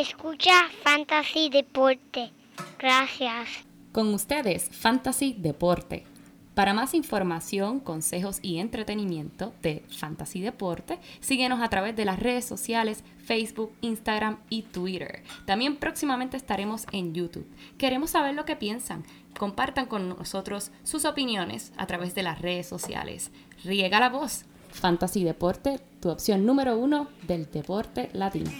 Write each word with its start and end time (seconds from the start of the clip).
Escucha 0.00 0.70
Fantasy 0.82 1.50
Deporte. 1.50 2.30
Gracias. 2.78 3.48
Con 3.92 4.14
ustedes, 4.14 4.70
Fantasy 4.70 5.36
Deporte. 5.36 6.06
Para 6.54 6.72
más 6.72 6.94
información, 6.94 7.80
consejos 7.80 8.38
y 8.40 8.60
entretenimiento 8.60 9.52
de 9.60 9.84
Fantasy 9.94 10.40
Deporte, 10.40 10.98
síguenos 11.20 11.60
a 11.60 11.68
través 11.68 11.96
de 11.96 12.06
las 12.06 12.18
redes 12.18 12.46
sociales 12.46 13.04
Facebook, 13.26 13.74
Instagram 13.82 14.38
y 14.48 14.62
Twitter. 14.62 15.22
También 15.44 15.76
próximamente 15.76 16.38
estaremos 16.38 16.86
en 16.92 17.12
YouTube. 17.12 17.46
Queremos 17.76 18.08
saber 18.08 18.34
lo 18.34 18.46
que 18.46 18.56
piensan. 18.56 19.04
Compartan 19.38 19.84
con 19.84 20.08
nosotros 20.08 20.70
sus 20.82 21.04
opiniones 21.04 21.74
a 21.76 21.86
través 21.86 22.14
de 22.14 22.22
las 22.22 22.40
redes 22.40 22.66
sociales. 22.66 23.32
Riega 23.64 24.00
la 24.00 24.08
voz. 24.08 24.46
Fantasy 24.72 25.24
Deporte, 25.24 25.80
tu 26.00 26.10
opción 26.10 26.46
número 26.46 26.76
uno 26.76 27.08
del 27.26 27.50
deporte 27.50 28.10
latino. 28.12 28.50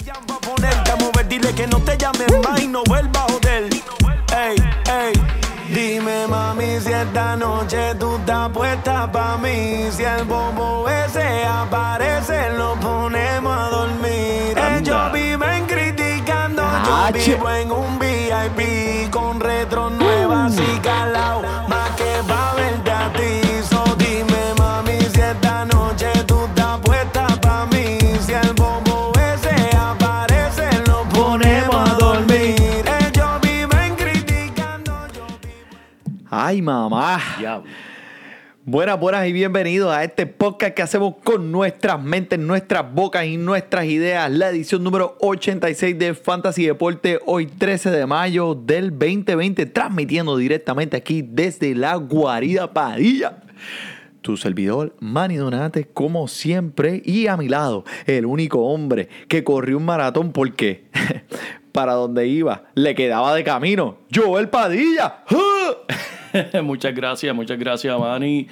Dile 1.29 1.55
que 1.55 1.67
no 1.69 1.79
te 1.83 1.97
llames 1.97 2.27
más 2.43 2.61
y 2.61 2.67
no 2.67 2.83
vuelva 2.85 3.21
a 3.21 3.33
joder. 3.33 3.71
Ey, 4.37 4.57
ey. 4.91 5.13
Dime 5.73 6.27
mami 6.27 6.81
si 6.81 6.93
esta 6.93 7.37
noche 7.37 7.95
tú 7.95 8.17
estás 8.17 8.49
puesta 8.49 9.13
pa' 9.13 9.39
mí 9.39 9.89
Si 9.93 10.03
el 10.03 10.25
bobo 10.25 10.89
ese 10.89 11.45
aparece 11.45 12.51
lo 12.59 12.75
ponemos 12.75 13.57
a 13.57 13.71
dormir 13.71 14.59
Ellos 14.59 15.13
viven 15.13 15.67
criticando, 15.67 16.65
yo 16.65 17.13
vivo 17.13 17.51
en 17.51 17.71
un 17.71 17.99
VIP 18.01 19.13
Con 19.13 19.39
Ay, 36.51 36.63
mamá. 36.63 37.21
Buenas, 38.65 38.99
buenas 38.99 39.25
y 39.29 39.33
bienvenidos 39.33 39.95
a 39.95 40.03
este 40.03 40.27
podcast 40.27 40.75
que 40.75 40.83
hacemos 40.83 41.15
con 41.23 41.53
nuestras 41.53 42.03
mentes, 42.03 42.41
nuestras 42.41 42.93
bocas 42.93 43.25
y 43.25 43.37
nuestras 43.37 43.85
ideas. 43.85 44.29
La 44.33 44.49
edición 44.49 44.83
número 44.83 45.17
86 45.21 45.97
de 45.97 46.13
Fantasy 46.13 46.67
Deporte, 46.67 47.21
hoy 47.25 47.47
13 47.47 47.93
de 47.93 48.05
mayo 48.05 48.57
del 48.57 48.91
2020, 48.91 49.67
transmitiendo 49.67 50.37
directamente 50.37 50.97
aquí 50.97 51.23
desde 51.23 51.73
la 51.77 51.95
guarida 51.95 52.73
Padilla. 52.73 53.45
Tu 54.21 54.37
servidor, 54.37 54.97
Manny 54.99 55.37
Donate, 55.37 55.85
como 55.85 56.27
siempre, 56.27 57.01
y 57.05 57.29
a 57.29 57.37
mi 57.37 57.49
lado, 57.49 57.85
el 58.07 58.27
único 58.27 58.67
hombre 58.67 59.09
que 59.29 59.45
corrió 59.45 59.77
un 59.77 59.85
maratón 59.85 60.33
porque 60.33 60.89
para 61.71 61.93
donde 61.93 62.27
iba 62.27 62.65
le 62.75 62.97
quedaba 62.97 63.37
de 63.37 63.45
camino. 63.45 63.99
Joel 64.13 64.49
Padilla. 64.49 65.23
muchas 66.63 66.95
gracias, 66.95 67.35
muchas 67.35 67.59
gracias, 67.59 67.99
Manny. 67.99 68.47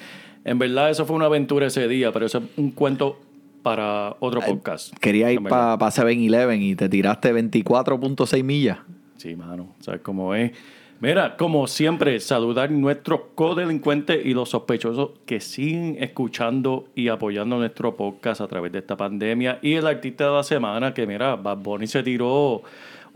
En 0.44 0.58
verdad, 0.58 0.90
eso 0.90 1.04
fue 1.04 1.16
una 1.16 1.26
aventura 1.26 1.66
ese 1.66 1.88
día, 1.88 2.12
pero 2.12 2.26
eso 2.26 2.38
es 2.38 2.44
un 2.56 2.70
cuento 2.70 3.20
para 3.62 4.16
otro 4.20 4.40
podcast. 4.40 4.96
Quería 4.98 5.30
ir 5.32 5.42
para 5.42 5.76
7-Eleven 5.76 6.62
y 6.62 6.74
te 6.74 6.88
tiraste 6.88 7.34
24.6 7.34 8.42
millas. 8.44 8.78
Sí, 9.16 9.34
mano, 9.36 9.74
¿sabes 9.80 10.00
cómo 10.00 10.34
es? 10.34 10.52
Mira, 11.00 11.36
como 11.36 11.68
siempre, 11.68 12.18
saludar 12.18 12.70
a 12.70 12.72
nuestros 12.72 13.20
codelincuentes 13.36 14.24
y 14.24 14.34
los 14.34 14.48
sospechosos 14.48 15.10
que 15.26 15.38
siguen 15.38 15.96
escuchando 16.00 16.88
y 16.96 17.06
apoyando 17.06 17.56
nuestro 17.56 17.96
podcast 17.96 18.40
a 18.40 18.48
través 18.48 18.72
de 18.72 18.78
esta 18.78 18.96
pandemia. 18.96 19.60
Y 19.62 19.74
el 19.74 19.86
artista 19.86 20.24
de 20.24 20.32
la 20.32 20.42
semana, 20.42 20.94
que 20.94 21.06
mira, 21.06 21.36
Bad 21.36 21.58
Bunny 21.58 21.86
se 21.86 22.02
tiró 22.02 22.62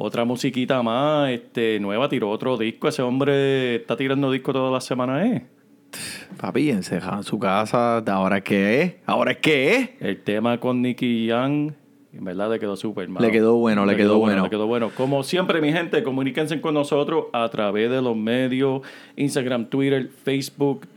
otra 0.02 0.24
musiquita 0.24 0.82
más, 0.82 1.30
este, 1.30 1.78
nueva, 1.78 2.08
tiró 2.08 2.28
otro 2.30 2.56
disco. 2.56 2.88
Ese 2.88 3.02
hombre 3.02 3.76
está 3.76 3.96
tirando 3.96 4.32
disco 4.32 4.52
toda 4.52 4.70
la 4.70 4.80
semana, 4.80 5.24
¿eh? 5.24 5.46
Papi, 6.40 6.70
encerrado 6.70 7.18
en 7.18 7.22
su 7.22 7.38
casa. 7.38 7.98
¿Ahora 7.98 8.40
qué 8.40 8.82
es? 8.82 8.94
¿Ahora 9.06 9.34
qué 9.34 9.76
es? 9.76 9.90
El 10.00 10.20
tema 10.22 10.58
con 10.58 10.82
Nicky 10.82 11.26
Young, 11.26 11.72
en 12.12 12.24
verdad 12.24 12.50
le 12.50 12.58
quedó 12.58 12.76
súper 12.76 13.08
mal. 13.08 13.22
Le 13.22 13.30
quedó 13.30 13.54
bueno, 13.56 13.86
le 13.86 13.94
quedó 13.96 14.18
bueno. 14.18 14.44
Le 14.44 14.50
quedó 14.50 14.66
bueno. 14.66 14.90
Como 14.96 15.22
siempre, 15.22 15.60
mi 15.60 15.72
gente, 15.72 16.02
comuníquense 16.02 16.60
con 16.60 16.74
nosotros 16.74 17.26
a 17.32 17.48
través 17.50 17.88
de 17.88 18.02
los 18.02 18.16
medios, 18.16 18.82
Instagram, 19.16 19.66
Twitter, 19.66 20.10
Facebook 20.24 20.88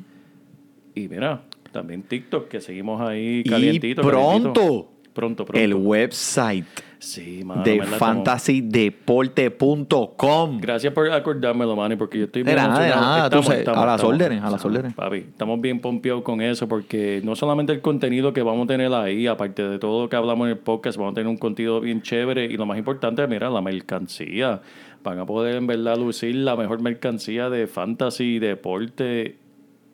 y 0.95 1.07
mira, 1.09 1.43
también 1.72 2.01
TikTok, 2.01 2.47
que 2.47 2.59
seguimos 2.59 3.01
ahí 3.01 3.43
Y 3.45 3.49
calientitos. 3.49 4.03
pronto. 4.05 4.89
Pronto, 5.13 5.45
pronto. 5.45 5.63
el 5.63 5.73
website 5.75 6.66
Sí, 7.00 7.44
mano, 7.44 7.63
de 7.63 7.75
estamos- 7.78 7.97
fantasydeporte.com. 8.00 10.57
Gracias 10.59 10.94
por 10.94 11.09
acordármelo, 11.11 11.75
Manny, 11.75 11.95
porque 11.95 12.19
yo 12.19 12.25
estoy 12.25 12.44
De 12.44 12.53
bien 12.53 12.63
nada, 12.63 12.79
de 12.79 12.85
emocionado. 12.88 13.16
nada, 13.17 13.29
tú 13.29 13.44
sabes, 13.44 13.67
a 13.67 13.85
las 13.85 14.03
órdenes, 14.03 14.39
a 14.41 14.45
las 14.50 14.53
estamos, 14.56 14.78
órdenes. 14.78 14.94
Papi, 14.95 15.17
estamos 15.17 15.61
bien 15.61 15.79
pompeados 15.79 16.23
con 16.23 16.41
eso 16.41 16.67
porque 16.67 17.22
no 17.23 17.35
solamente 17.35 17.73
el 17.73 17.81
contenido 17.81 18.34
que 18.34 18.41
vamos 18.41 18.66
a 18.66 18.67
tener 18.67 18.91
ahí, 18.94 19.28
aparte 19.28 19.63
de 19.67 19.79
todo 19.79 20.03
lo 20.03 20.09
que 20.09 20.16
hablamos 20.16 20.45
en 20.45 20.51
el 20.51 20.57
podcast, 20.59 20.97
vamos 20.97 21.11
a 21.11 21.16
tener 21.16 21.28
un 21.28 21.38
contenido 21.38 21.79
bien 21.81 22.01
chévere 22.01 22.45
y 22.45 22.57
lo 22.57 22.66
más 22.66 22.78
importante, 22.78 23.25
mira, 23.28 23.50
la 23.50 23.61
mercancía. 23.61 24.61
Van 25.03 25.19
a 25.19 25.25
poder 25.25 25.55
en 25.57 25.67
verdad 25.67 25.97
lucir 25.97 26.35
la 26.35 26.55
mejor 26.55 26.81
mercancía 26.81 27.50
de 27.50 27.67
fantasy, 27.67 28.39
deporte, 28.39 29.38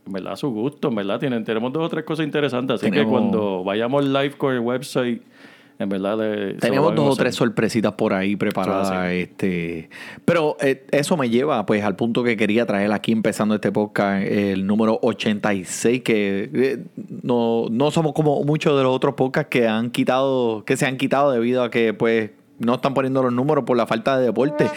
en 0.06 0.14
verdad 0.14 0.34
a 0.34 0.38
su 0.38 0.50
gusto, 0.52 0.88
en 0.88 0.96
verdad 0.96 1.20
tienen, 1.20 1.44
tenemos 1.44 1.74
dos 1.74 1.86
o 1.86 1.90
tres 1.90 2.06
cosas 2.06 2.26
interesantes, 2.26 2.82
así 2.82 2.90
que 2.92 3.04
cuando 3.06 3.64
vayamos 3.64 4.06
live 4.06 4.32
con 4.38 4.54
el 4.54 4.60
website, 4.62 5.22
en 5.82 5.90
verdad 5.90 6.18
le- 6.18 6.54
Tenemos 6.56 6.96
dos 6.96 7.14
o 7.14 7.16
tres 7.16 7.36
sorpresitas 7.36 7.94
por 7.94 8.14
ahí 8.14 8.36
preparadas. 8.36 9.12
Este, 9.12 9.90
pero 10.26 10.58
eh, 10.62 10.86
eso 10.92 11.18
me 11.18 11.30
lleva 11.30 11.66
pues 11.66 11.84
al 11.84 11.96
punto 11.96 12.24
que 12.24 12.38
quería 12.38 12.66
traer 12.66 12.92
aquí 12.92 13.12
empezando 13.12 13.56
este 13.56 13.72
podcast, 13.72 14.26
el 14.26 14.66
número 14.68 15.00
86, 15.02 16.02
que 16.02 16.50
eh, 16.54 16.84
no, 17.24 17.66
no 17.70 17.92
somos 17.92 18.14
como 18.14 18.44
muchos 18.44 18.78
de 18.78 18.84
los 18.84 18.96
otros 18.96 19.16
podcasts 19.16 19.50
que 19.50 19.68
han 19.68 19.92
quitado, 19.92 20.64
que 20.66 20.78
se 20.78 20.86
han 20.86 20.98
quitado 20.98 21.32
debido 21.32 21.64
a 21.64 21.72
que 21.72 21.94
pues 21.94 22.32
no 22.60 22.76
están 22.76 22.94
poniendo 22.94 23.24
los 23.24 23.34
números 23.34 23.64
por 23.66 23.76
la 23.76 23.88
falta 23.88 24.20
de 24.20 24.26
deporte. 24.26 24.68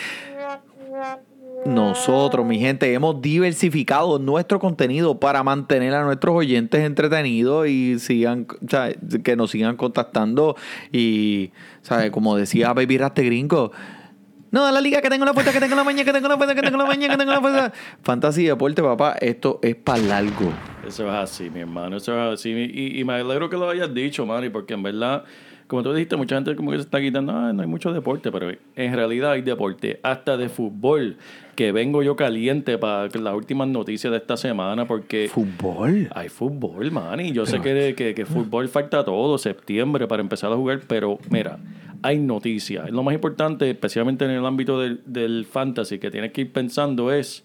Nosotros, 1.67 2.45
mi 2.45 2.59
gente, 2.59 2.93
hemos 2.93 3.23
diversificado 3.23 4.19
nuestro 4.19 4.59
contenido 4.59 5.19
para 5.19 5.43
mantener 5.43 5.95
a 5.95 6.05
nuestros 6.05 6.37
oyentes 6.37 6.83
entretenidos 6.83 7.69
y 7.69 7.99
sigan, 7.99 8.47
sea, 8.69 8.93
que 9.23 9.35
nos 9.35 9.51
sigan 9.51 9.77
contactando. 9.77 10.57
Y, 10.93 11.53
¿sabes? 11.83 12.11
Como 12.11 12.37
decía 12.37 12.73
Baby 12.75 12.99
Raste 12.99 13.23
Gringo. 13.23 13.73
No, 14.51 14.71
la 14.71 14.81
liga 14.81 15.03
que 15.03 15.09
tengo 15.09 15.25
la 15.25 15.33
puerta, 15.33 15.53
que 15.53 15.59
tengo 15.59 15.75
la 15.75 15.83
mañana, 15.83 16.05
que 16.05 16.13
tengo 16.13 16.29
la 16.29 16.37
puerta, 16.37 16.55
que 16.55 16.63
tengo 16.63 16.77
la 16.77 16.85
mañana, 16.85 17.15
que 17.15 17.19
tengo 17.19 17.33
la 17.33 17.41
puerta. 17.41 17.73
Fantasy 18.03 18.45
Deporte, 18.45 18.83
papá, 18.83 19.17
esto 19.21 19.59
es 19.63 19.75
para 19.75 19.99
largo. 19.99 20.53
Eso 20.87 21.09
es 21.09 21.15
así, 21.15 21.51
mi 21.51 21.61
hermano. 21.61 21.97
Eso 21.97 22.13
es 22.13 22.41
así. 22.41 22.51
Y, 22.51 23.01
y 23.01 23.05
me 23.05 23.15
alegro 23.15 23.51
que 23.51 23.57
lo 23.57 23.69
hayas 23.69 23.93
dicho, 23.93 24.25
Manny, 24.25 24.51
porque 24.51 24.75
en 24.75 24.85
verdad, 24.85 25.25
como 25.67 25.83
tú 25.83 25.93
dijiste, 25.93 26.17
mucha 26.17 26.35
gente 26.37 26.55
como 26.57 26.71
que 26.71 26.77
se 26.77 26.83
está 26.85 27.01
quitando, 27.01 27.33
"Ah, 27.33 27.53
no 27.53 27.63
hay 27.63 27.69
mucho 27.69 27.93
deporte, 27.93 28.31
pero 28.31 28.51
en 28.77 28.95
realidad 28.95 29.33
hay 29.33 29.43
deporte, 29.43 29.99
hasta 30.03 30.37
de 30.37 30.49
fútbol, 30.49 31.17
que 31.57 31.73
vengo 31.73 32.03
yo 32.03 32.17
caliente 32.17 32.77
para 32.79 33.09
las 33.09 33.35
últimas 33.35 33.69
noticias 33.69 34.11
de 34.11 34.19
esta 34.19 34.37
semana, 34.37 34.87
porque 34.87 35.29
Fútbol. 35.33 36.09
hay 36.15 36.29
fútbol, 36.29 36.91
Manny. 36.91 37.33
Yo 37.33 37.47
sé 37.47 37.61
que, 37.61 37.95
que, 37.97 38.15
que 38.15 38.27
fútbol 38.27 38.69
falta 38.69 39.05
todo, 39.05 39.39
septiembre, 39.39 40.07
para 40.07 40.21
empezar 40.23 40.53
a 40.53 40.57
jugar, 40.57 40.81
pero 40.89 41.19
mira, 41.31 41.59
hay 42.03 42.19
noticias. 42.19 42.91
Lo 42.91 43.03
más 43.03 43.15
importante, 43.15 43.71
especialmente 43.71 44.25
en 44.25 44.33
el 44.33 44.45
ámbito 44.45 44.81
del, 44.81 45.01
del 45.07 45.47
fantasy, 45.47 45.99
que 45.99 46.11
tienes 46.11 46.33
que 46.33 46.43
ir 46.43 46.53
pensando 46.53 47.13
es 47.13 47.45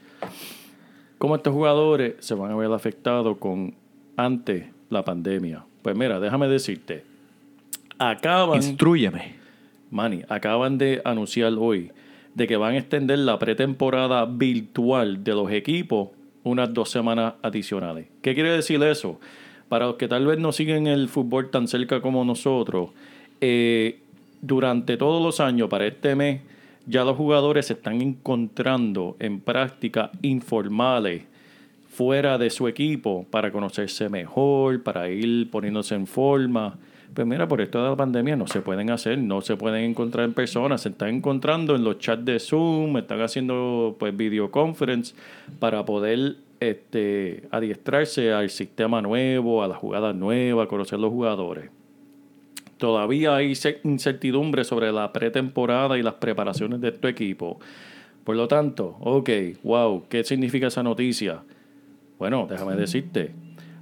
cómo 1.17 1.35
estos 1.35 1.53
jugadores 1.53 2.15
se 2.19 2.33
van 2.33 2.51
a 2.51 2.55
ver 2.55 2.71
afectados 2.71 3.37
con 3.37 3.75
antes 4.17 4.65
la 4.89 5.03
pandemia. 5.05 5.63
Pues 5.81 5.95
mira, 5.95 6.19
déjame 6.19 6.47
decirte, 6.47 7.03
acaban, 7.99 8.57
Instrúyeme. 8.57 9.35
Manny, 9.91 10.23
acaban 10.29 10.77
de 10.77 11.01
anunciar 11.05 11.53
hoy 11.53 11.91
de 12.33 12.47
que 12.47 12.57
van 12.57 12.73
a 12.73 12.77
extender 12.77 13.19
la 13.19 13.37
pretemporada 13.37 14.25
virtual 14.25 15.23
de 15.23 15.33
los 15.33 15.51
equipos 15.51 16.09
unas 16.43 16.73
dos 16.73 16.89
semanas 16.89 17.33
adicionales. 17.41 18.07
¿Qué 18.21 18.33
quiere 18.33 18.51
decir 18.51 18.81
eso? 18.83 19.19
Para 19.67 19.87
los 19.87 19.95
que 19.95 20.07
tal 20.07 20.25
vez 20.25 20.39
no 20.39 20.51
siguen 20.51 20.87
el 20.87 21.09
fútbol 21.09 21.49
tan 21.49 21.67
cerca 21.67 22.01
como 22.01 22.23
nosotros, 22.23 22.89
eh, 23.41 23.99
durante 24.41 24.97
todos 24.97 25.21
los 25.21 25.39
años, 25.39 25.69
para 25.69 25.85
este 25.85 26.15
mes, 26.15 26.41
ya 26.85 27.03
los 27.03 27.17
jugadores 27.17 27.67
se 27.67 27.73
están 27.73 28.01
encontrando 28.01 29.15
en 29.19 29.41
prácticas 29.41 30.11
informales 30.21 31.23
fuera 31.89 32.37
de 32.37 32.49
su 32.49 32.67
equipo 32.67 33.25
para 33.29 33.51
conocerse 33.51 34.09
mejor, 34.09 34.81
para 34.81 35.09
ir 35.09 35.49
poniéndose 35.51 35.95
en 35.95 36.07
forma. 36.07 36.77
Pues 37.13 37.25
mira, 37.25 37.47
por 37.47 37.59
esto 37.59 37.83
de 37.83 37.89
la 37.89 37.95
pandemia 37.95 38.35
no 38.35 38.47
se 38.47 38.61
pueden 38.61 38.91
hacer, 38.91 39.17
no 39.17 39.41
se 39.41 39.57
pueden 39.57 39.83
encontrar 39.83 40.25
en 40.25 40.33
persona, 40.33 40.77
se 40.77 40.89
están 40.89 41.09
encontrando 41.09 41.75
en 41.75 41.83
los 41.83 41.97
chats 41.97 42.23
de 42.23 42.39
Zoom, 42.39 42.97
están 42.97 43.21
haciendo 43.21 43.95
pues 43.99 44.15
videoconference 44.15 45.15
para 45.59 45.83
poder 45.85 46.37
este, 46.59 47.47
adiestrarse 47.51 48.31
al 48.31 48.49
sistema 48.49 49.01
nuevo, 49.01 49.63
a 49.63 49.67
la 49.67 49.75
jugada 49.75 50.13
nueva, 50.13 50.67
conocer 50.67 50.99
los 50.99 51.09
jugadores. 51.09 51.71
Todavía 52.77 53.35
hay 53.35 53.53
incertidumbre 53.83 54.63
sobre 54.63 54.91
la 54.91 55.11
pretemporada 55.11 55.97
y 55.97 56.03
las 56.03 56.13
preparaciones 56.15 56.79
de 56.79 56.91
tu 56.91 57.07
equipo. 57.07 57.59
Por 58.23 58.35
lo 58.35 58.47
tanto, 58.47 58.97
ok, 59.01 59.29
wow, 59.63 60.05
¿qué 60.07 60.23
significa 60.23 60.67
esa 60.67 60.83
noticia? 60.83 61.43
Bueno, 62.17 62.47
déjame 62.49 62.75
decirte, 62.75 63.33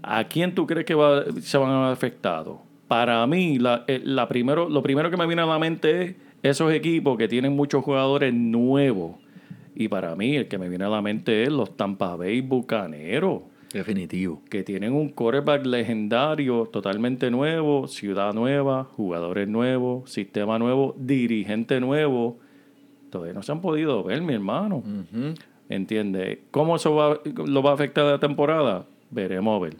¿a 0.01 0.23
quién 0.23 0.55
tú 0.55 0.65
crees 0.65 0.85
que 0.85 0.95
se 1.41 1.57
van 1.57 1.71
a 1.71 1.81
ver 1.81 1.93
afectados? 1.93 2.66
Para 2.87 3.25
mí, 3.27 3.59
la, 3.59 3.83
eh, 3.87 4.01
la 4.03 4.27
primero, 4.27 4.69
lo 4.69 4.81
primero 4.81 5.09
que 5.09 5.17
me 5.17 5.27
viene 5.27 5.41
a 5.41 5.45
la 5.45 5.59
mente 5.59 6.01
es 6.01 6.15
esos 6.41 6.71
equipos 6.71 7.17
que 7.17 7.27
tienen 7.27 7.55
muchos 7.55 7.83
jugadores 7.83 8.33
nuevos. 8.33 9.15
Y 9.75 9.87
para 9.89 10.15
mí, 10.15 10.35
el 10.35 10.47
que 10.47 10.57
me 10.57 10.69
viene 10.69 10.85
a 10.85 10.89
la 10.89 11.01
mente 11.01 11.43
es 11.43 11.49
los 11.49 11.75
Tampa 11.75 12.15
Bay 12.15 12.41
Bucaneros. 12.41 13.41
Definitivo. 13.71 14.41
Que 14.49 14.63
tienen 14.63 14.93
un 14.93 15.09
quarterback 15.09 15.65
legendario, 15.65 16.67
totalmente 16.71 17.29
nuevo, 17.29 17.87
ciudad 17.87 18.33
nueva, 18.33 18.85
jugadores 18.85 19.47
nuevos, 19.47 20.09
sistema 20.09 20.57
nuevo, 20.57 20.95
dirigente 20.97 21.79
nuevo. 21.79 22.39
Todavía 23.11 23.33
no 23.33 23.43
se 23.43 23.51
han 23.51 23.61
podido 23.61 24.03
ver, 24.03 24.21
mi 24.21 24.33
hermano. 24.33 24.83
¿Entiendes? 25.69 26.39
¿Cómo 26.49 26.77
eso 26.77 26.95
va, 26.95 27.19
lo 27.45 27.61
va 27.61 27.71
a 27.71 27.73
afectar 27.73 28.05
la 28.05 28.19
temporada? 28.19 28.85
Veremos 29.11 29.57
a 29.57 29.63
ver. 29.63 29.75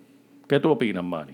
¿Qué 0.47 0.59
tú 0.59 0.69
opinas, 0.69 1.03
Manny? 1.03 1.33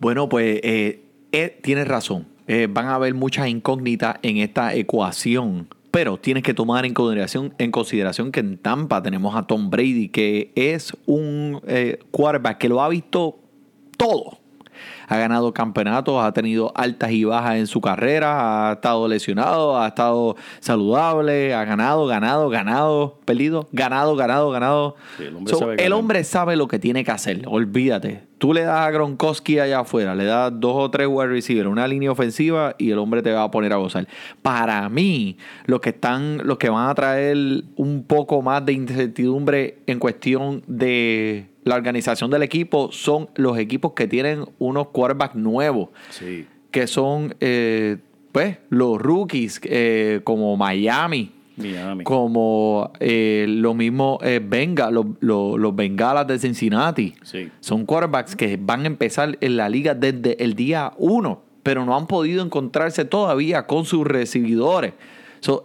Bueno, 0.00 0.30
pues 0.30 0.60
eh, 0.62 1.04
eh, 1.30 1.58
tienes 1.62 1.86
razón. 1.86 2.26
Eh, 2.46 2.66
van 2.68 2.86
a 2.86 2.94
haber 2.94 3.14
muchas 3.14 3.48
incógnitas 3.48 4.16
en 4.22 4.38
esta 4.38 4.74
ecuación. 4.74 5.68
Pero 5.90 6.16
tienes 6.16 6.42
que 6.42 6.54
tomar 6.54 6.86
en 6.86 6.94
consideración, 6.94 7.54
en 7.58 7.70
consideración 7.70 8.32
que 8.32 8.40
en 8.40 8.58
Tampa 8.58 9.02
tenemos 9.02 9.36
a 9.36 9.46
Tom 9.46 9.70
Brady, 9.70 10.08
que 10.08 10.52
es 10.54 10.96
un 11.04 11.60
quarterback 12.12 12.58
que 12.58 12.68
lo 12.68 12.80
ha 12.80 12.88
visto 12.88 13.40
todo 13.96 14.39
ha 15.10 15.16
ganado 15.16 15.52
campeonatos, 15.52 16.22
ha 16.22 16.32
tenido 16.32 16.72
altas 16.76 17.10
y 17.10 17.24
bajas 17.24 17.56
en 17.56 17.66
su 17.66 17.80
carrera, 17.80 18.70
ha 18.70 18.72
estado 18.74 19.08
lesionado, 19.08 19.80
ha 19.80 19.88
estado 19.88 20.36
saludable, 20.60 21.52
ha 21.52 21.64
ganado, 21.64 22.06
ganado, 22.06 22.48
ganado, 22.48 23.18
perdido, 23.24 23.68
ganado, 23.72 24.14
ganado, 24.14 24.50
ganado. 24.50 24.96
el, 25.78 25.92
hombre 25.92 26.22
sabe 26.24 26.56
lo 26.56 26.68
que 26.68 26.78
tiene 26.78 27.04
que 27.04 27.10
hacer, 27.10 27.42
olvídate. 27.46 28.30
Tú 28.38 28.54
le 28.54 28.62
das 28.62 28.86
a 28.86 28.90
Gronkowski 28.90 29.58
allá 29.58 29.80
afuera, 29.80 30.14
le 30.14 30.24
das 30.24 30.50
dos 30.58 30.72
o 30.74 30.90
tres 30.90 31.06
wide 31.10 31.26
receivers, 31.26 31.68
una 31.68 31.86
línea 31.86 32.10
ofensiva 32.10 32.74
y 32.78 32.90
el 32.90 32.98
hombre 32.98 33.20
te 33.20 33.32
va 33.32 33.42
a 33.42 33.50
poner 33.50 33.74
a 33.74 33.76
gozar. 33.76 34.08
Para 34.40 34.88
mí, 34.88 35.36
los 35.66 35.80
que 35.80 35.90
están, 35.90 36.38
los 36.44 36.56
que 36.56 36.70
van 36.70 36.88
a 36.88 36.94
traer 36.94 37.36
un 37.76 38.04
poco 38.06 38.40
más 38.40 38.64
de 38.64 38.72
incertidumbre 38.72 39.80
en 39.86 39.98
cuestión 39.98 40.62
de 40.66 41.49
la 41.70 41.76
organización 41.76 42.32
del 42.32 42.42
equipo 42.42 42.90
son 42.90 43.30
los 43.36 43.56
equipos 43.56 43.92
que 43.92 44.08
tienen 44.08 44.44
unos 44.58 44.88
quarterbacks 44.88 45.36
nuevos. 45.36 45.90
Que 46.72 46.88
son, 46.88 47.36
eh, 47.38 47.98
pues, 48.32 48.58
los 48.70 49.00
rookies, 49.00 49.60
eh, 49.62 50.20
como 50.24 50.56
Miami. 50.56 51.32
Como 52.04 52.90
eh, 52.98 53.44
lo 53.48 53.74
mismo 53.74 54.18
Venga, 54.42 54.90
los 54.90 55.76
Bengalas 55.76 56.26
de 56.26 56.40
Cincinnati. 56.40 57.14
Son 57.60 57.86
quarterbacks 57.86 58.34
que 58.34 58.58
van 58.60 58.82
a 58.82 58.86
empezar 58.88 59.38
en 59.40 59.56
la 59.56 59.68
liga 59.68 59.94
desde 59.94 60.42
el 60.42 60.54
día 60.54 60.92
uno, 60.96 61.42
pero 61.62 61.84
no 61.84 61.96
han 61.96 62.08
podido 62.08 62.42
encontrarse 62.44 63.04
todavía 63.04 63.66
con 63.68 63.84
sus 63.84 64.04
recibidores 64.04 64.94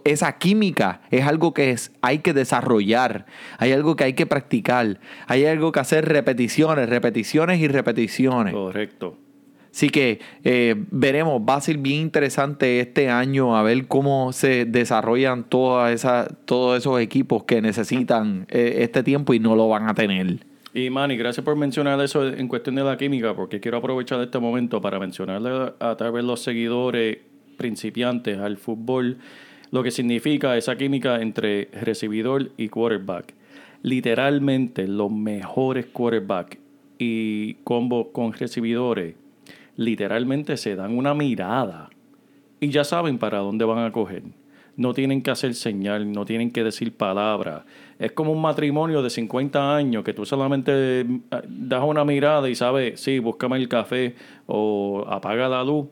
esa 0.04 0.38
química 0.38 1.00
es 1.10 1.26
algo 1.26 1.54
que 1.54 1.70
es, 1.70 1.92
hay 2.02 2.18
que 2.18 2.32
desarrollar, 2.32 3.26
hay 3.58 3.72
algo 3.72 3.96
que 3.96 4.04
hay 4.04 4.12
que 4.14 4.26
practicar, 4.26 5.00
hay 5.26 5.44
algo 5.44 5.72
que 5.72 5.80
hacer 5.80 6.06
repeticiones, 6.06 6.88
repeticiones 6.88 7.60
y 7.60 7.68
repeticiones. 7.68 8.54
Correcto. 8.54 9.18
Así 9.76 9.90
que 9.90 10.20
eh, 10.42 10.74
veremos, 10.90 11.42
va 11.42 11.56
a 11.56 11.60
ser 11.60 11.76
bien 11.76 12.00
interesante 12.00 12.80
este 12.80 13.10
año 13.10 13.58
a 13.58 13.62
ver 13.62 13.86
cómo 13.86 14.32
se 14.32 14.64
desarrollan 14.64 15.44
todas 15.44 15.92
esas, 15.92 16.28
todos 16.46 16.78
esos 16.78 16.98
equipos 16.98 17.44
que 17.44 17.60
necesitan 17.60 18.46
eh, 18.48 18.76
este 18.78 19.02
tiempo 19.02 19.34
y 19.34 19.38
no 19.38 19.54
lo 19.54 19.68
van 19.68 19.86
a 19.86 19.92
tener. 19.92 20.38
Y 20.72 20.88
Manny, 20.88 21.18
gracias 21.18 21.44
por 21.44 21.56
mencionar 21.56 22.00
eso 22.00 22.26
en 22.26 22.48
cuestión 22.48 22.74
de 22.76 22.84
la 22.84 22.96
química, 22.96 23.34
porque 23.34 23.60
quiero 23.60 23.76
aprovechar 23.76 24.18
este 24.22 24.38
momento 24.38 24.80
para 24.80 24.98
mencionarle 24.98 25.72
a 25.78 25.94
través 25.96 26.22
de 26.22 26.26
los 26.26 26.40
seguidores 26.40 27.18
principiantes 27.58 28.38
al 28.38 28.56
fútbol 28.56 29.18
lo 29.76 29.82
que 29.82 29.90
significa 29.90 30.56
esa 30.56 30.74
química 30.76 31.20
entre 31.20 31.66
recibidor 31.66 32.50
y 32.56 32.70
quarterback. 32.70 33.34
Literalmente 33.82 34.88
los 34.88 35.12
mejores 35.12 35.84
quarterback 35.84 36.58
y 36.98 37.56
combo 37.62 38.10
con 38.10 38.32
recibidores, 38.32 39.16
literalmente 39.76 40.56
se 40.56 40.76
dan 40.76 40.96
una 40.96 41.12
mirada 41.12 41.90
y 42.58 42.70
ya 42.70 42.84
saben 42.84 43.18
para 43.18 43.40
dónde 43.40 43.66
van 43.66 43.84
a 43.84 43.92
coger. 43.92 44.22
No 44.76 44.94
tienen 44.94 45.20
que 45.20 45.30
hacer 45.30 45.52
señal, 45.52 46.10
no 46.10 46.24
tienen 46.24 46.52
que 46.52 46.64
decir 46.64 46.96
palabras. 46.96 47.64
Es 47.98 48.12
como 48.12 48.32
un 48.32 48.40
matrimonio 48.40 49.02
de 49.02 49.10
50 49.10 49.76
años 49.76 50.04
que 50.04 50.14
tú 50.14 50.24
solamente 50.24 51.00
eh, 51.00 51.06
das 51.48 51.84
una 51.84 52.06
mirada 52.06 52.48
y 52.48 52.54
sabes, 52.54 52.98
sí, 52.98 53.18
búscame 53.18 53.58
el 53.58 53.68
café 53.68 54.14
o 54.46 55.04
apaga 55.06 55.50
la 55.50 55.62
luz 55.62 55.86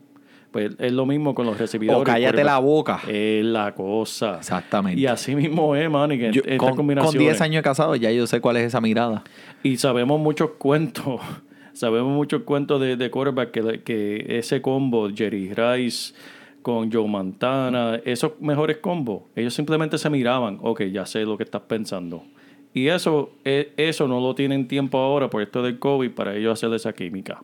pues 0.54 0.70
es 0.78 0.92
lo 0.92 1.04
mismo 1.04 1.34
con 1.34 1.46
los 1.46 1.58
recibidores. 1.58 2.00
O 2.00 2.04
cállate 2.04 2.44
la 2.44 2.60
boca. 2.60 3.00
Es 3.08 3.44
la 3.44 3.74
cosa. 3.74 4.36
Exactamente. 4.36 5.00
Y 5.00 5.06
así 5.06 5.34
mismo 5.34 5.74
es, 5.74 5.90
man. 5.90 6.12
Y 6.12 6.18
que 6.30 6.56
con, 6.58 6.76
con 6.76 7.18
10 7.18 7.40
años 7.40 7.56
de 7.56 7.62
casado 7.62 7.96
ya 7.96 8.12
yo 8.12 8.24
sé 8.28 8.40
cuál 8.40 8.58
es 8.58 8.62
esa 8.62 8.80
mirada. 8.80 9.24
Y 9.64 9.78
sabemos 9.78 10.20
muchos 10.20 10.50
cuentos. 10.50 11.20
sabemos 11.72 12.12
muchos 12.12 12.42
cuentos 12.42 12.80
de, 12.80 12.96
de 12.96 13.10
quarterback 13.10 13.50
que, 13.50 13.82
que 13.82 14.38
ese 14.38 14.62
combo, 14.62 15.10
Jerry 15.12 15.52
Rice 15.52 16.14
con 16.62 16.92
Joe 16.92 17.08
Montana, 17.08 18.00
esos 18.04 18.40
mejores 18.40 18.76
combos, 18.76 19.24
ellos 19.34 19.54
simplemente 19.54 19.98
se 19.98 20.08
miraban. 20.08 20.60
Ok, 20.62 20.84
ya 20.84 21.04
sé 21.04 21.24
lo 21.24 21.36
que 21.36 21.42
estás 21.42 21.62
pensando. 21.62 22.22
Y 22.72 22.86
eso, 22.86 23.32
e, 23.44 23.72
eso 23.76 24.06
no 24.06 24.20
lo 24.20 24.36
tienen 24.36 24.68
tiempo 24.68 24.98
ahora 24.98 25.28
por 25.28 25.42
esto 25.42 25.64
del 25.64 25.80
COVID 25.80 26.12
para 26.12 26.36
ellos 26.36 26.52
hacer 26.52 26.72
esa 26.72 26.92
química. 26.92 27.42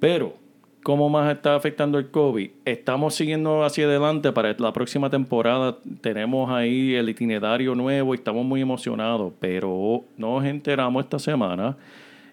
Pero 0.00 0.41
cómo 0.82 1.08
más 1.08 1.32
está 1.32 1.54
afectando 1.54 1.98
el 1.98 2.10
COVID. 2.10 2.50
Estamos 2.64 3.14
siguiendo 3.14 3.64
hacia 3.64 3.86
adelante 3.86 4.32
para 4.32 4.54
la 4.58 4.72
próxima 4.72 5.10
temporada. 5.10 5.78
Tenemos 6.00 6.50
ahí 6.50 6.94
el 6.94 7.08
itinerario 7.08 7.74
nuevo 7.74 8.14
y 8.14 8.18
estamos 8.18 8.44
muy 8.44 8.60
emocionados, 8.60 9.32
pero 9.38 10.04
nos 10.16 10.44
enteramos 10.44 11.04
esta 11.04 11.18
semana 11.18 11.76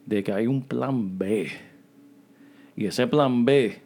de 0.06 0.24
que 0.24 0.31
hay 0.31 0.48
un 0.48 0.62
plan 0.62 1.18
B. 1.18 1.50
Y 2.75 2.86
ese 2.86 3.07
plan 3.07 3.46
B 3.46 3.80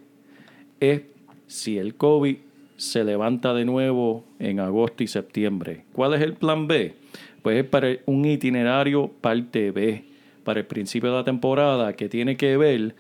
es 0.80 1.02
si 1.48 1.78
el 1.78 1.96
COVID 1.96 2.38
se 2.78 3.04
levanta 3.04 3.54
de 3.54 3.66
nuevo 3.66 4.24
en 4.40 4.60
agosto 4.60 5.04
y 5.04 5.08
septiembre. 5.08 5.84
¿Cuál 5.94 6.14
es 6.14 6.22
el 6.22 6.34
plan 6.34 6.68
B? 6.68 6.96
Pues 7.42 7.58
es 7.58 7.66
para 7.66 7.90
un 8.06 8.26
itinerario 8.26 9.10
parte 9.10 9.72
B, 9.72 10.06
para 10.44 10.62
el 10.62 10.66
principio 10.66 11.10
de 11.12 11.18
la 11.18 11.24
temporada, 11.24 11.94
que 11.94 12.08
tiene 12.08 12.38
que 12.38 12.56
ver 12.56 12.96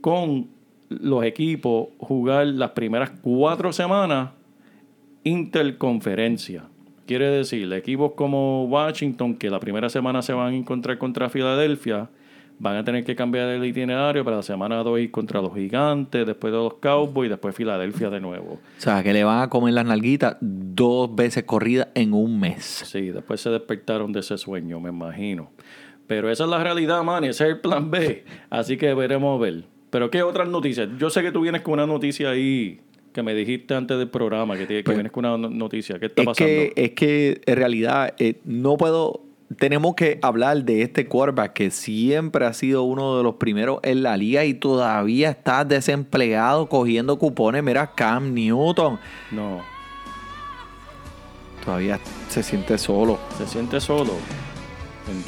con 0.00 0.55
los 0.88 1.24
equipos 1.24 1.88
jugar 1.98 2.46
las 2.46 2.70
primeras 2.70 3.10
cuatro 3.22 3.72
semanas 3.72 4.30
interconferencia. 5.24 6.64
Quiere 7.06 7.28
decir, 7.28 7.72
equipos 7.72 8.12
como 8.12 8.64
Washington, 8.64 9.36
que 9.36 9.50
la 9.50 9.60
primera 9.60 9.88
semana 9.88 10.22
se 10.22 10.32
van 10.32 10.52
a 10.52 10.56
encontrar 10.56 10.98
contra 10.98 11.28
Filadelfia, 11.28 12.08
van 12.58 12.76
a 12.76 12.84
tener 12.84 13.04
que 13.04 13.14
cambiar 13.14 13.48
el 13.48 13.64
itinerario 13.64 14.24
para 14.24 14.38
la 14.38 14.42
semana 14.42 14.82
2 14.82 15.00
ir 15.00 15.10
contra 15.10 15.40
los 15.40 15.54
gigantes, 15.54 16.26
después 16.26 16.52
de 16.52 16.58
los 16.58 16.74
Cowboys 16.74 17.26
y 17.26 17.30
después 17.30 17.54
Filadelfia 17.54 18.10
de 18.10 18.20
nuevo. 18.20 18.54
O 18.54 18.80
sea, 18.80 19.02
que 19.02 19.12
le 19.12 19.24
van 19.24 19.42
a 19.42 19.48
comer 19.48 19.74
las 19.74 19.84
nalguitas 19.84 20.36
dos 20.40 21.14
veces 21.14 21.44
corrida 21.44 21.88
en 21.94 22.12
un 22.12 22.40
mes. 22.40 22.82
Sí, 22.86 23.10
después 23.10 23.40
se 23.40 23.50
despertaron 23.50 24.12
de 24.12 24.20
ese 24.20 24.38
sueño, 24.38 24.80
me 24.80 24.90
imagino. 24.90 25.50
Pero 26.06 26.30
esa 26.30 26.44
es 26.44 26.50
la 26.50 26.62
realidad, 26.62 27.02
man, 27.02 27.24
ese 27.24 27.44
es 27.44 27.50
el 27.50 27.60
plan 27.60 27.90
B. 27.90 28.24
Así 28.48 28.76
que 28.76 28.94
veremos 28.94 29.38
a 29.38 29.42
ver. 29.42 29.75
Pero 29.90 30.10
¿qué 30.10 30.22
otras 30.22 30.48
noticias? 30.48 30.88
Yo 30.98 31.10
sé 31.10 31.22
que 31.22 31.32
tú 31.32 31.40
vienes 31.42 31.62
con 31.62 31.74
una 31.74 31.86
noticia 31.86 32.30
ahí 32.30 32.80
que 33.12 33.22
me 33.22 33.34
dijiste 33.34 33.74
antes 33.74 33.96
del 33.96 34.10
programa, 34.10 34.56
que, 34.56 34.66
que 34.66 34.82
pues, 34.82 34.96
vienes 34.96 35.10
con 35.10 35.24
una 35.24 35.48
noticia. 35.48 35.98
¿Qué 35.98 36.06
está 36.06 36.20
es 36.22 36.26
pasando? 36.26 36.46
Que, 36.46 36.72
es 36.76 36.90
que 36.90 37.40
en 37.46 37.56
realidad 37.56 38.14
eh, 38.18 38.40
no 38.44 38.76
puedo... 38.76 39.22
Tenemos 39.58 39.94
que 39.94 40.18
hablar 40.22 40.64
de 40.64 40.82
este 40.82 41.06
quarterback 41.06 41.52
que 41.52 41.70
siempre 41.70 42.44
ha 42.44 42.52
sido 42.52 42.82
uno 42.82 43.16
de 43.16 43.22
los 43.22 43.36
primeros 43.36 43.78
en 43.84 44.02
la 44.02 44.16
liga 44.16 44.44
y 44.44 44.54
todavía 44.54 45.30
está 45.30 45.64
desempleado 45.64 46.68
cogiendo 46.68 47.16
cupones. 47.18 47.62
Mira, 47.62 47.92
Cam 47.94 48.34
Newton. 48.34 48.98
No. 49.30 49.62
Todavía 51.64 52.00
se 52.28 52.42
siente 52.42 52.76
solo. 52.76 53.18
Se 53.38 53.46
siente 53.46 53.80
solo. 53.80 54.12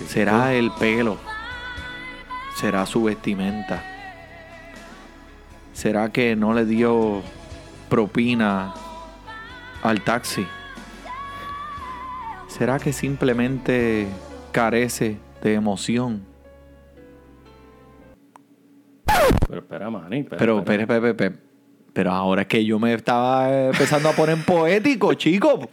Será 0.08 0.52
el 0.52 0.72
pelo. 0.72 1.16
Será 2.56 2.84
su 2.86 3.04
vestimenta. 3.04 3.97
¿Será 5.78 6.10
que 6.10 6.34
no 6.34 6.54
le 6.54 6.64
dio 6.64 7.22
propina 7.88 8.74
al 9.80 10.02
taxi? 10.02 10.44
¿Será 12.48 12.80
que 12.80 12.92
simplemente 12.92 14.08
carece 14.50 15.18
de 15.40 15.54
emoción? 15.54 16.24
Pero 19.46 19.60
espera, 19.60 19.88
Manny. 19.88 20.24
pero, 20.24 20.58
espera, 20.58 20.82
espera, 20.82 21.10
espera. 21.10 21.36
Pero 21.92 22.10
ahora 22.10 22.42
es 22.42 22.48
que 22.48 22.64
yo 22.64 22.80
me 22.80 22.92
estaba 22.92 23.66
empezando 23.66 24.08
a 24.08 24.12
poner 24.14 24.44
poético, 24.44 25.14
chico. 25.14 25.70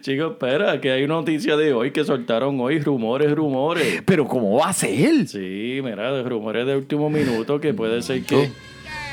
Chicos, 0.00 0.32
espera, 0.32 0.80
que 0.80 0.90
hay 0.90 1.04
una 1.04 1.14
noticia 1.14 1.56
de 1.56 1.72
hoy 1.72 1.90
que 1.90 2.04
soltaron 2.04 2.58
hoy 2.60 2.78
rumores, 2.80 3.32
rumores. 3.32 4.02
Pero 4.04 4.26
¿cómo 4.26 4.58
va 4.58 4.68
a 4.70 4.72
ser? 4.72 5.26
Sí, 5.28 5.80
mira, 5.82 6.12
de 6.12 6.22
rumores 6.22 6.66
de 6.66 6.76
último 6.76 7.10
minuto 7.10 7.60
que 7.60 7.74
puede 7.74 8.02
ser 8.02 8.22
que... 8.24 8.50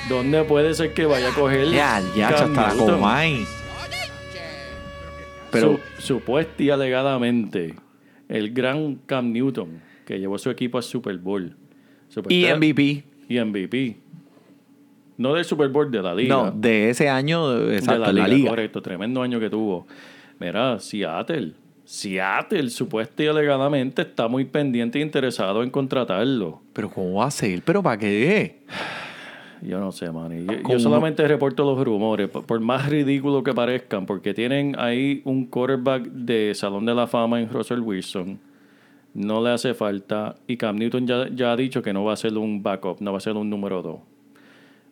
¿Dónde 0.10 0.44
puede 0.44 0.74
ser 0.74 0.94
que 0.94 1.06
vaya 1.06 1.30
a 1.30 1.34
coger 1.34 1.70
Ya, 1.72 2.02
ya, 2.16 2.28
hasta 2.30 2.74
la? 2.74 2.76
Comay. 2.76 3.46
Pero, 5.52 5.80
Su- 5.98 6.02
supuesta 6.02 6.62
y 6.64 6.70
alegadamente, 6.72 7.76
el 8.28 8.52
gran 8.54 8.96
Cam 9.06 9.32
Newton, 9.32 9.82
que 10.06 10.20
llevó 10.20 10.38
su 10.38 10.50
equipo 10.50 10.78
al 10.78 10.84
Super 10.84 11.18
Bowl. 11.18 11.56
y 12.28 12.46
MVP. 12.46 13.04
Y 13.30 13.40
MVP. 13.40 13.98
No 15.18 15.36
del 15.36 15.46
Super 15.46 15.70
Bowl, 15.70 15.90
de 15.92 16.02
la 16.02 16.14
liga. 16.16 16.36
No, 16.36 16.52
de 16.52 16.90
ese 16.90 17.08
año, 17.08 17.70
exacto, 17.72 18.08
de 18.08 18.14
la 18.14 18.28
liga. 18.28 18.50
Correcto, 18.50 18.82
tremendo 18.82 19.22
año 19.22 19.40
que 19.40 19.50
tuvo. 19.50 19.88
Mira, 20.44 20.78
Seattle. 20.78 21.54
Seattle, 21.86 22.70
supuesta 22.70 23.24
y 23.24 23.28
alegadamente, 23.28 24.02
está 24.02 24.28
muy 24.28 24.44
pendiente 24.44 25.00
e 25.00 25.02
interesado 25.02 25.64
en 25.64 25.70
contratarlo. 25.70 26.62
Pero 26.74 26.90
¿cómo 26.90 27.14
va 27.14 27.28
a 27.28 27.32
ser? 27.32 27.62
¿Pero 27.64 27.82
para 27.82 27.98
qué? 27.98 28.60
Yo 29.62 29.80
no 29.80 29.94
sé, 29.94 30.12
man. 30.12 30.46
Yo, 30.46 30.70
yo 30.70 30.80
solamente 30.80 31.26
reporto 31.26 31.64
los 31.64 31.82
rumores, 31.82 32.28
por, 32.28 32.46
por 32.46 32.60
más 32.60 32.90
ridículo 32.90 33.42
que 33.42 33.54
parezcan, 33.54 34.06
porque 34.06 34.34
tienen 34.34 34.76
ahí 34.78 35.22
un 35.24 35.46
quarterback 35.46 36.04
de 36.08 36.52
Salón 36.56 36.86
de 36.86 36.94
la 36.94 37.08
Fama 37.08 37.40
en 37.40 37.50
Russell 37.50 37.80
Wilson. 37.80 38.38
No 39.14 39.42
le 39.42 39.52
hace 39.52 39.74
falta. 39.74 40.36
Y 40.46 40.58
Cam 40.58 40.76
Newton 40.76 41.08
ya, 41.08 41.30
ya 41.34 41.54
ha 41.54 41.56
dicho 41.56 41.82
que 41.82 41.94
no 41.94 42.04
va 42.04 42.12
a 42.12 42.18
ser 42.18 42.38
un 42.38 42.62
backup, 42.62 43.00
no 43.00 43.14
va 43.14 43.20
a 43.20 43.22
ser 43.22 43.38
un 43.38 43.50
número 43.50 43.82
2. 43.82 43.98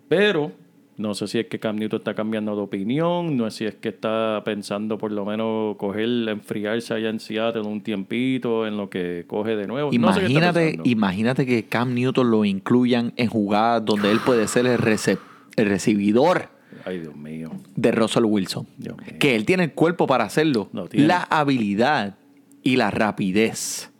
Pero 0.08 0.54
no 1.02 1.14
sé 1.14 1.28
si 1.28 1.40
es 1.40 1.48
que 1.48 1.60
Cam 1.60 1.76
Newton 1.78 2.00
está 2.00 2.14
cambiando 2.14 2.56
de 2.56 2.62
opinión, 2.62 3.36
no 3.36 3.50
sé 3.52 3.58
si 3.58 3.66
es 3.66 3.76
que 3.76 3.90
está 3.90 4.42
pensando 4.46 4.98
por 4.98 5.12
lo 5.12 5.26
menos 5.26 5.76
coger, 5.78 6.08
enfriarse 6.30 6.94
allá 6.94 7.10
en 7.10 7.20
Seattle 7.20 7.64
un 7.64 7.82
tiempito 7.82 8.66
en 8.68 8.78
lo 8.78 8.90
que 8.90 9.26
coge 9.28 9.56
de 9.56 9.68
nuevo. 9.68 9.92
No 9.92 10.14
sé 10.14 10.20
Imagínate, 10.22 10.80
imagínate 10.84 11.46
que 11.46 11.64
Cam 11.64 11.94
Newton 11.94 12.32
lo 12.32 12.46
incluyan 12.46 13.14
en 13.18 13.28
jugadas 13.28 13.84
donde 13.84 14.12
él 14.12 14.20
puede 14.26 14.48
ser 14.48 14.66
el, 14.66 14.78
rece- 14.80 15.18
el 15.58 15.66
recibidor 15.68 16.50
Ay, 16.86 17.00
Dios 17.00 17.16
mío. 17.16 17.52
de 17.76 17.92
Russell 17.92 18.24
Wilson. 18.26 18.66
Dios 18.78 18.98
mío. 18.98 19.18
Que 19.20 19.36
él 19.36 19.46
tiene 19.46 19.64
el 19.66 19.74
cuerpo 19.74 20.08
para 20.08 20.24
hacerlo. 20.24 20.70
La 20.94 21.22
habilidad 21.24 22.16
y 22.64 22.78
la 22.78 22.90
rapidez. 22.92 23.91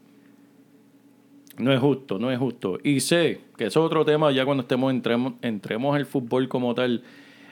No 1.58 1.74
es 1.74 1.80
justo, 1.80 2.18
no 2.18 2.32
es 2.32 2.40
justo. 2.40 2.80
Y 2.84 3.02
sé 3.02 3.40
que 3.58 3.66
eso 3.66 3.82
es 3.82 3.86
otro 3.86 4.06
tema 4.06 4.32
ya 4.32 4.46
cuando 4.46 4.62
estemos 4.62 4.92
entremos, 4.92 5.34
entremos 5.42 5.96
al 5.96 6.06
fútbol 6.06 6.48
como 6.48 6.74
tal. 6.74 7.04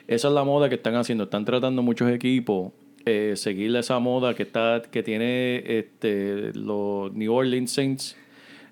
Esa 0.08 0.28
es 0.30 0.34
la 0.34 0.44
moda 0.44 0.70
que 0.70 0.76
están 0.76 0.96
haciendo. 0.96 1.26
Están 1.26 1.46
tratando 1.46 1.82
muchos 1.82 2.10
equipos 2.10 2.72
eh, 3.06 3.34
seguir 3.38 3.76
esa 3.76 3.98
moda 4.00 4.34
que 4.34 4.44
está 4.44 4.82
que 4.92 5.02
tiene 5.04 5.64
este 5.80 6.54
los 6.54 7.14
New 7.14 7.34
Orleans 7.34 7.72
Saints 7.72 8.18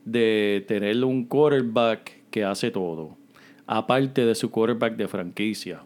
de 0.04 0.66
tener 0.68 1.04
un 1.04 1.26
quarterback 1.26 2.12
que 2.30 2.44
hace 2.44 2.70
todo, 2.70 3.18
aparte 3.66 4.26
de 4.26 4.36
su 4.36 4.52
quarterback 4.52 4.96
de 4.98 5.08
franquicia. 5.08 5.82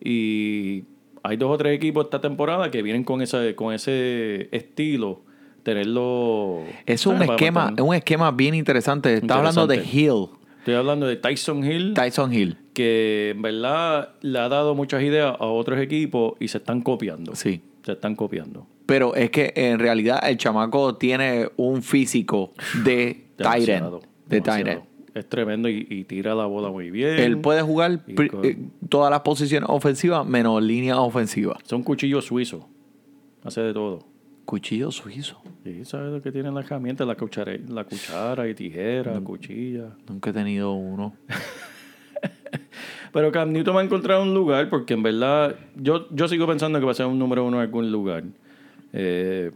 Y 0.00 0.84
hay 1.22 1.36
dos 1.36 1.50
o 1.50 1.58
tres 1.58 1.74
equipos 1.74 2.04
esta 2.04 2.20
temporada 2.20 2.70
que 2.70 2.80
vienen 2.80 3.02
con 3.04 3.22
ese 3.22 3.54
con 3.56 3.74
ese 3.74 4.48
estilo 4.52 5.22
tenerlo 5.68 6.62
Es 6.86 7.06
un 7.06 7.14
¿sabes? 7.14 7.28
Para 7.28 7.36
esquema, 7.36 7.72
es 7.76 7.82
un 7.82 7.94
esquema 7.94 8.30
bien 8.30 8.54
interesante. 8.54 9.14
Está 9.14 9.36
hablando 9.36 9.66
de. 9.66 9.76
Hill, 9.84 10.28
Estoy 10.58 10.74
hablando 10.74 11.06
de 11.06 11.16
Tyson 11.16 11.64
Hill, 11.64 11.94
Tyson 11.94 12.32
Hill. 12.32 12.56
que 12.74 13.30
en 13.30 13.40
verdad 13.42 14.10
le 14.20 14.38
ha 14.38 14.48
dado 14.48 14.74
muchas 14.74 15.02
ideas 15.02 15.34
a 15.38 15.46
otros 15.46 15.78
equipos 15.80 16.34
y 16.40 16.48
se 16.48 16.58
están 16.58 16.82
copiando. 16.82 17.34
Sí. 17.34 17.62
Se 17.84 17.92
están 17.92 18.14
copiando. 18.16 18.66
Pero 18.86 19.14
es 19.14 19.30
que 19.30 19.52
en 19.54 19.78
realidad 19.78 20.20
el 20.28 20.36
chamaco 20.36 20.96
tiene 20.96 21.48
un 21.56 21.82
físico 21.82 22.52
de 22.84 23.28
Tyrant. 23.36 24.02
De. 24.26 24.40
Tyrant. 24.40 24.84
Es 25.14 25.28
tremendo 25.28 25.68
y, 25.68 25.86
y 25.90 26.04
tira 26.04 26.34
la 26.34 26.44
bola 26.46 26.70
muy 26.70 26.90
bien. 26.90 27.18
Él 27.18 27.38
puede 27.40 27.62
jugar 27.62 28.04
con- 28.14 28.44
eh, 28.44 28.58
todas 28.88 29.10
las 29.10 29.20
posiciones 29.20 29.68
ofensivas 29.70 30.24
menos 30.26 30.62
línea 30.62 31.00
ofensiva. 31.00 31.58
Son 31.64 31.82
cuchillos 31.82 32.26
suizos. 32.26 32.62
Hace 33.42 33.62
de 33.62 33.72
todo. 33.72 34.04
Cuchillo 34.48 34.90
suizo. 34.90 35.42
Sí, 35.62 35.84
¿sabes 35.84 36.10
lo 36.10 36.22
que 36.22 36.32
tienen 36.32 36.54
las 36.54 36.64
herramientas? 36.64 37.06
La 37.06 37.16
cuchara, 37.16 37.52
la 37.68 37.84
cuchara 37.84 38.48
y 38.48 38.54
tijera, 38.54 39.20
cuchilla. 39.20 39.90
Nunca 40.08 40.30
he 40.30 40.32
tenido 40.32 40.72
uno. 40.72 41.14
Pero 43.12 43.30
Cam 43.30 43.52
Newton 43.52 43.76
va 43.76 43.82
a 43.82 43.84
encontrar 43.84 44.22
un 44.22 44.32
lugar 44.32 44.70
porque 44.70 44.94
en 44.94 45.02
verdad 45.02 45.54
yo, 45.76 46.08
yo 46.12 46.28
sigo 46.28 46.46
pensando 46.46 46.80
que 46.80 46.86
va 46.86 46.92
a 46.92 46.94
ser 46.94 47.04
un 47.04 47.18
número 47.18 47.44
uno 47.44 47.58
en 47.58 47.64
algún 47.64 47.92
lugar. 47.92 48.24
Eh, 48.94 49.50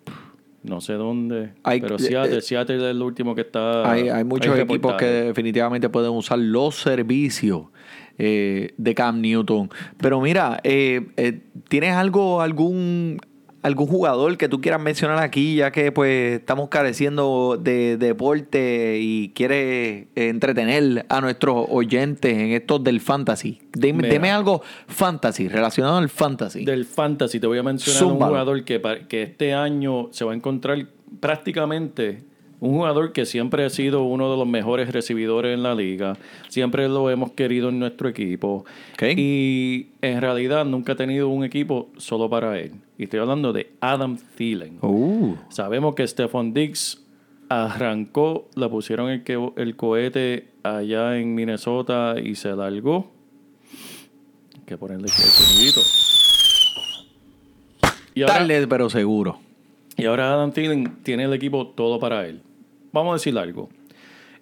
no 0.63 0.83
sé 0.83 0.93
dónde. 0.93 1.55
Hay- 1.63 1.81
pero 1.81 1.99
Seattle, 1.99 2.37
eh, 2.37 2.43
Seattle 2.43 2.77
es 2.77 2.83
el 2.83 3.01
último 3.01 3.35
que 3.35 3.41
está. 3.41 3.91
hay, 3.91 4.11
hay 4.11 4.25
muchos 4.25 4.59
equipos 4.59 4.93
que 4.97 5.07
definitivamente 5.07 5.89
pueden 5.89 6.11
usar 6.11 6.39
los 6.39 6.75
servicios 6.75 7.69
eh, 8.19 8.75
de 8.77 8.95
Cam 8.95 9.23
Newton. 9.23 9.71
Pero 9.97 10.21
mira, 10.21 10.61
eh, 10.65 11.41
¿tienes 11.71 11.95
algo, 11.95 12.43
algún, 12.43 13.21
algún 13.63 13.87
jugador 13.87 14.37
que 14.37 14.49
tú 14.49 14.61
quieras 14.61 14.81
mencionar 14.81 15.19
aquí, 15.19 15.57
ya 15.57 15.71
que 15.71 15.93
pues 15.93 16.41
estamos 16.41 16.69
careciendo 16.69 17.57
de, 17.61 17.97
deporte 17.97 18.99
y 19.01 19.31
quieres 19.35 20.07
entretener 20.17 21.07
a 21.09 21.21
nuestros 21.21 21.67
oyentes 21.71 22.37
en 22.37 22.51
estos 22.53 22.83
del 22.83 23.01
fantasy? 23.01 23.61
Dime, 23.73 24.03
Mira. 24.03 24.15
deme 24.15 24.31
algo 24.31 24.63
fantasy, 24.89 25.49
relacionado 25.49 25.99
al 25.99 26.09
fantasy. 26.09 26.65
Del 26.65 26.85
fantasy, 26.85 27.39
te 27.39 27.47
voy 27.47 27.59
a 27.59 27.63
mencionar 27.63 28.05
un 28.05 28.21
jugador 28.21 28.65
que, 28.65 28.81
este 29.23 29.55
año 29.55 30.09
se 30.11 30.25
va 30.25 30.33
a 30.33 30.35
encontrar 30.35 30.87
prácticamente 31.21 32.25
un 32.59 32.75
jugador 32.75 33.13
que 33.13 33.27
siempre 33.27 33.65
ha 33.65 33.71
sido 33.71 34.05
uno 34.05 34.31
de 34.31 34.37
los 34.37 34.47
mejores 34.47 34.93
recibidores 34.93 35.53
en 35.53 35.65
la 35.65 35.75
liga. 35.75 36.17
Siempre 36.49 36.89
lo 36.89 37.11
hemos 37.11 37.33
querido 37.33 37.71
en 37.71 37.81
nuestro 37.81 38.09
equipo. 38.09 38.65
Y 39.17 39.89
en 40.01 40.21
realidad 40.21 40.65
nunca 40.65 40.93
ha 40.93 40.97
tenido 40.97 41.29
un 41.29 41.45
equipo 41.45 41.91
solo 41.97 42.31
para 42.31 42.59
él. 42.61 42.73
Y 43.03 43.07
estoy 43.07 43.19
hablando 43.19 43.53
de 43.53 43.73
Adam 43.81 44.17
Thielen. 44.37 44.79
Uh, 44.81 45.35
Sabemos 45.49 45.97
que 45.97 46.07
Stephon 46.07 46.55
Diggs 46.55 47.05
arrancó, 47.49 48.49
le 48.55 48.69
pusieron 48.69 49.11
el, 49.11 49.25
que, 49.25 49.45
el 49.57 49.75
cohete 49.75 50.51
allá 50.63 51.19
en 51.19 51.35
Minnesota 51.35 52.15
y 52.23 52.37
se 52.37 52.55
largó. 52.55 53.11
Hay 54.55 54.61
que 54.67 54.79
ponerle 54.79 55.07
el 55.07 55.13
sonidito. 55.13 55.81
Y 58.15 58.23
ahora, 58.23 58.35
tarde 58.35 58.69
pero 58.69 58.89
seguro. 58.89 59.41
y 59.97 60.05
ahora 60.05 60.33
Adam 60.33 60.53
Thielen 60.53 61.03
tiene 61.03 61.25
el 61.25 61.33
equipo 61.33 61.67
todo 61.67 61.99
para 61.99 62.25
él. 62.29 62.41
Vamos 62.93 63.11
a 63.11 63.15
decir 63.15 63.37
algo. 63.37 63.69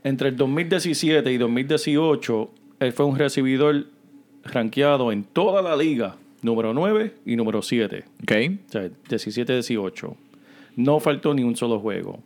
Entre 0.05 0.29
el 0.29 0.37
2017 0.37 1.33
y 1.33 1.39
2018, 1.39 2.51
él 2.81 2.93
fue 2.93 3.07
un 3.07 3.17
recibidor 3.17 3.87
rankeado 4.45 5.13
en 5.13 5.25
toda 5.25 5.63
la 5.63 5.75
liga, 5.75 6.17
número 6.43 6.75
9 6.75 7.15
y 7.27 7.37
número 7.37 7.63
7. 7.63 8.05
Ok. 8.23 8.33
O 8.69 8.71
sea, 8.71 8.91
17-18. 9.09 10.15
No 10.77 11.01
faltó 11.01 11.35
ni 11.35 11.43
un 11.43 11.57
solo 11.57 11.79
juego. 11.81 12.21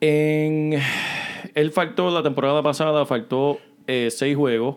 En, 0.00 0.78
él 1.54 1.70
faltó 1.72 2.10
la 2.10 2.22
temporada 2.22 2.62
pasada, 2.62 3.04
faltó 3.04 3.58
eh, 3.86 4.08
seis 4.10 4.36
juegos, 4.36 4.76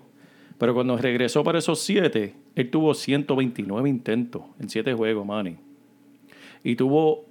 pero 0.57 0.73
cuando 0.73 0.97
regresó 0.97 1.43
para 1.43 1.59
esos 1.59 1.79
siete, 1.79 2.35
él 2.55 2.69
tuvo 2.69 2.93
129 2.93 3.89
intentos 3.89 4.43
en 4.59 4.69
siete 4.69 4.93
juegos, 4.93 5.25
Manny. 5.25 5.57
Y 6.63 6.75
tuvo, 6.75 7.25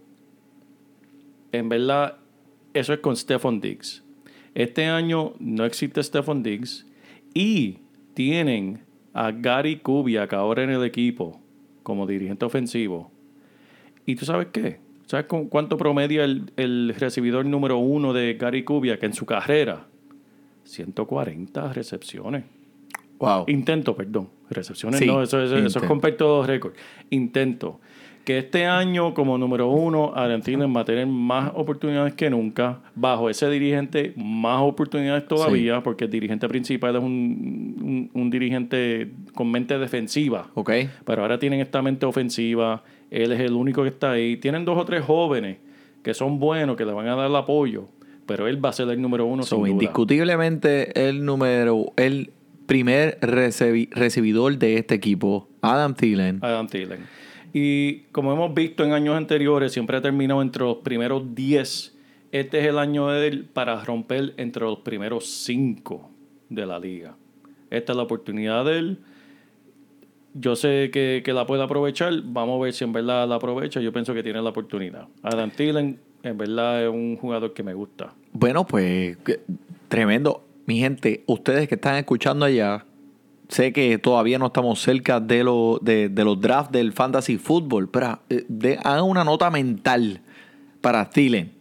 en 1.53 1.69
verdad, 1.69 2.19
eso 2.75 2.93
es 2.93 3.01
con 3.01 3.17
Stephon 3.17 3.61
Diggs. 3.61 4.03
Este 4.55 4.87
año 4.87 5.33
no 5.39 5.65
existe 5.65 6.03
Stephon 6.03 6.43
Diggs 6.43 6.87
y 7.35 7.79
tienen 8.15 8.85
a 9.15 9.31
Gary 9.33 9.77
Kubiak 9.77 10.33
ahora 10.33 10.63
en 10.65 10.71
el 10.71 10.85
equipo 10.85 11.41
como 11.83 12.07
dirigente 12.07 12.45
ofensivo. 12.45 13.11
¿Y 14.07 14.17
tú 14.17 14.25
sabes 14.25 14.49
qué? 14.53 14.81
¿Sabes 15.07 15.27
cuánto 15.51 15.77
promedia 15.77 16.25
el, 16.25 16.53
el 16.57 16.95
recibidor 16.99 17.45
número 17.45 17.77
uno 17.79 18.13
de 18.13 18.35
Gary 18.35 18.65
Kubiak 18.65 19.03
en 19.03 19.13
su 19.13 19.27
carrera? 19.27 19.87
140 20.65 21.73
recepciones. 21.73 22.45
Wow. 23.19 23.45
Intento, 23.49 23.95
perdón. 23.95 24.29
Recepciones 24.51 24.99
Sí, 25.01 25.07
no, 25.07 25.23
eso, 25.23 25.41
eso- 25.43 25.57
eso 25.57 25.79
es 25.79 25.85
récords. 26.47 26.77
Intento. 27.11 27.81
Que 28.25 28.39
este 28.39 28.67
año, 28.67 29.15
como 29.15 29.37
número 29.37 29.69
uno, 29.69 30.13
Argentina 30.15 30.65
va 30.69 30.83
a 30.83 30.85
tener 30.85 31.07
más 31.09 31.51
oportunidades 31.57 32.15
que 32.15 32.31
nunca. 32.31 32.79
Bajo 32.95 33.29
ese 33.29 33.51
dirigente, 33.51 34.13
más 34.17 34.61
oportunidades 34.63 35.27
todavía, 35.27 35.83
porque 35.83 36.05
el 36.05 36.11
dirigente 36.13 36.49
principal 36.49 36.95
es 36.95 37.03
un, 37.03 37.11
un- 37.83 38.11
un 38.15 38.31
dirigente 38.31 39.11
con 39.35 39.51
mente 39.51 39.77
defensiva. 39.79 40.47
Ok. 40.55 40.71
Pero 41.05 41.23
ahora 41.23 41.39
tienen 41.41 41.59
esta 41.61 41.83
mente 41.83 42.07
ofensiva. 42.07 42.85
Él 43.11 43.33
es 43.33 43.41
el 43.41 43.55
único 43.55 43.83
que 43.83 43.89
está 43.89 44.13
ahí. 44.13 44.37
Tienen 44.37 44.65
dos 44.65 44.79
o 44.79 44.85
tres 44.85 45.03
jóvenes 45.05 45.59
que 46.05 46.15
son 46.15 46.39
buenos, 46.39 46.77
que 46.77 46.85
le 46.85 46.93
van 46.93 47.09
a 47.09 47.17
dar 47.17 47.27
el 47.29 47.35
apoyo. 47.37 47.89
Pero 48.27 48.47
él 48.47 48.65
va 48.65 48.69
a 48.69 48.73
ser 48.73 48.89
el 48.89 49.03
número 49.03 49.27
uno 49.27 49.43
So, 49.43 49.57
sin 49.57 49.65
duda. 49.65 49.71
indiscutiblemente 49.73 51.09
el 51.09 51.25
número, 51.25 51.93
el 51.97 52.31
primer 52.67 53.19
recibidor 53.21 54.59
de 54.59 54.77
este 54.79 54.95
equipo, 54.95 55.49
Adam 55.61 55.95
Thielen. 55.95 56.39
Adam 56.41 56.69
Thielen. 56.69 57.01
Y 57.53 58.05
como 58.13 58.33
hemos 58.33 58.55
visto 58.55 58.85
en 58.85 58.93
años 58.93 59.17
anteriores, 59.17 59.73
siempre 59.73 59.97
ha 59.97 60.01
terminado 60.01 60.41
entre 60.41 60.65
los 60.65 60.79
primeros 60.79 61.35
10. 61.35 61.97
Este 62.33 62.61
es 62.61 62.67
el 62.67 62.79
año 62.79 63.09
de 63.09 63.29
él 63.29 63.45
para 63.53 63.85
romper 63.85 64.33
entre 64.39 64.63
los 64.63 64.79
primeros 64.79 65.27
5 65.27 66.11
de 66.49 66.67
la 66.67 66.79
liga. 66.79 67.15
Esta 67.71 67.93
es 67.93 67.97
la 67.97 68.03
oportunidad 68.03 68.65
de 68.65 68.79
él. 68.79 68.99
Yo 70.35 70.57
sé 70.57 70.91
que, 70.91 71.21
que 71.23 71.33
la 71.35 71.47
puede 71.47 71.63
aprovechar. 71.63 72.13
Vamos 72.25 72.59
a 72.59 72.65
ver 72.65 72.73
si 72.73 72.85
en 72.85 72.93
verdad 72.93 73.29
la 73.29 73.35
aprovecha. 73.35 73.81
Yo 73.81 73.93
pienso 73.93 74.15
que 74.15 74.23
tiene 74.23 74.41
la 74.41 74.49
oportunidad. 74.49 75.09
Adam 75.23 75.51
Thielen, 75.51 76.01
en 76.23 76.39
verdad, 76.39 76.85
es 76.85 76.89
un 76.89 77.17
jugador 77.17 77.53
que 77.53 77.63
me 77.63 77.75
gusta. 77.75 78.15
Bueno, 78.33 78.67
pues 78.67 79.19
tremendo. 79.89 80.43
Mi 80.65 80.79
gente, 80.79 81.23
ustedes 81.27 81.69
que 81.69 81.75
están 81.75 81.97
escuchando 81.97 82.47
allá, 82.47 82.87
sé 83.49 83.73
que 83.73 83.99
todavía 83.99 84.39
no 84.39 84.47
estamos 84.47 84.81
cerca 84.81 85.21
de, 85.21 85.45
lo, 85.45 85.79
de, 85.83 86.11
los 86.17 86.41
drafts 86.41 86.73
del 86.73 86.93
fantasy 86.93 87.37
fútbol, 87.39 87.89
pero 87.91 88.21
eh, 88.31 88.45
de- 88.49 88.79
hagan 88.83 89.05
una 89.05 89.25
nota 89.25 89.51
mental 89.51 90.21
para 90.81 91.09
Thielen. 91.11 91.53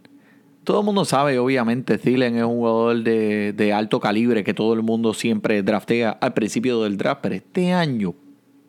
Todo 0.64 0.80
el 0.82 0.86
mundo 0.86 1.06
sabe, 1.06 1.40
obviamente, 1.40 1.98
Thielen 1.98 2.38
es 2.38 2.44
un 2.44 2.58
jugador 2.58 3.04
de, 3.04 3.52
de 3.54 3.74
alto 3.74 4.00
calibre 4.00 4.44
que 4.44 4.54
todo 4.54 4.74
el 4.74 4.84
mundo 4.84 5.14
siempre 5.14 5.64
draftea 5.64 6.12
al 6.12 6.34
principio 6.34 6.84
del 6.84 6.98
draft, 6.98 7.22
pero 7.24 7.36
este 7.36 7.74
año, 7.74 8.14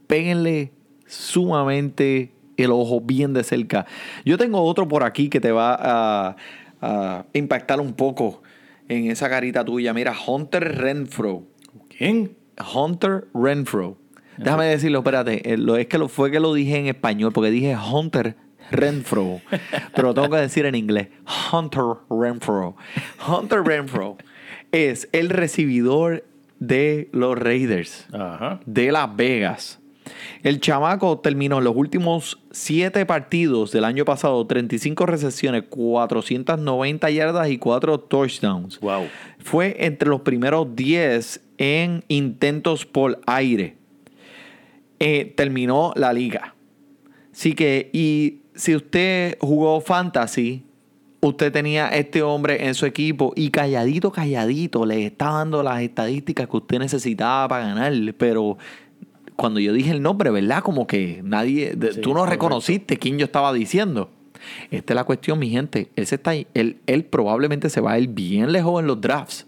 péguenle 0.07 0.73
sumamente 1.07 2.33
el 2.57 2.71
ojo 2.71 3.00
bien 3.00 3.33
de 3.35 3.45
cerca. 3.45 3.87
Yo 4.25 4.38
tengo 4.38 4.62
otro 4.62 4.88
por 4.88 5.04
aquí 5.04 5.28
que 5.28 5.40
te 5.40 5.52
va 5.52 5.76
a, 5.78 6.37
a 6.81 7.26
impactar 7.35 7.81
un 7.81 7.92
poco 7.92 8.42
en 8.88 9.11
esa 9.11 9.28
carita 9.28 9.64
tuya. 9.64 9.92
Mira, 9.92 10.14
Hunter 10.26 10.78
Renfro. 10.78 11.45
¿Quién? 11.97 12.37
Hunter 12.75 13.26
Renfro. 13.35 13.97
Déjame 14.38 14.66
decirlo, 14.66 14.99
espérate. 15.00 15.52
eh, 15.52 15.57
Es 15.81 15.87
que 15.87 15.99
lo, 15.99 16.09
fue 16.09 16.31
que 16.31 16.40
lo 16.40 16.54
dije 16.54 16.78
en 16.78 16.87
español, 16.87 17.33
porque 17.33 17.50
dije 17.50 17.76
Hunter 17.76 18.37
Renfro. 18.71 19.40
pero 19.95 20.09
lo 20.09 20.14
tengo 20.14 20.31
que 20.31 20.37
decir 20.38 20.64
en 20.66 20.75
inglés. 20.75 21.09
Hunter 21.52 21.83
Renfro. 22.11 22.76
Hunter 23.28 23.62
Renfro 23.62 24.16
es 24.73 25.09
el 25.12 25.28
recibidor 25.28 26.25
de 26.59 27.09
los 27.12 27.37
Raiders 27.38 28.07
Ajá. 28.12 28.61
de 28.64 28.90
Las 28.92 29.14
Vegas. 29.16 29.81
El 30.42 30.61
chamaco 30.61 31.18
terminó 31.21 31.59
en 31.59 31.64
los 31.64 31.76
últimos 31.76 32.40
siete 32.50 33.06
partidos 33.06 33.71
del 33.71 33.85
año 33.85 34.04
pasado, 34.04 34.44
35 34.47 35.06
recepciones, 35.06 35.64
490 35.68 37.11
yardas 37.11 37.50
y 37.50 37.59
4 37.59 38.00
touchdowns. 38.00 38.80
Wow. 38.80 39.06
Fue 39.38 39.76
entre 39.78 40.09
los 40.09 40.23
primeros 40.23 40.75
10 40.75 41.40
en 41.59 42.04
intentos 42.09 42.87
por 42.87 43.21
aire. 43.26 43.76
Eh, 44.99 45.32
terminó 45.37 45.92
la 45.97 46.12
liga. 46.12 46.54
Así 47.32 47.54
que, 47.54 47.90
y 47.92 48.42
si 48.54 48.76
usted 48.76 49.37
jugó 49.40 49.80
fantasy, 49.80 50.64
usted 51.21 51.52
tenía 51.52 51.88
este 51.88 52.23
hombre 52.23 52.66
en 52.66 52.75
su 52.75 52.85
equipo 52.85 53.32
y 53.37 53.50
calladito, 53.50 54.11
calladito, 54.11 54.85
le 54.85 55.06
estaba 55.06 55.38
dando 55.38 55.62
las 55.62 55.80
estadísticas 55.80 56.49
que 56.49 56.56
usted 56.56 56.78
necesitaba 56.78 57.49
para 57.49 57.66
ganar. 57.66 57.92
Pero 58.18 58.59
cuando 59.37 59.61
yo 59.61 59.73
dije 59.73 59.91
el 59.91 60.03
nombre, 60.03 60.31
¿verdad? 60.31 60.62
Como 60.62 60.87
que 60.87 61.21
nadie, 61.25 61.77
Sí, 61.93 62.01
tú 62.01 62.15
no 62.15 62.27
reconociste 62.27 62.97
quién 62.97 63.19
yo 63.19 63.25
estaba 63.25 63.53
diciendo. 63.53 64.11
Esta 64.71 64.93
es 64.93 64.97
la 64.97 65.05
cuestión, 65.05 65.39
mi 65.39 65.51
gente. 65.51 65.91
Él, 65.97 66.07
se 66.07 66.17
está, 66.17 66.35
él, 66.35 66.79
él 66.87 67.05
probablemente 67.05 67.71
se 67.71 67.81
va 67.81 67.93
a 67.93 67.99
ir 67.99 68.09
bien 68.09 68.53
lejos 68.53 68.81
en 68.81 68.87
los 68.87 69.01
drafts, 69.01 69.47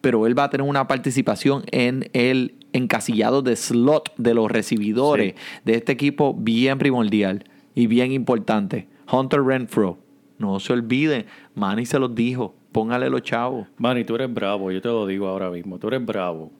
pero 0.00 0.26
él 0.26 0.38
va 0.38 0.44
a 0.44 0.50
tener 0.50 0.66
una 0.66 0.86
participación 0.86 1.64
en 1.70 2.10
el 2.12 2.54
encasillado 2.72 3.42
de 3.42 3.56
slot 3.56 4.12
de 4.16 4.34
los 4.34 4.50
recibidores 4.50 5.34
de 5.64 5.74
este 5.74 5.92
equipo 5.92 6.34
bien 6.34 6.78
primordial 6.78 7.44
y 7.74 7.86
bien 7.86 8.12
importante. 8.12 8.88
Hunter 9.10 9.42
Renfro. 9.42 9.98
No 10.38 10.60
se 10.60 10.74
olviden, 10.74 11.24
Manny 11.54 11.86
se 11.86 11.98
los 11.98 12.14
dijo. 12.14 12.54
Póngale 12.72 13.08
los 13.08 13.22
chavos. 13.22 13.68
Manny, 13.78 14.04
tú 14.04 14.16
eres 14.16 14.32
bravo, 14.32 14.70
yo 14.70 14.82
te 14.82 14.88
lo 14.88 15.06
digo 15.06 15.28
ahora 15.28 15.50
mismo, 15.50 15.78
tú 15.78 15.88
eres 15.88 16.04
bravo. 16.04 16.52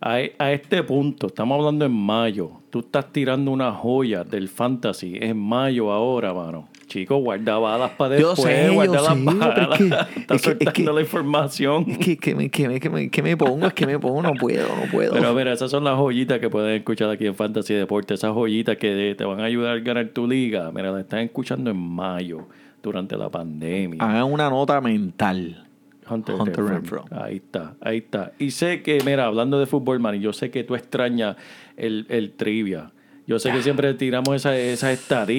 A, 0.00 0.18
a 0.38 0.52
este 0.52 0.82
punto, 0.82 1.28
estamos 1.28 1.58
hablando 1.58 1.84
en 1.86 1.92
mayo, 1.92 2.50
tú 2.68 2.80
estás 2.80 3.10
tirando 3.10 3.50
una 3.50 3.72
joya 3.72 4.22
del 4.22 4.48
fantasy 4.48 5.16
en 5.20 5.38
mayo 5.38 5.90
ahora, 5.92 6.34
mano. 6.34 6.68
Chico, 6.86 7.16
guarda 7.16 7.56
balas 7.58 7.92
para 7.92 8.18
Yo 8.18 8.34
después, 8.34 8.66
yo 8.66 8.74
guarda 8.74 9.00
las 9.00 9.14
sé, 9.14 9.24
pero 9.24 9.40
es 9.40 9.68
balas. 9.68 9.78
que- 9.78 9.84
Estás 9.84 10.02
es 10.20 10.26
que- 10.26 10.34
es 10.34 10.42
soltando 10.42 10.72
que- 10.72 10.92
la 10.92 11.00
información. 11.00 11.86
Es 11.88 12.18
que, 12.18 12.34
me, 12.34 12.50
que 12.50 13.22
me 13.22 13.36
pongo, 13.36 13.66
es 13.66 13.72
que 13.72 13.86
me 13.86 13.98
pongo, 13.98 14.20
no 14.22 14.34
puedo, 14.34 14.68
no 14.76 14.90
puedo. 14.92 15.12
Pero 15.14 15.32
mira, 15.34 15.52
esas 15.54 15.70
son 15.70 15.84
las 15.84 15.96
joyitas 15.96 16.38
que 16.38 16.50
pueden 16.50 16.76
escuchar 16.76 17.08
aquí 17.08 17.26
en 17.26 17.34
Fantasy 17.34 17.72
Deporte. 17.72 18.12
Esas 18.14 18.32
joyitas 18.34 18.76
que 18.76 19.14
te 19.16 19.24
van 19.24 19.40
a 19.40 19.44
ayudar 19.44 19.78
a 19.78 19.80
ganar 19.80 20.08
tu 20.08 20.26
liga. 20.28 20.70
Mira, 20.70 20.90
las 20.92 21.00
están 21.00 21.20
escuchando 21.20 21.70
en 21.70 21.78
mayo, 21.78 22.46
durante 22.82 23.16
la 23.16 23.30
pandemia. 23.30 24.02
Hagan 24.02 24.30
una 24.30 24.50
nota 24.50 24.78
mental. 24.82 25.63
Hunter, 26.08 26.34
Hunter 26.38 26.64
Renfro. 26.64 27.04
Ahí 27.10 27.36
está, 27.36 27.74
ahí 27.80 27.98
está. 27.98 28.32
Y 28.38 28.50
sé 28.50 28.82
que, 28.82 28.98
mira, 29.04 29.24
hablando 29.26 29.58
de 29.58 29.66
fútbol, 29.66 30.00
man, 30.00 30.20
yo 30.20 30.32
sé 30.32 30.50
que 30.50 30.64
tú 30.64 30.74
extrañas 30.74 31.36
el, 31.76 32.06
el 32.08 32.32
trivia. 32.32 32.90
Yo 33.26 33.38
sé 33.38 33.50
que 33.50 33.62
siempre 33.62 33.94
tiramos 33.94 34.34
esa- 34.36 34.56
esas 34.56 34.90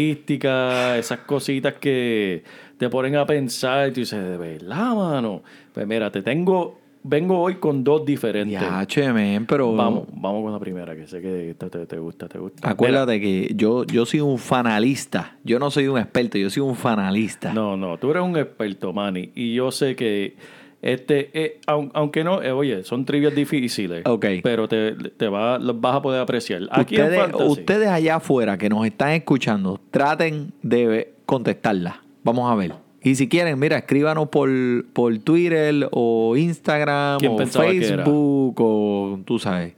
estadísticas, 0.10 0.98
esas 0.98 1.20
cositas 1.20 1.74
que 1.76 2.44
te 2.78 2.90
ponen 2.90 3.16
a 3.16 3.26
pensar 3.26 3.90
y 3.90 3.92
tú 3.92 4.00
dices, 4.02 4.24
de 4.24 4.38
verdad, 4.38 4.96
mano. 4.96 5.44
Pues 5.74 5.86
mira, 5.88 6.12
te 6.12 6.22
tengo, 6.22 6.80
vengo 7.04 7.40
hoy 7.40 7.56
con 7.56 7.84
dos 7.84 8.06
diferentes. 8.06 8.60
Ya, 8.60 8.86
che, 8.86 9.04
pero... 9.48 9.74
Vamos, 9.76 10.08
vamos 10.14 10.44
con 10.44 10.52
la 10.54 10.60
primera, 10.60 10.96
que 10.96 11.08
sé 11.08 11.22
que 11.22 11.52
esta 11.52 11.70
te, 11.70 11.86
te 11.86 11.98
gusta, 12.00 12.28
te 12.28 12.40
gusta. 12.40 12.68
Acuérdate 12.70 13.20
que 13.20 13.52
yo, 13.56 13.84
yo 13.86 14.06
soy 14.06 14.22
un 14.22 14.38
fanalista. 14.40 15.38
Yo 15.44 15.60
no 15.60 15.70
soy 15.72 15.88
un 15.88 15.98
experto, 16.00 16.38
yo 16.38 16.50
soy 16.50 16.64
un 16.64 16.76
fanalista. 16.76 17.54
No, 17.54 17.78
no, 17.78 17.98
tú 17.98 18.12
eres 18.12 18.24
un 18.24 18.36
experto, 18.38 18.94
Manny, 18.94 19.32
y 19.36 19.54
yo 19.54 19.72
sé 19.72 19.96
que 19.96 20.36
este, 20.82 21.30
eh, 21.34 21.60
aun- 21.68 21.92
aunque 21.94 22.24
no, 22.24 22.42
eh, 22.44 22.52
oye, 22.52 22.84
son 22.84 23.06
trivias 23.06 23.34
difíciles, 23.36 24.04
Ok. 24.06 24.26
pero 24.44 24.68
te, 24.68 24.94
te 24.94 25.28
va, 25.28 25.58
vas 25.58 25.96
a 25.96 26.02
poder 26.02 26.22
apreciar. 26.22 26.62
Aquí 26.72 26.96
en 26.96 27.02
ustedes, 27.04 27.20
Fantasy, 27.22 27.44
ustedes 27.50 27.88
allá 27.90 28.16
afuera 28.18 28.58
que 28.58 28.70
nos 28.70 28.86
están 28.86 29.12
escuchando, 29.12 29.80
traten 29.92 30.52
de 30.62 31.14
contestarla. 31.26 32.02
Vamos 32.24 32.52
a 32.52 32.56
ver. 32.56 32.74
Y 33.02 33.16
si 33.16 33.28
quieren, 33.30 33.60
mira, 33.60 33.78
escríbanos 33.78 34.30
por, 34.30 34.50
por 34.94 35.16
Twitter 35.20 35.88
o 35.92 36.36
Instagram 36.38 37.20
¿Quién 37.20 37.34
o? 37.34 37.38
Facebook 37.48 38.56
o 38.60 39.20
tú 39.26 39.38
sabes, 39.40 39.74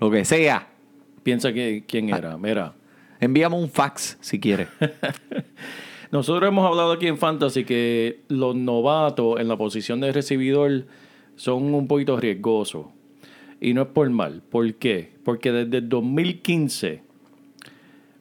lo 0.00 0.10
que 0.10 0.24
sea. 0.24 0.68
piensa 1.22 1.52
que 1.52 1.84
quién 1.86 2.12
Ah. 2.12 2.18
era. 2.18 2.36
Mira, 2.38 2.74
Envíame 3.20 3.56
un 3.56 3.70
fax 3.70 4.18
si 4.20 4.38
quieres. 4.40 4.68
nosotros 6.14 6.46
hemos 6.46 6.64
hablado 6.64 6.92
aquí 6.92 7.08
en 7.08 7.18
Fantasy 7.18 7.64
que 7.64 8.20
los 8.28 8.54
novatos 8.54 9.40
en 9.40 9.48
la 9.48 9.56
posición 9.56 10.00
de 10.00 10.12
recibidor 10.12 10.86
son 11.34 11.74
un 11.74 11.88
poquito 11.88 12.16
riesgosos. 12.16 12.86
Y 13.60 13.74
no 13.74 13.82
es 13.82 13.88
por 13.88 14.08
mal. 14.10 14.40
¿Por 14.48 14.74
qué? 14.74 15.10
Porque 15.24 15.50
desde 15.50 15.78
el 15.78 15.88
2015 15.88 17.02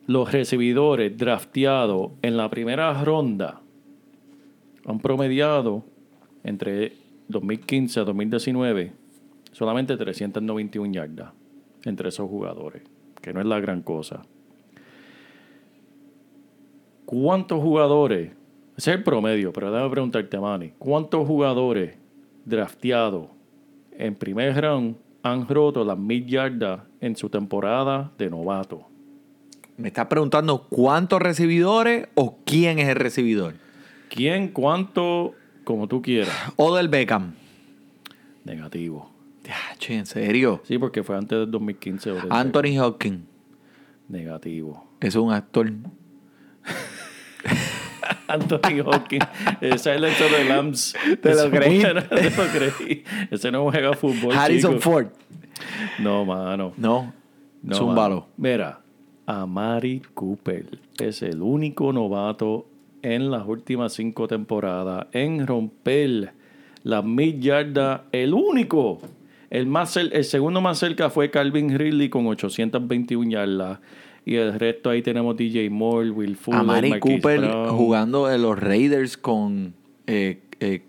los 0.08 0.32
recibidores 0.32 1.16
drafteados 1.16 2.14
en 2.24 2.36
la 2.36 2.50
primera 2.50 3.04
ronda 3.04 3.62
han 4.88 5.00
promediado 5.00 5.86
entre 6.44 6.94
2015 7.28 8.00
a 8.00 8.04
2019 8.06 8.92
solamente 9.52 9.96
391 9.96 10.94
yardas 10.94 11.32
entre 11.86 12.10
esos 12.10 12.28
jugadores, 12.28 12.82
que 13.22 13.34
no 13.34 13.40
es 13.40 13.46
la 13.46 13.60
gran 13.60 13.84
cosa. 13.84 14.24
¿Cuántos 17.14 17.62
jugadores? 17.62 18.32
Ese 18.76 18.92
es 18.92 18.98
el 18.98 19.04
promedio, 19.04 19.54
pero 19.54 19.72
déjame 19.72 19.90
preguntarte, 19.92 20.40
Manny. 20.40 20.74
¿Cuántos 20.80 21.28
jugadores 21.28 21.96
drafteados 22.44 23.28
en 23.92 24.16
primer 24.16 24.60
round 24.60 24.96
han 25.22 25.48
roto 25.48 25.86
las 25.86 25.98
mil 25.98 26.26
yardas 26.26 26.82
en 27.00 27.16
su 27.16 27.30
temporada 27.30 28.12
de 28.18 28.30
novato? 28.32 28.88
Me 29.78 29.90
estás 29.90 30.08
preguntando 30.08 30.66
cuántos 30.70 31.22
recibidores 31.22 32.08
o 32.16 32.38
quién 32.46 32.80
es 32.80 32.90
el 32.90 32.96
recibidor. 32.96 33.54
¿Quién, 34.10 34.48
cuánto, 34.48 35.34
como 35.64 35.88
tú 35.88 36.02
quieras? 36.02 36.36
O 36.56 36.76
del 36.76 36.88
Beckham. 36.88 37.34
Negativo. 38.44 39.12
Che, 39.78 39.96
en 39.98 40.06
serio. 40.08 40.62
Sí, 40.64 40.78
porque 40.80 41.04
fue 41.04 41.16
antes 41.18 41.38
del 41.38 41.52
2015. 41.52 42.12
o 42.12 42.16
del- 42.16 42.32
Anthony 42.32 42.80
Hopkins 42.82 43.22
Negativo. 44.10 44.88
es 45.00 45.16
un 45.16 45.32
actor. 45.32 45.72
Anthony 48.28 48.82
Hopkins. 48.86 49.26
Ese 49.62 49.76
es 49.76 49.86
el 49.88 50.06
hecho 50.06 50.26
de 50.30 50.44
Lambs. 50.46 50.94
Te 51.22 51.30
lo 51.36 51.42
Ese 51.42 51.50
creí. 51.50 51.82
bueno, 51.82 52.04
Te 52.04 52.30
lo 52.30 52.44
creí. 52.48 53.04
Ese 53.32 53.52
no 53.52 53.64
juega 53.70 53.94
fútbol. 53.94 54.36
Harrison 54.36 54.74
chico. 54.78 54.82
Ford. 54.92 55.08
No, 56.00 56.26
mano. 56.26 56.74
No. 56.78 57.14
No, 57.62 57.76
Zúmbalo. 57.76 58.16
mano. 58.16 58.28
Mira, 58.38 58.82
Amari 59.26 60.02
Cooper 60.14 60.66
es 61.00 61.22
el 61.22 61.42
único 61.42 61.94
novato 61.94 62.68
en 63.02 63.32
las 63.32 63.48
últimas 63.48 63.94
cinco 63.94 64.28
temporadas 64.28 65.08
en 65.14 65.46
romper 65.48 66.34
las 66.84 67.04
mil 67.06 67.40
yardas. 67.40 68.02
El 68.12 68.34
único. 68.34 69.00
El, 69.50 69.68
más 69.68 69.96
cer- 69.96 70.10
el 70.12 70.24
segundo 70.26 70.60
más 70.62 70.80
cerca 70.80 71.10
fue 71.10 71.30
Calvin 71.30 71.78
Ridley 71.78 72.10
con 72.10 72.26
821 72.28 73.30
yardas. 73.30 73.80
Y 74.26 74.36
el 74.36 74.58
resto 74.58 74.90
ahí 74.90 75.02
tenemos 75.02 75.36
DJ 75.36 75.70
Moore, 75.70 76.10
Will 76.12 76.36
Fuller, 76.38 76.60
Amari 76.62 77.00
Cooper 77.00 77.40
Brown. 77.40 77.70
jugando 77.78 78.32
en 78.32 78.42
los 78.42 78.58
Raiders 78.60 79.18
con. 79.18 79.74
Eh, 80.08 80.42
eh, 80.60 80.86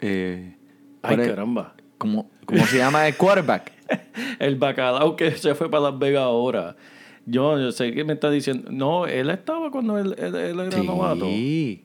eh, 0.00 0.56
Ay, 1.02 1.16
caramba. 1.18 1.74
¿Cómo, 1.98 2.30
cómo 2.46 2.64
se 2.66 2.78
llama 2.78 3.06
el 3.06 3.16
quarterback? 3.16 3.72
El 4.38 4.56
bacalao 4.56 5.16
que 5.16 5.30
se 5.32 5.54
fue 5.54 5.70
para 5.70 5.84
Las 5.90 5.98
Vegas 5.98 6.22
ahora. 6.24 6.76
Yo, 7.24 7.58
yo 7.58 7.72
sé 7.72 7.92
que 7.92 8.04
me 8.04 8.12
está 8.14 8.30
diciendo. 8.30 8.70
No, 8.70 9.06
él 9.06 9.30
estaba 9.30 9.70
cuando 9.70 9.98
él, 9.98 10.14
él- 10.18 10.34
él 10.34 10.60
era 10.60 10.82
novato. 10.82 11.24
Sí. 11.26 11.84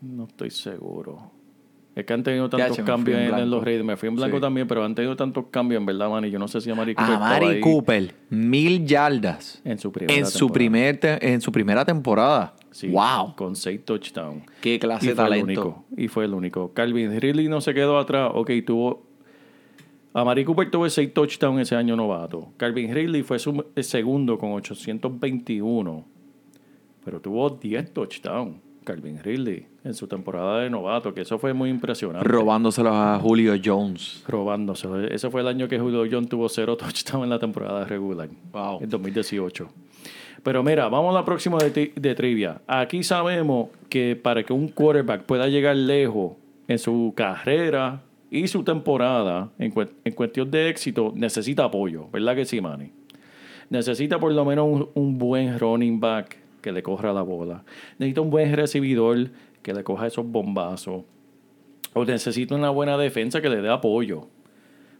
No 0.00 0.24
estoy 0.24 0.50
seguro. 0.50 1.30
Es 1.96 2.04
que 2.04 2.12
han 2.12 2.24
tenido 2.24 2.48
tantos 2.48 2.76
cambios 2.78 3.16
en 3.18 3.22
en, 3.24 3.28
en 3.30 3.34
blanco. 3.36 3.50
los 3.56 3.64
Raiders. 3.64 3.84
Me 3.84 3.96
fui 3.96 4.08
en 4.08 4.16
blanco 4.16 4.36
Sí. 4.38 4.40
también, 4.40 4.66
pero 4.66 4.84
han 4.84 4.94
tenido 4.96 5.14
tantos 5.14 5.44
cambios, 5.50 5.78
en 5.80 5.86
verdad, 5.86 6.10
man. 6.10 6.24
Y 6.24 6.30
yo 6.30 6.38
no 6.40 6.48
sé 6.48 6.60
si 6.60 6.68
Amari 6.70 6.94
Cooper 6.94 7.12
estaba 7.12 7.26
Amari 7.36 7.46
ahí 7.46 7.60
Cooper, 7.60 8.14
mil 8.30 8.84
yardas 8.84 9.60
en 9.64 9.78
su 9.78 9.92
primera 9.92 10.18
en 10.18 10.26
su, 10.26 10.32
temporada. 10.48 10.54
primer 10.54 10.96
te- 10.98 11.32
en 11.32 11.40
su 11.40 11.52
primera 11.52 11.84
temporada. 11.84 12.54
Sí, 12.72 12.88
¡Wow! 12.88 13.36
Con 13.36 13.54
seis 13.54 13.84
touchdowns. 13.84 14.42
¡Qué 14.60 14.80
clase 14.80 15.06
y 15.06 15.08
de 15.10 15.14
fue 15.14 15.24
el 15.24 15.30
talento! 15.30 15.44
único. 15.62 15.84
Y 15.96 16.08
fue 16.08 16.24
el 16.24 16.34
único. 16.34 16.72
Calvin 16.72 17.20
Ridley 17.20 17.46
no 17.48 17.60
se 17.60 17.72
quedó 17.74 17.96
atrás. 17.98 18.32
Ok, 18.34 18.50
tuvo. 18.66 19.06
Amari 20.12 20.44
Cooper 20.44 20.70
tuvo 20.72 20.88
seis 20.90 21.14
touchdowns 21.14 21.60
ese 21.62 21.76
año 21.76 21.94
novato. 21.94 22.48
Calvin 22.56 22.92
Ridley 22.92 23.22
fue 23.22 23.38
su 23.38 23.64
segundo 23.80 24.36
con 24.38 24.50
821. 24.52 26.04
Pero 27.04 27.20
tuvo 27.20 27.50
10 27.50 27.92
touchdowns. 27.92 28.56
Calvin 28.84 29.18
Ridley 29.22 29.66
en 29.84 29.94
su 29.94 30.06
temporada 30.06 30.60
de 30.60 30.70
novato, 30.70 31.12
que 31.14 31.22
eso 31.22 31.38
fue 31.38 31.52
muy 31.52 31.70
impresionante. 31.70 32.28
Robándoselos 32.28 32.92
a 32.94 33.18
Julio 33.20 33.54
Jones. 33.62 34.22
Robándose. 34.28 34.88
Ese 35.10 35.30
fue 35.30 35.40
el 35.40 35.48
año 35.48 35.66
que 35.68 35.78
Julio 35.78 36.04
John 36.10 36.26
tuvo 36.26 36.48
cero 36.48 36.76
touchdowns 36.78 37.24
en 37.24 37.30
la 37.30 37.38
temporada 37.38 37.84
regular. 37.84 38.28
Wow. 38.52 38.80
En 38.82 38.88
2018. 38.90 39.68
Pero 40.42 40.62
mira, 40.62 40.88
vamos 40.88 41.14
a 41.14 41.18
la 41.20 41.24
próxima 41.24 41.56
de, 41.58 41.92
de 41.96 42.14
trivia. 42.14 42.60
Aquí 42.66 43.02
sabemos 43.02 43.68
que 43.88 44.14
para 44.14 44.42
que 44.42 44.52
un 44.52 44.68
quarterback 44.68 45.22
pueda 45.22 45.48
llegar 45.48 45.74
lejos 45.74 46.32
en 46.68 46.78
su 46.78 47.12
carrera 47.16 48.02
y 48.30 48.46
su 48.48 48.62
temporada, 48.62 49.50
en, 49.58 49.70
cu- 49.70 49.86
en 50.04 50.12
cuestión 50.12 50.50
de 50.50 50.68
éxito, 50.68 51.12
necesita 51.16 51.64
apoyo. 51.64 52.08
¿Verdad 52.12 52.34
que 52.34 52.44
sí, 52.44 52.60
Manny? 52.60 52.90
Necesita 53.70 54.18
por 54.18 54.32
lo 54.32 54.44
menos 54.44 54.66
un, 54.68 54.88
un 54.94 55.18
buen 55.18 55.58
running 55.58 55.98
back 55.98 56.36
que 56.64 56.72
le 56.72 56.82
corra 56.82 57.12
la 57.12 57.20
bola. 57.20 57.62
Necesita 57.98 58.22
un 58.22 58.30
buen 58.30 58.50
recibidor 58.56 59.28
que 59.60 59.74
le 59.74 59.84
coja 59.84 60.06
esos 60.06 60.26
bombazos. 60.26 61.04
O 61.92 62.04
necesita 62.06 62.54
una 62.54 62.70
buena 62.70 62.96
defensa 62.96 63.42
que 63.42 63.50
le 63.50 63.60
dé 63.60 63.68
apoyo. 63.68 64.28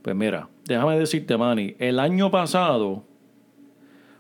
Pues 0.03 0.15
mira, 0.15 0.51
déjame 0.67 0.99
decirte, 0.99 1.39
Manny, 1.39 1.75
el 1.79 2.01
año 2.01 2.31
pasado 2.31 3.03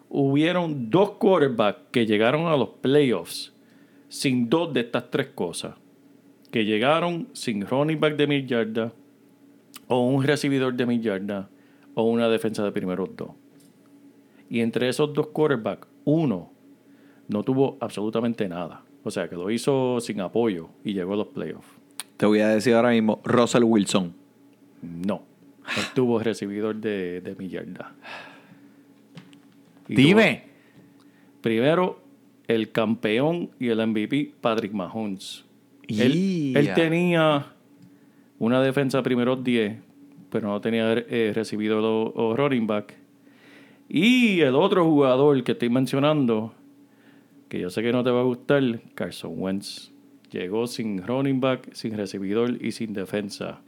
hubieron 0.09 0.89
dos 0.89 1.11
quarterbacks 1.19 1.83
que 1.91 2.07
llegaron 2.07 2.47
a 2.47 2.57
los 2.57 2.71
playoffs 2.81 3.53
sin 4.09 4.49
dos 4.49 4.73
de 4.73 4.81
estas 4.81 5.11
tres 5.11 5.27
cosas. 5.35 5.75
Que 6.51 6.65
llegaron 6.65 7.29
sin 7.35 7.67
running 7.67 8.01
back 8.01 8.17
de 8.17 8.27
mil 8.27 8.47
yardas, 8.47 8.93
o 9.87 10.01
un 10.07 10.25
recibidor 10.25 10.73
de 10.73 10.87
mil 10.87 11.03
yardas, 11.03 11.49
o 11.93 12.05
una 12.05 12.31
defensa 12.31 12.65
de 12.65 12.73
primeros 12.73 13.15
dos. 13.15 13.33
Y 14.49 14.61
entre 14.61 14.89
esos 14.89 15.13
dos 15.13 15.27
quarterbacks, 15.27 15.87
uno 16.07 16.54
no 17.29 17.43
tuvo 17.43 17.77
absolutamente 17.81 18.49
nada. 18.49 18.83
O 19.03 19.11
sea, 19.11 19.29
que 19.29 19.37
lo 19.37 19.51
hizo 19.51 20.01
sin 20.01 20.21
apoyo 20.21 20.69
y 20.85 20.95
llegó 20.95 21.15
a 21.15 21.17
los 21.17 21.29
playoffs. 21.29 21.69
Te 22.17 22.27
voy 22.27 22.41
a 22.41 22.49
decir 22.49 22.75
ahora 22.75 22.91
mismo, 22.91 23.21
Russell 23.25 23.65
Wilson. 23.65 24.15
No. 24.83 25.23
No 25.77 25.83
tuvo 25.95 26.19
recibidor 26.19 26.77
de, 26.77 27.21
de 27.21 27.35
mi 27.37 27.49
yarda. 27.49 27.93
Y 29.89 29.95
Dime. 29.95 30.43
tuvo 30.43 30.55
primero, 31.41 32.01
el 32.49 32.71
campeón 32.71 33.51
y 33.59 33.69
el 33.69 33.87
MVP, 33.87 34.33
Patrick 34.41 34.73
Mahomes. 34.73 35.45
Él, 35.89 36.71
tenía 36.75 37.47
una 38.39 38.63
defensa 38.63 39.03
primeros 39.03 39.45
10, 39.45 39.77
pero 40.31 40.49
no 40.49 40.61
tenía 40.61 40.93
eh, 40.93 41.33
recibido 41.35 41.81
los 41.81 42.15
los 42.15 42.37
running 42.37 42.67
back. 42.67 42.95
Y 43.89 44.41
el 44.41 44.55
otro 44.55 44.85
jugador 44.85 45.43
que 45.45 45.53
estoy 45.53 45.69
mencionando, 45.69 46.55
que 47.55 47.61
yo 47.61 47.71
sé 47.71 47.83
que 47.83 47.93
no 47.93 48.03
te 48.03 48.11
va 48.11 48.21
a 48.21 48.25
gustar, 48.25 48.81
Carson 48.97 49.35
Wentz. 49.37 49.93
Llegó 50.33 50.67
sin 50.67 51.07
running 51.07 51.41
back, 51.41 51.73
sin 51.73 51.97
recibidor 51.97 52.61
y 52.61 52.73
sin 52.73 52.93
defensa. 52.93 53.61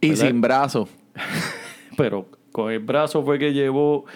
Y 0.00 0.08
¿Verdad? 0.08 0.26
sin 0.26 0.40
brazo. 0.40 0.88
Pero 1.96 2.26
con 2.50 2.72
el 2.72 2.80
brazo 2.80 3.22
fue 3.22 3.38
que 3.38 3.52
llevó 3.52 4.06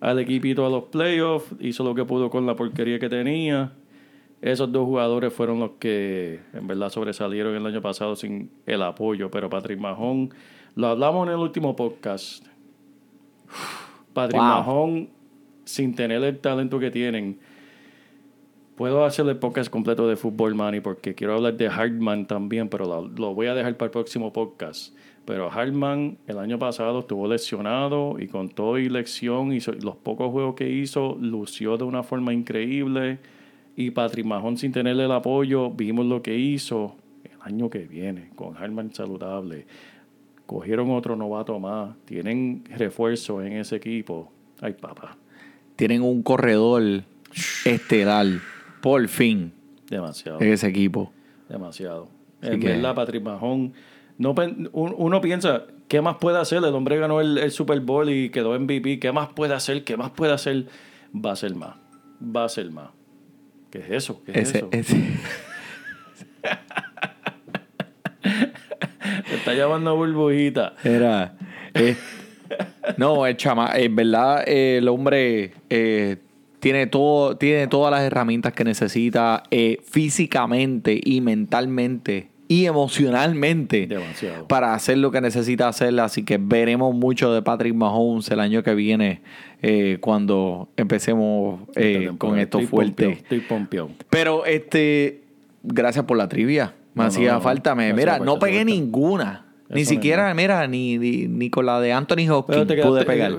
al 0.00 0.18
equipito 0.18 0.66
a 0.66 0.68
los 0.68 0.84
playoffs, 0.84 1.54
hizo 1.58 1.84
lo 1.84 1.94
que 1.94 2.04
pudo 2.04 2.28
con 2.28 2.44
la 2.44 2.54
porquería 2.54 2.98
que 2.98 3.08
tenía. 3.08 3.72
Esos 4.42 4.70
dos 4.70 4.84
jugadores 4.84 5.32
fueron 5.32 5.58
los 5.58 5.70
que 5.78 6.40
en 6.52 6.66
verdad 6.66 6.90
sobresalieron 6.90 7.56
el 7.56 7.64
año 7.64 7.80
pasado 7.80 8.14
sin 8.14 8.50
el 8.66 8.82
apoyo, 8.82 9.30
pero 9.30 9.48
Patrick 9.48 9.80
Mahon, 9.80 10.34
lo 10.74 10.88
hablamos 10.88 11.26
en 11.26 11.32
el 11.32 11.40
último 11.40 11.74
podcast. 11.74 12.44
Patrick 14.12 14.38
Wow. 14.38 14.48
Mahon, 14.50 15.08
sin 15.64 15.94
tener 15.94 16.22
el 16.22 16.38
talento 16.40 16.78
que 16.78 16.90
tienen, 16.90 17.38
puedo 18.76 19.04
hacer 19.04 19.26
el 19.26 19.38
podcast 19.38 19.70
completo 19.70 20.06
de 20.06 20.16
fútbol, 20.16 20.54
Manny, 20.54 20.80
porque 20.80 21.14
quiero 21.14 21.34
hablar 21.34 21.56
de 21.56 21.68
Hartman 21.68 22.26
también, 22.26 22.68
pero 22.68 23.08
lo, 23.08 23.34
voy 23.34 23.46
a 23.46 23.54
dejar 23.54 23.76
para 23.76 23.86
el 23.86 23.90
próximo 23.90 24.32
podcast. 24.32 24.94
Pero 25.24 25.50
Hartman 25.50 26.18
el 26.28 26.38
año 26.38 26.58
pasado 26.58 27.00
estuvo 27.00 27.26
lesionado 27.26 28.16
y 28.20 28.28
con 28.28 28.48
todo 28.48 28.78
y 28.78 28.88
lección 28.88 29.52
y 29.52 29.60
los 29.82 29.96
pocos 29.96 30.30
juegos 30.30 30.54
que 30.54 30.70
hizo, 30.70 31.16
lució 31.20 31.76
de 31.78 31.84
una 31.84 32.02
forma 32.02 32.32
increíble. 32.32 33.18
Y 33.76 33.90
Patrick 33.90 34.24
Mahon 34.24 34.56
sin 34.56 34.72
tenerle 34.72 35.04
el 35.04 35.12
apoyo, 35.12 35.70
vimos 35.70 36.06
lo 36.06 36.22
que 36.22 36.36
hizo 36.36 36.96
el 37.24 37.36
año 37.40 37.68
que 37.68 37.80
viene 37.80 38.30
con 38.36 38.56
Hartman 38.56 38.94
saludable. 38.94 39.66
Cogieron 40.46 40.90
otro 40.92 41.16
novato 41.16 41.58
más, 41.58 41.96
tienen 42.04 42.62
refuerzo 42.76 43.42
en 43.42 43.54
ese 43.54 43.76
equipo. 43.76 44.30
Ay, 44.60 44.74
papá, 44.74 45.16
Tienen 45.74 46.02
un 46.02 46.22
corredor 46.22 47.02
estelar. 47.64 48.26
Por 48.88 49.08
fin. 49.08 49.52
demasiado. 49.90 50.40
En 50.40 50.52
ese 50.52 50.68
equipo. 50.68 51.12
Demasiado. 51.48 52.08
Así 52.40 52.52
en 52.52 52.60
que- 52.60 52.68
verdad, 52.68 52.94
Patrick 52.94 53.22
Mahon. 53.22 53.72
No, 54.18 54.34
uno 54.72 55.20
piensa, 55.20 55.64
¿qué 55.88 56.00
más 56.00 56.16
puede 56.18 56.38
hacer? 56.38 56.58
El 56.58 56.74
hombre 56.74 56.96
ganó 56.98 57.20
el, 57.20 57.36
el 57.38 57.50
Super 57.50 57.80
Bowl 57.80 58.08
y 58.08 58.30
quedó 58.30 58.58
MVP. 58.58 58.98
¿Qué 59.00 59.10
más 59.12 59.28
puede 59.30 59.54
hacer? 59.54 59.82
¿Qué 59.84 59.96
más 59.96 60.10
puede 60.12 60.32
hacer? 60.32 60.66
Va 61.14 61.32
a 61.32 61.36
ser 61.36 61.54
más. 61.54 61.74
Va 62.24 62.44
a 62.44 62.48
ser 62.48 62.70
más. 62.70 62.90
¿Qué 63.70 63.78
es 63.80 63.90
eso? 63.90 64.22
¿Qué 64.24 64.32
es 64.32 64.48
Ese, 64.50 64.58
eso? 64.58 64.68
ese- 64.72 65.18
Te 69.28 69.34
está 69.36 69.54
llamando 69.54 69.96
burbujita. 69.96 70.74
Era. 70.84 71.34
eh, 71.74 71.96
no, 72.96 73.26
el 73.26 73.36
chama, 73.36 73.70
en 73.74 73.96
verdad, 73.96 74.44
eh, 74.46 74.78
el 74.78 74.88
hombre 74.88 75.52
eh, 75.68 76.16
tiene 76.66 76.88
todo, 76.88 77.36
tiene 77.36 77.68
todas 77.68 77.92
las 77.92 78.02
herramientas 78.02 78.52
que 78.52 78.64
necesita 78.64 79.44
eh, 79.52 79.78
físicamente 79.88 81.00
y 81.00 81.20
mentalmente 81.20 82.26
y 82.48 82.66
emocionalmente 82.66 83.86
Demasiado. 83.86 84.48
para 84.48 84.74
hacer 84.74 84.98
lo 84.98 85.12
que 85.12 85.20
necesita 85.20 85.68
hacer. 85.68 86.00
Así 86.00 86.24
que 86.24 86.38
veremos 86.38 86.92
mucho 86.92 87.32
de 87.32 87.40
Patrick 87.40 87.72
Mahomes 87.72 88.28
el 88.32 88.40
año 88.40 88.64
que 88.64 88.74
viene 88.74 89.20
eh, 89.62 89.98
cuando 90.00 90.68
empecemos 90.76 91.60
eh, 91.76 92.10
con 92.18 92.36
esto 92.36 92.58
Estoy 92.58 92.66
fuerte. 92.68 93.10
Estoy 93.12 93.40
pompeado. 93.42 93.90
Pero 94.10 94.44
este, 94.44 95.22
gracias 95.62 96.04
por 96.04 96.16
la 96.16 96.28
trivia. 96.28 96.74
Me 96.94 97.04
No, 97.04 97.08
hacía 97.10 97.34
no, 97.34 97.42
falta. 97.42 97.76
Me, 97.76 97.94
mira, 97.94 98.18
no 98.18 98.40
pegué 98.40 98.64
ninguna. 98.64 99.46
Ni 99.68 99.84
siquiera, 99.84 100.24
mismo. 100.34 100.42
mira, 100.42 100.66
ni, 100.66 100.98
ni, 100.98 101.28
ni 101.28 101.48
con 101.48 101.64
la 101.64 101.80
de 101.80 101.92
Anthony 101.92 102.28
Hopkins 102.28 102.66
pude 102.82 103.04
pegar. 103.04 103.36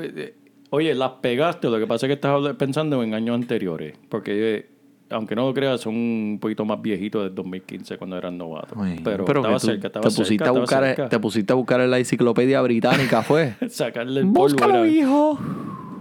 Oye, 0.70 0.94
las 0.96 1.12
pegaste. 1.22 1.70
Lo 1.70 1.80
que 1.80 1.88
pasa 1.88 2.06
es 2.06 2.10
que 2.10 2.14
estás 2.16 2.54
pensando 2.56 3.02
en 3.04 3.14
años 3.14 3.36
anteriores. 3.36 3.98
Porque, 4.10 4.68
aunque 5.10 5.36
no 5.36 5.46
lo 5.48 5.54
creas, 5.54 5.80
son 5.82 5.96
un 5.96 6.38
poquito 6.42 6.66
más 6.66 6.82
viejitos 6.82 7.24
del 7.24 7.34
2015 7.36 7.98
cuando 7.98 8.18
eran 8.18 8.38
novatos. 8.38 8.78
Pero, 9.04 9.26
que 9.26 9.32
estaba 9.32 9.60
cerca, 9.60 9.88
estaba 9.88 10.04
te 10.04 10.10
cerca. 10.12 10.22
pusiste, 10.24 10.44
a 10.44 10.48
estaba 10.48 10.60
buscar, 10.60 10.84
cerca. 10.84 11.10
te 11.10 11.20
pusiste 11.20 11.54
a 11.54 11.56
buscar 11.56 11.82
en 11.82 11.92
la 11.92 12.00
enciclopedia 12.00 12.62
británica, 12.62 13.22
fue. 13.24 13.56
Sacarle 13.70 14.20
el 14.22 14.26
polvo. 14.28 14.40
Búscalo, 14.42 14.76
era- 14.84 14.88
hijo. 14.88 15.40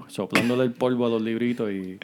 soplándole 0.08 0.64
el 0.64 0.72
polvo 0.72 1.06
a 1.06 1.10
los 1.10 1.22
libritos 1.22 1.70
y 1.70 1.98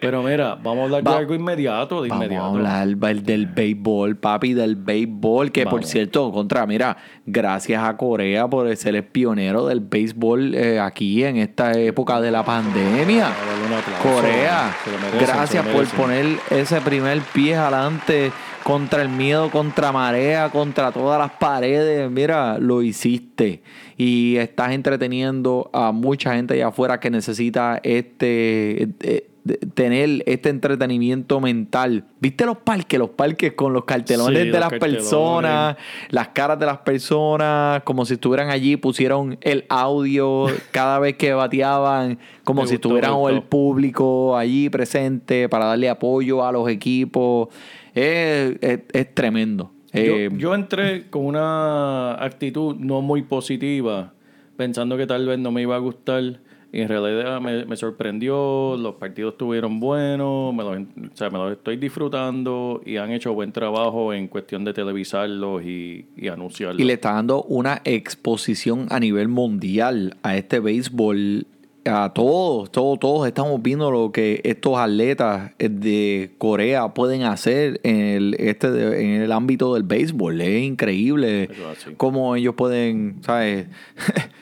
Pero 0.00 0.22
mira, 0.22 0.54
vamos 0.56 0.78
a 0.78 0.84
hablar 0.84 1.04
de 1.04 1.10
algo 1.10 1.34
inmediato, 1.34 2.02
de 2.02 2.08
Vamos 2.08 2.24
inmediato. 2.24 2.44
a 2.44 2.80
hablar 2.80 3.22
del 3.22 3.46
béisbol, 3.46 4.16
papi, 4.16 4.54
del 4.54 4.76
béisbol, 4.76 5.52
que 5.52 5.64
por 5.64 5.80
Vamos. 5.80 5.88
cierto, 5.90 6.32
contra, 6.32 6.66
mira, 6.66 6.96
gracias 7.26 7.82
a 7.82 7.96
Corea 7.96 8.48
por 8.48 8.74
ser 8.76 8.96
el 8.96 9.04
pionero 9.04 9.66
del 9.66 9.80
béisbol 9.80 10.54
eh, 10.54 10.80
aquí 10.80 11.24
en 11.24 11.36
esta 11.36 11.72
época 11.72 12.20
de 12.20 12.30
la 12.30 12.44
pandemia. 12.44 13.30
Vamos. 13.30 13.82
Corea, 14.02 14.74
merecen, 14.86 15.20
gracias 15.20 15.66
por 15.66 15.86
poner 15.88 16.26
ese 16.50 16.80
primer 16.80 17.20
pie 17.32 17.56
adelante 17.56 18.32
contra 18.62 19.02
el 19.02 19.08
miedo, 19.08 19.50
contra 19.50 19.92
marea, 19.92 20.48
contra 20.50 20.92
todas 20.92 21.18
las 21.18 21.32
paredes. 21.32 22.10
Mira, 22.10 22.58
lo 22.58 22.82
hiciste. 22.82 23.62
Y 24.02 24.36
estás 24.38 24.72
entreteniendo 24.72 25.70
a 25.72 25.92
mucha 25.92 26.34
gente 26.34 26.54
allá 26.54 26.68
afuera 26.68 26.98
que 26.98 27.10
necesita 27.10 27.78
este... 27.84 28.88
eh, 29.00 29.28
tener 29.74 30.22
este 30.26 30.50
entretenimiento 30.50 31.40
mental. 31.40 32.04
¿Viste 32.20 32.46
los 32.46 32.58
parques? 32.58 32.96
Los 32.96 33.10
parques 33.10 33.54
con 33.54 33.72
los 33.72 33.84
cartelones 33.84 34.38
Sí, 34.38 34.46
de 34.46 34.50
los 34.52 34.60
las 34.60 34.70
cartelones. 34.70 35.02
personas, 35.02 35.76
las 36.10 36.28
caras 36.28 36.58
de 36.60 36.66
las 36.66 36.78
personas, 36.78 37.82
como 37.82 38.04
si 38.04 38.14
estuvieran 38.14 38.50
allí, 38.50 38.76
pusieron 38.76 39.38
el 39.40 39.64
audio 39.68 40.46
cada 40.70 41.00
vez 41.00 41.16
que 41.16 41.32
bateaban, 41.34 42.20
como 42.44 42.62
Me 42.62 42.68
si 42.68 42.74
estuvieran 42.76 43.14
el 43.30 43.42
público 43.42 44.36
allí 44.36 44.70
presente 44.70 45.48
para 45.48 45.64
darle 45.64 45.88
apoyo 45.90 46.44
a 46.46 46.52
los 46.52 46.68
equipos. 46.68 47.48
Es, 47.94 48.56
es- 48.60 48.80
es 48.92 49.12
tremendo. 49.14 49.72
Eh, 49.92 50.28
yo, 50.30 50.38
yo 50.38 50.54
entré 50.54 51.08
con 51.10 51.26
una 51.26 52.14
actitud 52.14 52.76
no 52.76 53.02
muy 53.02 53.22
positiva, 53.22 54.12
pensando 54.56 54.96
que 54.96 55.06
tal 55.06 55.26
vez 55.26 55.38
no 55.38 55.50
me 55.50 55.62
iba 55.62 55.76
a 55.76 55.78
gustar. 55.78 56.40
Y 56.74 56.80
en 56.80 56.88
realidad 56.88 57.38
me, 57.38 57.66
me 57.66 57.76
sorprendió, 57.76 58.78
los 58.78 58.94
partidos 58.94 59.32
estuvieron 59.32 59.78
buenos, 59.78 60.54
me 60.54 60.62
los, 60.62 60.78
o 60.78 61.16
sea, 61.16 61.28
me 61.28 61.36
los 61.36 61.52
estoy 61.52 61.76
disfrutando 61.76 62.80
y 62.86 62.96
han 62.96 63.12
hecho 63.12 63.34
buen 63.34 63.52
trabajo 63.52 64.14
en 64.14 64.26
cuestión 64.26 64.64
de 64.64 64.72
televisarlos 64.72 65.62
y, 65.64 66.06
y 66.16 66.28
anunciarlos. 66.28 66.80
y 66.80 66.84
le 66.84 66.94
está 66.94 67.12
dando 67.12 67.42
una 67.42 67.82
exposición 67.84 68.86
a 68.88 69.00
nivel 69.00 69.28
mundial 69.28 70.16
a 70.22 70.34
este 70.34 70.60
béisbol. 70.60 71.46
A 71.84 72.12
todos, 72.14 72.70
todos, 72.70 73.00
todos 73.00 73.26
estamos 73.26 73.60
viendo 73.60 73.90
lo 73.90 74.12
que 74.12 74.40
estos 74.44 74.78
atletas 74.78 75.50
de 75.58 76.32
Corea 76.38 76.94
pueden 76.94 77.24
hacer 77.24 77.80
en 77.82 77.96
el, 77.96 78.36
este, 78.38 78.68
en 78.68 79.22
el 79.22 79.32
ámbito 79.32 79.74
del 79.74 79.82
béisbol. 79.82 80.40
Es 80.40 80.62
increíble 80.62 81.48
cómo 81.96 82.36
ellos 82.36 82.54
pueden, 82.54 83.16
¿sabes? 83.22 83.66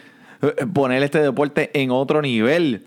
poner 0.74 1.03
este 1.03 1.20
deporte 1.20 1.70
en 1.72 1.90
otro 1.90 2.20
nivel. 2.20 2.85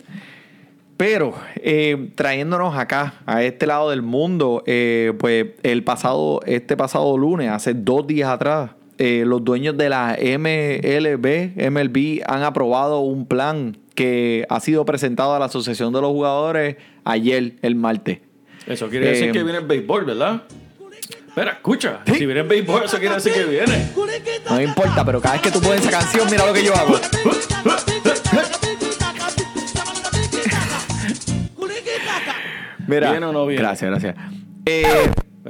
Pero 0.97 1.33
eh, 1.55 2.11
trayéndonos 2.15 2.77
acá, 2.77 3.15
a 3.25 3.43
este 3.43 3.65
lado 3.65 3.89
del 3.89 4.03
mundo, 4.03 4.63
eh, 4.67 5.13
pues 5.17 5.47
el 5.63 5.83
pasado, 5.83 6.41
este 6.45 6.77
pasado 6.77 7.17
lunes, 7.17 7.49
hace 7.49 7.73
dos 7.73 8.05
días 8.05 8.29
atrás, 8.29 8.71
eh, 8.99 9.23
los 9.25 9.43
dueños 9.43 9.75
de 9.75 9.89
la 9.89 10.15
MLB, 10.21 11.71
MLB 11.71 12.21
han 12.27 12.43
aprobado 12.43 12.99
un 12.99 13.25
plan 13.25 13.75
que 13.95 14.45
ha 14.49 14.59
sido 14.59 14.85
presentado 14.85 15.33
a 15.35 15.39
la 15.39 15.45
Asociación 15.45 15.93
de 15.93 16.01
los 16.01 16.11
Jugadores 16.11 16.77
ayer, 17.03 17.53
el 17.61 17.75
martes. 17.75 18.19
Eso 18.67 18.89
quiere 18.89 19.09
decir 19.09 19.29
Eh, 19.29 19.31
que 19.31 19.43
viene 19.43 19.59
el 19.59 19.65
béisbol, 19.65 20.05
¿verdad? 20.05 20.43
Espera, 21.27 21.51
escucha. 21.53 22.01
Si 22.05 22.25
viene 22.25 22.41
el 22.41 22.47
béisbol, 22.47 22.83
eso 22.85 22.97
quiere 22.99 23.15
decir 23.15 23.33
que 23.33 23.43
viene. 23.45 23.89
No 24.49 24.55
me 24.55 24.63
importa, 24.63 25.03
pero 25.03 25.19
cada 25.19 25.33
vez 25.35 25.41
que 25.41 25.51
tú 25.51 25.59
pones 25.59 25.81
esa 25.81 25.91
canción, 25.91 26.27
mira 26.29 26.45
lo 26.45 26.53
que 26.53 26.63
yo 26.63 26.75
hago. 26.75 26.99
Mira, 32.87 33.11
¿Viene 33.11 33.25
o 33.27 33.31
no 33.31 33.45
viene? 33.45 33.61
gracias, 33.63 33.89
gracias. 33.89 34.15
Eh, 34.65 34.83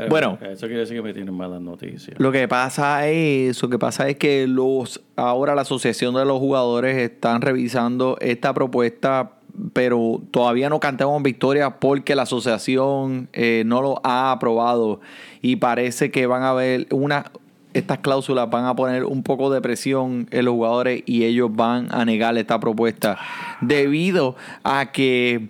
Bueno, 0.10 0.39
Eso 0.41 0.65
quiere 0.67 0.82
decir 0.82 0.97
que 0.97 1.03
me 1.03 1.13
tienen 1.13 1.34
malas 1.36 1.62
noticias. 1.62 2.19
Lo 2.19 2.32
que 2.32 2.47
pasa 2.47 3.08
es, 3.08 3.62
lo 3.62 3.69
que 3.69 3.77
pasa 3.77 4.10
es 4.10 4.17
que 4.17 4.47
los 4.47 5.01
ahora 5.15 5.56
la 5.56 5.62
asociación 5.62 6.15
de 6.15 6.25
los 6.25 6.39
jugadores 6.39 6.97
están 6.97 7.41
revisando 7.41 8.17
esta 8.19 8.53
propuesta, 8.53 9.34
pero 9.73 10.21
todavía 10.32 10.69
no 10.69 10.79
cantamos 10.79 11.21
victoria 11.21 11.79
porque 11.79 12.15
la 12.15 12.23
asociación 12.23 13.29
eh, 13.34 13.63
no 13.65 13.82
lo 13.82 14.01
ha 14.03 14.32
aprobado. 14.32 14.99
Y 15.41 15.58
parece 15.58 16.10
que 16.10 16.25
van 16.25 16.41
a 16.41 16.49
haber 16.49 16.88
una 16.89 17.32
estas 17.73 17.99
cláusulas 17.99 18.49
van 18.49 18.65
a 18.65 18.75
poner 18.75 19.03
un 19.03 19.23
poco 19.23 19.51
de 19.51 19.62
presión 19.62 20.27
en 20.32 20.45
los 20.45 20.53
jugadores 20.53 21.03
y 21.06 21.23
ellos 21.23 21.49
van 21.53 21.88
a 21.91 22.06
negar 22.06 22.38
esta 22.38 22.60
propuesta. 22.60 23.17
Debido 23.62 24.36
a 24.63 24.91
que 24.91 25.49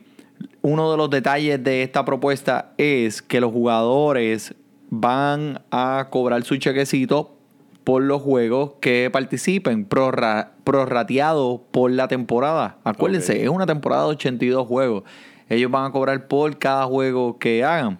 uno 0.64 0.90
de 0.92 0.98
los 0.98 1.10
detalles 1.10 1.62
de 1.64 1.84
esta 1.84 2.04
propuesta 2.06 2.74
es 2.78 3.22
que 3.22 3.40
los 3.42 3.52
jugadores 3.52 4.56
van 4.90 5.62
a 5.72 6.08
cobrar 6.10 6.44
su 6.44 6.56
chequecito 6.58 7.36
por 7.84 8.02
los 8.02 8.22
juegos 8.22 8.72
que 8.80 9.10
participen, 9.12 9.88
prorra- 9.88 10.52
prorrateado 10.64 11.62
por 11.72 11.92
la 11.92 12.08
temporada. 12.08 12.78
Acuérdense, 12.86 13.44
es 13.44 13.50
una 13.50 13.66
temporada 13.66 14.04
de 14.04 14.10
82 14.12 14.66
juegos. 14.66 15.04
Ellos 15.50 15.70
van 15.70 15.86
a 15.86 15.92
cobrar 15.92 16.28
por 16.30 16.58
cada 16.58 16.86
juego 16.86 17.38
que 17.38 17.66
hagan. 17.66 18.00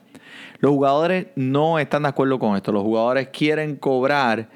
Los 0.60 0.72
jugadores 0.72 1.28
no 1.36 1.80
están 1.80 2.04
de 2.04 2.10
acuerdo 2.10 2.40
con 2.40 2.56
esto. 2.56 2.72
Los 2.72 2.84
jugadores 2.84 3.28
quieren 3.28 3.76
cobrar, 3.76 4.50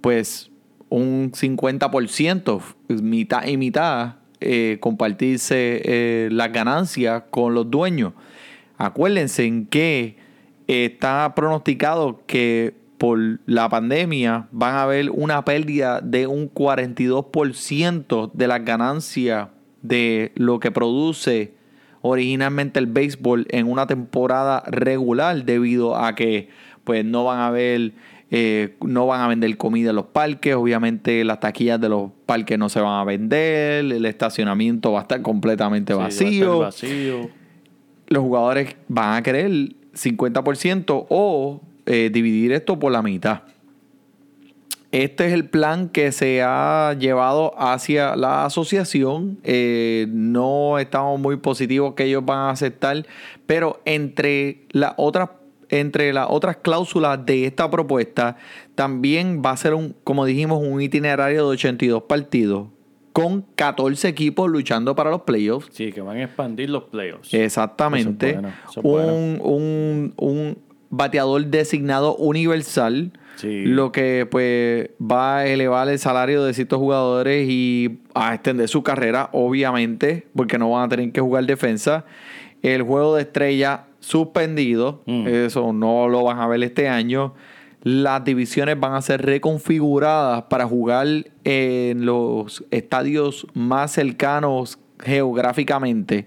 pues, 0.00 0.50
un 0.88 1.30
50%, 1.32 2.60
mitad 2.88 3.46
y 3.46 3.56
mitad, 3.56 4.16
eh, 4.40 4.78
compartirse 4.80 5.82
eh, 5.84 6.28
las 6.30 6.52
ganancias 6.52 7.24
con 7.30 7.54
los 7.54 7.70
dueños. 7.70 8.12
Acuérdense 8.76 9.44
en 9.44 9.66
que 9.66 10.16
está 10.66 11.34
pronosticado 11.34 12.22
que 12.26 12.74
por 12.98 13.18
la 13.46 13.68
pandemia 13.68 14.48
van 14.50 14.74
a 14.74 14.82
haber 14.82 15.10
una 15.10 15.44
pérdida 15.44 16.00
de 16.00 16.26
un 16.26 16.52
42% 16.52 18.32
de 18.32 18.48
las 18.48 18.64
ganancias 18.64 19.48
de 19.82 20.32
lo 20.34 20.58
que 20.60 20.70
produce 20.70 21.54
originalmente 22.02 22.78
el 22.78 22.86
béisbol 22.86 23.46
en 23.50 23.70
una 23.70 23.86
temporada 23.86 24.62
regular 24.66 25.44
debido 25.44 25.96
a 25.96 26.14
que 26.14 26.48
pues 26.84 27.04
no 27.04 27.24
van 27.24 27.40
a 27.40 27.50
ver 27.50 27.92
eh, 28.30 28.76
no 28.82 29.06
van 29.06 29.22
a 29.22 29.28
vender 29.28 29.56
comida 29.56 29.90
en 29.90 29.96
los 29.96 30.06
parques 30.06 30.54
obviamente 30.54 31.24
las 31.24 31.40
taquillas 31.40 31.80
de 31.80 31.88
los 31.88 32.10
parques 32.26 32.58
no 32.58 32.68
se 32.68 32.80
van 32.80 33.00
a 33.00 33.04
vender 33.04 33.86
el 33.86 34.04
estacionamiento 34.04 34.92
va 34.92 35.00
a 35.00 35.02
estar 35.02 35.22
completamente 35.22 35.94
Sí, 35.94 35.98
va 35.98 36.04
a 36.04 36.08
estar 36.08 36.26
vacío 36.26 36.58
vacío. 36.58 37.30
los 38.08 38.22
jugadores 38.22 38.76
van 38.88 39.16
a 39.16 39.22
querer 39.22 39.50
50% 39.94 41.06
o 41.08 41.60
eh, 41.86 42.10
dividir 42.12 42.52
esto 42.52 42.78
por 42.78 42.92
la 42.92 43.02
mitad. 43.02 43.42
Este 44.90 45.26
es 45.26 45.32
el 45.34 45.44
plan 45.44 45.90
que 45.90 46.12
se 46.12 46.42
ha 46.42 46.94
llevado 46.98 47.54
hacia 47.58 48.16
la 48.16 48.46
asociación. 48.46 49.38
Eh, 49.42 50.06
no 50.08 50.78
estamos 50.78 51.20
muy 51.20 51.36
positivos 51.36 51.92
que 51.94 52.04
ellos 52.04 52.24
van 52.24 52.38
a 52.38 52.50
aceptar, 52.50 53.06
pero 53.46 53.82
entre 53.84 54.62
las 54.70 54.94
otras 54.96 55.28
entre 55.70 56.12
las 56.12 56.26
otras 56.30 56.56
cláusulas 56.58 57.24
de 57.26 57.44
esta 57.46 57.70
propuesta, 57.70 58.36
también 58.74 59.42
va 59.44 59.50
a 59.50 59.56
ser 59.56 59.74
un, 59.74 59.94
como 60.04 60.24
dijimos, 60.24 60.60
un 60.62 60.80
itinerario 60.80 61.44
de 61.46 61.52
82 61.54 62.02
partidos 62.04 62.68
con 63.12 63.42
14 63.56 64.06
equipos 64.08 64.48
luchando 64.48 64.94
para 64.94 65.10
los 65.10 65.22
playoffs. 65.22 65.68
Sí, 65.72 65.92
que 65.92 66.00
van 66.00 66.18
a 66.18 66.24
expandir 66.24 66.70
los 66.70 66.84
playoffs. 66.84 67.34
Exactamente. 67.34 68.30
Eso 68.30 68.38
es 68.38 68.42
bueno, 68.42 68.54
eso 68.70 68.80
es 68.80 68.82
bueno. 68.84 69.14
un, 69.14 69.40
un- 69.42 70.14
un 70.16 70.58
bateador 70.90 71.44
designado 71.46 72.14
universal. 72.16 73.12
Sí. 73.36 73.64
Lo 73.66 73.92
que 73.92 74.26
pues 74.30 74.90
va 75.00 75.38
a 75.38 75.46
elevar 75.46 75.88
el 75.88 75.98
salario 75.98 76.42
de 76.44 76.54
ciertos 76.54 76.78
jugadores 76.78 77.46
y 77.48 77.98
a 78.14 78.34
extender 78.34 78.68
su 78.68 78.82
carrera, 78.82 79.28
obviamente, 79.32 80.26
porque 80.34 80.58
no 80.58 80.70
van 80.70 80.84
a 80.84 80.88
tener 80.88 81.12
que 81.12 81.20
jugar 81.20 81.44
defensa. 81.46 82.04
El 82.62 82.82
juego 82.82 83.14
de 83.16 83.22
estrella 83.22 83.84
suspendido, 84.00 85.02
Mm. 85.06 85.26
eso 85.26 85.72
no 85.72 86.08
lo 86.08 86.24
van 86.24 86.38
a 86.38 86.46
ver 86.46 86.62
este 86.62 86.88
año. 86.88 87.34
Las 87.82 88.24
divisiones 88.24 88.78
van 88.78 88.94
a 88.94 89.00
ser 89.02 89.22
reconfiguradas 89.24 90.42
para 90.44 90.66
jugar 90.66 91.06
en 91.44 92.04
los 92.04 92.64
estadios 92.70 93.46
más 93.54 93.92
cercanos 93.92 94.78
geográficamente. 94.98 96.26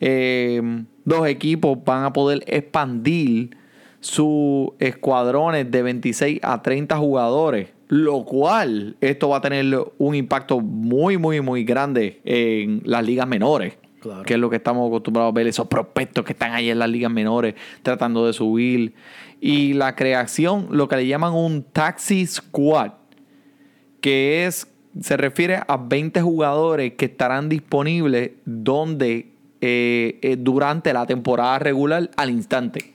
Eh, 0.00 0.62
los 1.04 1.26
equipos 1.26 1.78
van 1.84 2.04
a 2.04 2.12
poder 2.12 2.42
expandir 2.46 3.56
sus 4.00 4.70
escuadrones 4.78 5.70
de 5.70 5.82
26 5.82 6.40
a 6.42 6.62
30 6.62 6.96
jugadores, 6.96 7.68
lo 7.88 8.24
cual 8.24 8.96
esto 9.02 9.28
va 9.28 9.38
a 9.38 9.40
tener 9.42 9.66
un 9.98 10.14
impacto 10.14 10.60
muy, 10.60 11.18
muy, 11.18 11.42
muy 11.42 11.64
grande 11.64 12.20
en 12.24 12.80
las 12.86 13.04
ligas 13.04 13.26
menores. 13.28 13.74
Que 14.24 14.34
es 14.34 14.40
lo 14.40 14.50
que 14.50 14.56
estamos 14.56 14.86
acostumbrados 14.88 15.30
a 15.30 15.34
ver, 15.34 15.46
esos 15.46 15.66
prospectos 15.68 16.24
que 16.24 16.32
están 16.32 16.52
ahí 16.52 16.70
en 16.70 16.78
las 16.78 16.88
ligas 16.88 17.10
menores 17.10 17.54
tratando 17.82 18.26
de 18.26 18.32
subir. 18.32 18.94
Y 19.40 19.72
la 19.74 19.96
creación, 19.96 20.68
lo 20.70 20.88
que 20.88 20.96
le 20.96 21.06
llaman 21.06 21.32
un 21.32 21.62
taxi 21.62 22.26
squad, 22.26 22.92
que 24.00 24.46
es, 24.46 24.66
se 25.00 25.16
refiere 25.16 25.60
a 25.66 25.76
20 25.76 26.20
jugadores 26.22 26.94
que 26.94 27.06
estarán 27.06 27.48
disponibles 27.48 28.32
donde 28.44 29.32
eh, 29.60 30.18
eh, 30.22 30.36
durante 30.38 30.92
la 30.92 31.06
temporada 31.06 31.58
regular 31.58 32.10
al 32.16 32.30
instante. 32.30 32.94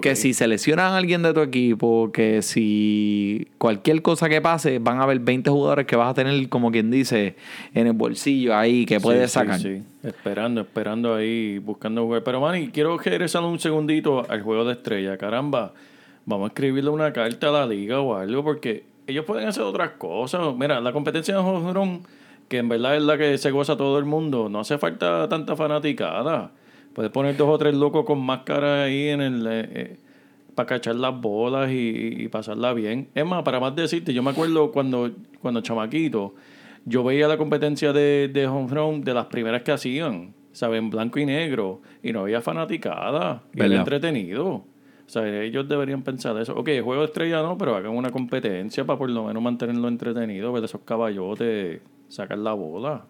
Que 0.00 0.16
si 0.16 0.32
seleccionan 0.32 0.92
a 0.92 0.96
alguien 0.96 1.22
de 1.22 1.34
tu 1.34 1.40
equipo, 1.40 2.10
que 2.10 2.40
si 2.42 3.48
cualquier 3.58 4.00
cosa 4.00 4.28
que 4.30 4.40
pase, 4.40 4.78
van 4.78 4.98
a 4.98 5.02
haber 5.02 5.18
20 5.18 5.50
jugadores 5.50 5.86
que 5.86 5.94
vas 5.96 6.10
a 6.10 6.14
tener, 6.14 6.48
como 6.48 6.70
quien 6.72 6.90
dice, 6.90 7.36
en 7.74 7.86
el 7.86 7.92
bolsillo 7.92 8.56
ahí, 8.56 8.86
que 8.86 8.96
Sí, 8.98 9.02
puedes 9.02 9.30
sí, 9.30 9.34
sacar. 9.34 9.60
sí. 9.60 9.82
Esperando, 10.02 10.62
esperando 10.62 11.14
ahí, 11.14 11.58
buscando 11.58 12.02
jugar. 12.04 12.22
Pero, 12.24 12.40
Manny, 12.40 12.68
quiero 12.68 12.96
regresar 12.96 13.42
un 13.42 13.58
segundito 13.58 14.24
al 14.30 14.40
juego 14.42 14.64
de 14.64 14.72
estrella. 14.72 15.18
Caramba, 15.18 15.72
vamos 16.24 16.46
a 16.46 16.48
escribirle 16.48 16.88
una 16.90 17.12
carta 17.12 17.48
a 17.48 17.52
la 17.52 17.66
liga 17.66 18.00
o 18.00 18.14
algo, 18.16 18.42
porque 18.42 18.84
ellos 19.06 19.24
pueden 19.26 19.46
hacer 19.48 19.64
otras 19.64 19.90
cosas. 19.98 20.40
Mira, 20.56 20.80
la 20.80 20.92
competencia 20.92 21.36
de 21.36 21.72
run, 21.72 22.02
que 22.48 22.56
en 22.58 22.68
verdad 22.70 22.96
es 22.96 23.02
la 23.02 23.18
que 23.18 23.36
se 23.36 23.50
goza 23.50 23.76
todo 23.76 23.98
el 23.98 24.06
mundo, 24.06 24.48
no 24.48 24.60
hace 24.60 24.78
falta 24.78 25.28
tanta 25.28 25.56
fanaticada. 25.56 26.52
Puedes 26.94 27.12
poner 27.12 27.36
dos 27.36 27.48
o 27.48 27.58
tres 27.58 27.74
locos 27.74 28.04
con 28.04 28.20
máscara 28.24 28.84
ahí 28.84 29.08
en 29.08 29.20
el... 29.20 29.46
eh, 29.50 29.96
para 30.54 30.66
cachar 30.66 30.94
las 30.94 31.20
bolas 31.20 31.70
y, 31.72 32.22
y 32.22 32.28
pasarla 32.28 32.72
bien. 32.72 33.08
Es 33.12 33.26
más, 33.26 33.42
para 33.42 33.58
más 33.58 33.74
decirte, 33.74 34.14
yo 34.14 34.22
me 34.22 34.30
acuerdo 34.30 34.70
cuando, 34.70 35.10
cuando 35.42 35.60
chamaquito, 35.60 36.34
yo 36.84 37.02
veía 37.02 37.26
la 37.26 37.36
competencia 37.36 37.92
de, 37.92 38.30
de 38.32 38.46
home 38.46 38.68
run 38.72 39.02
de 39.02 39.14
las 39.14 39.26
primeras 39.26 39.62
que 39.62 39.72
hacían, 39.72 40.32
¿sabes? 40.52 40.78
En 40.78 40.90
blanco 40.90 41.18
y 41.18 41.26
negro, 41.26 41.82
y 42.04 42.12
no 42.12 42.20
había 42.20 42.40
fanaticada, 42.40 43.42
y 43.52 43.62
era 43.62 43.78
entretenido. 43.78 44.46
O 44.46 45.08
sea, 45.08 45.26
ellos 45.42 45.68
deberían 45.68 46.02
pensar 46.02 46.40
eso. 46.40 46.54
Ok, 46.54 46.70
juego 46.84 47.00
de 47.00 47.06
estrella 47.06 47.42
no, 47.42 47.58
pero 47.58 47.74
hagan 47.74 47.96
una 47.96 48.12
competencia 48.12 48.84
para 48.84 48.98
por 48.98 49.10
lo 49.10 49.24
menos 49.24 49.42
mantenerlo 49.42 49.88
entretenido, 49.88 50.52
ver 50.52 50.62
esos 50.62 50.82
caballotes, 50.82 51.80
sacar 52.08 52.38
la 52.38 52.52
bola. 52.52 53.06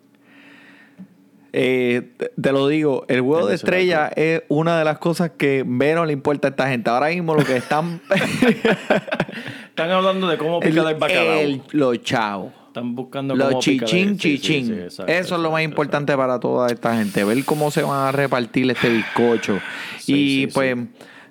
Eh, 1.57 2.15
te- 2.41 2.51
lo 2.53 2.67
digo, 2.67 3.05
el 3.09 3.21
juego 3.21 3.43
El 3.43 3.49
de 3.51 3.55
estrella 3.55 4.09
es 4.17 4.43
una 4.49 4.77
de 4.77 4.85
las 4.85 4.99
cosas 4.99 5.31
que 5.39 5.63
menos 5.65 6.05
le 6.07 6.13
importa 6.13 6.49
a 6.49 6.51
esta 6.51 6.69
gente. 6.69 6.91
Ahora 6.91 7.11
mismo 7.11 7.35
lo 7.37 7.45
que 7.45 7.57
están... 7.57 8.01
Están 9.69 9.91
hablando 9.91 10.29
de 10.29 10.37
cómo 10.39 10.61
picar 10.61 10.89
el, 10.89 10.95
bacalao. 10.97 11.39
el- 11.41 11.63
los 11.73 12.01
chavos. 12.03 12.53
Están 12.69 12.95
buscando 12.95 13.35
Los 13.37 13.49
cómo 13.49 13.61
picar 13.61 13.89
chichín, 13.89 14.09
el- 14.11 14.21
sí, 14.21 14.37
sí, 14.37 14.39
chichín. 14.41 14.67
sí, 14.67 14.73
exacto, 14.73 15.13
Eso 15.13 15.35
es 15.37 15.41
lo 15.41 15.51
más 15.51 15.61
exacto, 15.61 15.83
importante 15.83 16.17
para 16.17 16.41
toda 16.41 16.69
esta 16.69 16.97
gente. 16.97 17.23
Ver 17.25 17.45
cómo 17.45 17.71
se 17.71 17.83
van 17.83 18.09
a 18.09 18.13
repartir 18.13 18.71
este 18.71 18.89
bizcocho. 18.89 19.59
Y 20.07 20.49
pues, 20.49 20.77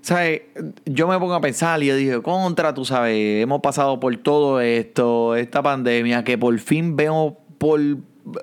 ¿sabes? 0.01 0.41
Yo 0.85 1.07
me 1.07 1.17
pongo 1.19 1.33
a 1.33 1.41
pensar 1.41 1.81
y 1.83 1.87
yo 1.87 1.95
dije, 1.95 2.21
contra, 2.21 2.73
tú 2.73 2.85
sabes, 2.85 3.43
hemos 3.43 3.59
pasado 3.61 3.99
por 3.99 4.15
todo 4.17 4.61
esto, 4.61 5.35
esta 5.35 5.61
pandemia, 5.61 6.23
que 6.23 6.37
por 6.37 6.57
fin 6.59 6.95
vemos 6.95 7.33
por 7.57 7.79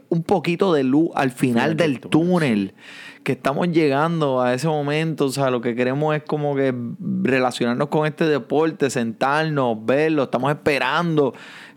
un 0.09 0.23
poquito 0.23 0.73
de 0.73 0.85
luz 0.85 1.11
al 1.15 1.31
final 1.31 1.51
Final 1.53 1.77
del 1.77 2.01
túnel. 2.01 2.75
Que 3.23 3.33
estamos 3.33 3.69
llegando 3.69 4.41
a 4.41 4.55
ese 4.55 4.67
momento, 4.67 5.27
o 5.27 5.31
sea, 5.31 5.51
lo 5.51 5.61
que 5.61 5.75
queremos 5.75 6.17
es 6.17 6.23
como 6.23 6.55
que 6.55 6.75
relacionarnos 7.23 7.89
con 7.89 8.07
este 8.07 8.25
deporte, 8.27 8.89
sentarnos, 8.89 9.77
verlo, 9.85 10.25
estamos 10.25 10.51
esperando 10.51 11.35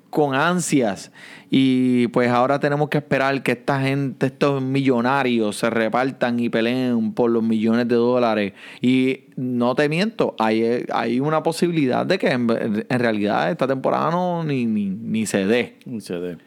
con 0.09 0.35
ansias. 0.35 1.11
Y 1.49 2.07
pues 2.09 2.29
ahora 2.29 2.59
tenemos 2.59 2.87
que 2.87 2.99
esperar 2.99 3.43
que 3.43 3.53
esta 3.53 3.81
gente, 3.81 4.27
estos 4.27 4.61
millonarios, 4.61 5.57
se 5.57 5.69
repartan 5.69 6.39
y 6.39 6.49
peleen 6.49 7.13
por 7.13 7.29
los 7.29 7.43
millones 7.43 7.87
de 7.87 7.95
dólares. 7.95 8.53
Y 8.79 9.25
no 9.35 9.75
te 9.75 9.89
miento, 9.89 10.35
hay, 10.39 10.85
hay 10.93 11.19
una 11.19 11.43
posibilidad 11.43 12.05
de 12.05 12.17
que 12.19 12.31
en, 12.31 12.47
en 12.87 12.99
realidad 12.99 13.51
esta 13.51 13.67
temporada 13.67 14.11
no 14.11 14.43
ni, 14.43 14.65
ni. 14.65 14.89
Ni 14.89 15.25
se 15.25 15.45
dé, 15.45 15.77
ni 15.85 15.99
se 15.99 16.19
dé. 16.19 16.37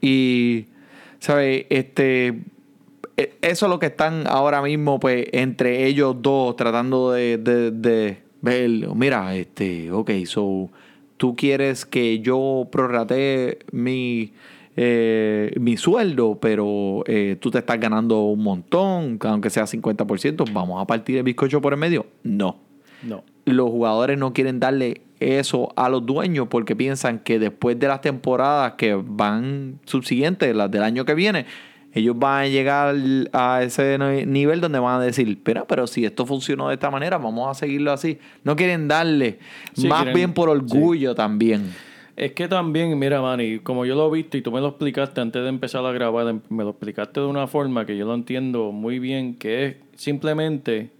Y, 0.00 0.66
¿sabes? 1.18 1.66
Este, 1.70 2.28
e- 3.16 3.34
eso 3.42 3.66
es 3.66 3.70
lo 3.70 3.78
que 3.78 3.86
están 3.86 4.26
ahora 4.26 4.62
mismo, 4.62 4.98
pues, 5.00 5.26
entre 5.32 5.86
ellos 5.86 6.16
dos, 6.20 6.56
tratando 6.56 7.12
de, 7.12 7.38
de, 7.38 7.70
de 7.70 8.18
ver, 8.42 8.70
mira, 8.94 9.34
este, 9.36 9.90
ok, 9.90 10.10
so, 10.26 10.70
tú 11.16 11.36
quieres 11.36 11.86
que 11.86 12.20
yo 12.20 12.68
prorratee 12.70 13.58
mi, 13.72 14.32
eh, 14.76 15.52
mi 15.60 15.76
sueldo, 15.76 16.38
pero 16.40 17.04
eh, 17.06 17.36
tú 17.40 17.50
te 17.50 17.58
estás 17.58 17.78
ganando 17.78 18.22
un 18.24 18.42
montón, 18.42 19.18
aunque 19.22 19.48
sea 19.50 19.64
50%, 19.66 20.44
vamos 20.52 20.82
a 20.82 20.86
partir 20.86 21.16
el 21.16 21.22
bizcocho 21.22 21.60
por 21.60 21.72
el 21.72 21.78
medio. 21.78 22.06
No 22.24 22.56
No. 23.02 23.22
los 23.46 23.70
jugadores 23.70 24.18
no 24.18 24.32
quieren 24.32 24.58
darle 24.60 25.02
eso 25.20 25.72
a 25.76 25.88
los 25.88 26.04
dueños 26.04 26.48
porque 26.48 26.74
piensan 26.76 27.18
que 27.20 27.38
después 27.38 27.78
de 27.78 27.88
las 27.88 28.00
temporadas 28.00 28.74
que 28.74 28.94
van 28.94 29.78
subsiguientes, 29.84 30.54
las 30.54 30.70
del 30.70 30.82
año 30.82 31.04
que 31.04 31.14
viene, 31.14 31.46
ellos 31.92 32.18
van 32.18 32.42
a 32.44 32.46
llegar 32.48 32.94
a 33.32 33.62
ese 33.62 33.96
ni- 33.98 34.26
nivel 34.26 34.60
donde 34.60 34.80
van 34.80 35.00
a 35.00 35.04
decir, 35.04 35.28
espera, 35.28 35.64
pero 35.64 35.86
si 35.86 36.04
esto 36.04 36.26
funcionó 36.26 36.68
de 36.68 36.74
esta 36.74 36.90
manera, 36.90 37.18
vamos 37.18 37.48
a 37.48 37.54
seguirlo 37.54 37.92
así. 37.92 38.18
No 38.42 38.56
quieren 38.56 38.88
darle, 38.88 39.38
Sí, 39.74 39.86
más 39.86 39.98
quieren- 40.02 40.14
bien 40.14 40.32
por 40.34 40.48
orgullo 40.48 41.14
también. 41.14 41.72
Es 42.16 42.32
que 42.32 42.46
también, 42.48 42.96
mira, 42.98 43.20
Manny, 43.22 43.58
como 43.60 43.84
yo 43.86 43.94
lo 43.96 44.08
he 44.08 44.16
visto 44.18 44.36
y 44.36 44.42
tú 44.42 44.50
me 44.52 44.60
lo 44.60 44.68
explicaste 44.68 45.20
antes 45.20 45.42
de 45.42 45.48
empezar 45.48 45.84
a 45.86 45.92
grabar, 45.92 46.28
em- 46.28 46.40
me 46.48 46.64
lo 46.64 46.70
explicaste 46.70 47.20
de 47.20 47.26
una 47.26 47.46
forma 47.46 47.86
que 47.86 47.96
yo 47.96 48.06
lo 48.06 48.14
entiendo 48.14 48.72
muy 48.72 48.98
bien, 48.98 49.34
que 49.36 49.66
es 49.66 49.76
simplemente, 49.96 50.90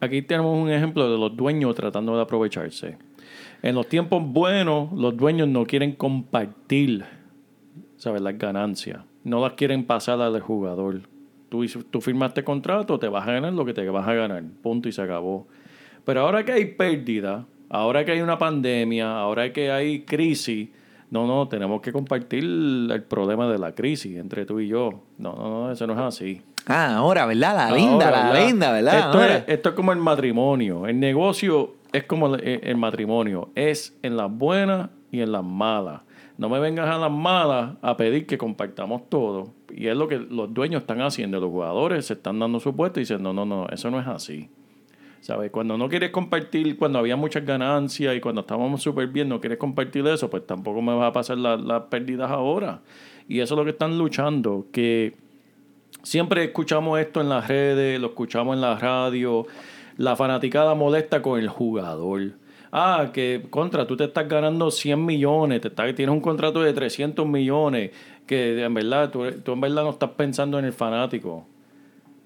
aquí 0.00 0.22
tenemos 0.22 0.56
un 0.60 0.70
ejemplo 0.70 1.10
de 1.10 1.18
los 1.18 1.36
dueños 1.36 1.74
tratando 1.74 2.16
de 2.16 2.22
aprovecharse. 2.22 2.96
En 3.62 3.74
los 3.74 3.88
tiempos 3.88 4.22
buenos, 4.24 4.92
los 4.92 5.16
dueños 5.16 5.48
no 5.48 5.64
quieren 5.66 5.92
compartir, 5.92 7.04
¿sabes? 7.96 8.20
Las 8.22 8.38
ganancias. 8.38 9.00
No 9.24 9.40
las 9.40 9.54
quieren 9.54 9.84
pasar 9.84 10.20
al 10.20 10.40
jugador. 10.40 11.00
Tú, 11.48 11.66
tú 11.90 12.00
firmaste 12.00 12.44
contrato, 12.44 12.98
te 12.98 13.08
vas 13.08 13.26
a 13.26 13.32
ganar 13.32 13.52
lo 13.52 13.64
que 13.64 13.74
te 13.74 13.88
vas 13.88 14.06
a 14.06 14.14
ganar. 14.14 14.42
Punto 14.62 14.88
y 14.88 14.92
se 14.92 15.02
acabó. 15.02 15.46
Pero 16.04 16.20
ahora 16.20 16.44
que 16.44 16.52
hay 16.52 16.66
pérdida, 16.66 17.46
ahora 17.68 18.04
que 18.04 18.12
hay 18.12 18.20
una 18.20 18.38
pandemia, 18.38 19.18
ahora 19.18 19.52
que 19.52 19.70
hay 19.70 20.02
crisis, 20.02 20.68
no, 21.10 21.26
no, 21.26 21.48
tenemos 21.48 21.80
que 21.80 21.92
compartir 21.92 22.44
el 22.44 23.04
problema 23.08 23.48
de 23.48 23.58
la 23.58 23.72
crisis 23.72 24.16
entre 24.16 24.44
tú 24.44 24.60
y 24.60 24.68
yo. 24.68 25.02
No, 25.18 25.34
no, 25.34 25.48
no, 25.48 25.72
eso 25.72 25.86
no 25.86 25.94
es 25.94 26.00
así. 26.00 26.42
Ah, 26.66 26.96
ahora, 26.96 27.26
¿verdad? 27.26 27.54
La 27.54 27.68
Ahora, 27.68 27.76
linda, 27.76 28.10
la 28.10 28.40
linda, 28.44 28.72
¿verdad? 28.72 28.98
Esto 28.98 29.24
es, 29.24 29.44
esto 29.46 29.68
es 29.68 29.74
como 29.76 29.92
el 29.92 29.98
matrimonio. 29.98 30.86
El 30.86 30.98
negocio 30.98 31.75
es 31.96 32.04
como 32.04 32.34
el, 32.34 32.76
matrimonio. 32.76 33.50
Es 33.54 33.98
en 34.02 34.16
las 34.16 34.30
buenas 34.30 34.90
y 35.10 35.20
en 35.20 35.32
las 35.32 35.44
malas. 35.44 36.02
No 36.38 36.48
me 36.48 36.58
vengas 36.58 36.88
a 36.88 36.98
las 36.98 37.10
malas 37.10 37.76
a 37.80 37.96
pedir 37.96 38.26
que 38.26 38.36
compartamos 38.36 39.08
todo. 39.08 39.54
Y 39.74 39.86
es 39.86 39.96
lo 39.96 40.06
que 40.08 40.18
los 40.18 40.52
dueños 40.52 40.82
están 40.82 41.00
haciendo. 41.00 41.40
Los 41.40 41.50
jugadores 41.50 42.06
se 42.06 42.14
están 42.14 42.38
dando 42.38 42.60
su 42.60 42.76
puesto 42.76 43.00
y 43.00 43.02
dicen, 43.02 43.22
no, 43.22 43.32
no, 43.32 43.44
no, 43.46 43.66
eso 43.68 43.90
no 43.90 44.00
es 44.00 44.06
así. 44.06 44.50
¿Sabes? 45.20 45.50
Cuando 45.50 45.76
no 45.76 45.88
quieres 45.88 46.10
compartir, 46.10 46.78
cuando 46.78 46.98
había 46.98 47.16
muchas 47.16 47.44
ganancias 47.44 48.14
y 48.14 48.20
cuando 48.20 48.42
estábamos 48.42 48.82
súper 48.82 49.08
bien, 49.08 49.28
no 49.28 49.40
quieres 49.40 49.58
compartir 49.58 50.06
eso, 50.06 50.30
pues 50.30 50.46
tampoco 50.46 50.82
me 50.82 50.94
vas 50.94 51.08
a 51.08 51.12
pasar 51.12 51.38
la- 51.38 51.56
las 51.56 51.82
pérdidas 51.84 52.30
ahora. 52.30 52.80
Y 53.26 53.40
eso 53.40 53.54
es 53.54 53.58
lo 53.58 53.64
que 53.64 53.70
están 53.70 53.98
luchando, 53.98 54.66
que 54.70 55.14
siempre 56.02 56.44
escuchamos 56.44 57.00
esto 57.00 57.20
en 57.20 57.28
las 57.28 57.48
redes, 57.48 57.98
lo 58.00 58.08
escuchamos 58.08 58.54
en 58.54 58.60
la 58.60 58.78
radio, 58.78 59.46
la 59.96 60.16
fanaticada 60.16 60.74
molesta 60.74 61.22
con 61.22 61.38
el 61.40 61.48
jugador. 61.48 62.32
Ah, 62.72 63.10
que 63.12 63.46
contra, 63.48 63.86
tú 63.86 63.96
te 63.96 64.04
estás 64.04 64.28
ganando 64.28 64.70
100 64.70 65.04
millones, 65.04 65.60
te 65.60 65.70
tienes 65.70 66.12
un 66.12 66.20
contrato 66.20 66.62
de 66.62 66.72
300 66.72 67.26
millones, 67.26 67.92
que 68.26 68.62
en 68.62 68.74
verdad, 68.74 69.10
tú, 69.10 69.24
tú 69.42 69.52
en 69.52 69.60
verdad 69.60 69.84
no 69.84 69.90
estás 69.90 70.10
pensando 70.10 70.58
en 70.58 70.66
el 70.66 70.72
fanático. 70.72 71.46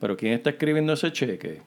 Pero 0.00 0.16
¿quién 0.16 0.32
está 0.32 0.50
escribiendo 0.50 0.94
ese 0.94 1.12
cheque? 1.12 1.60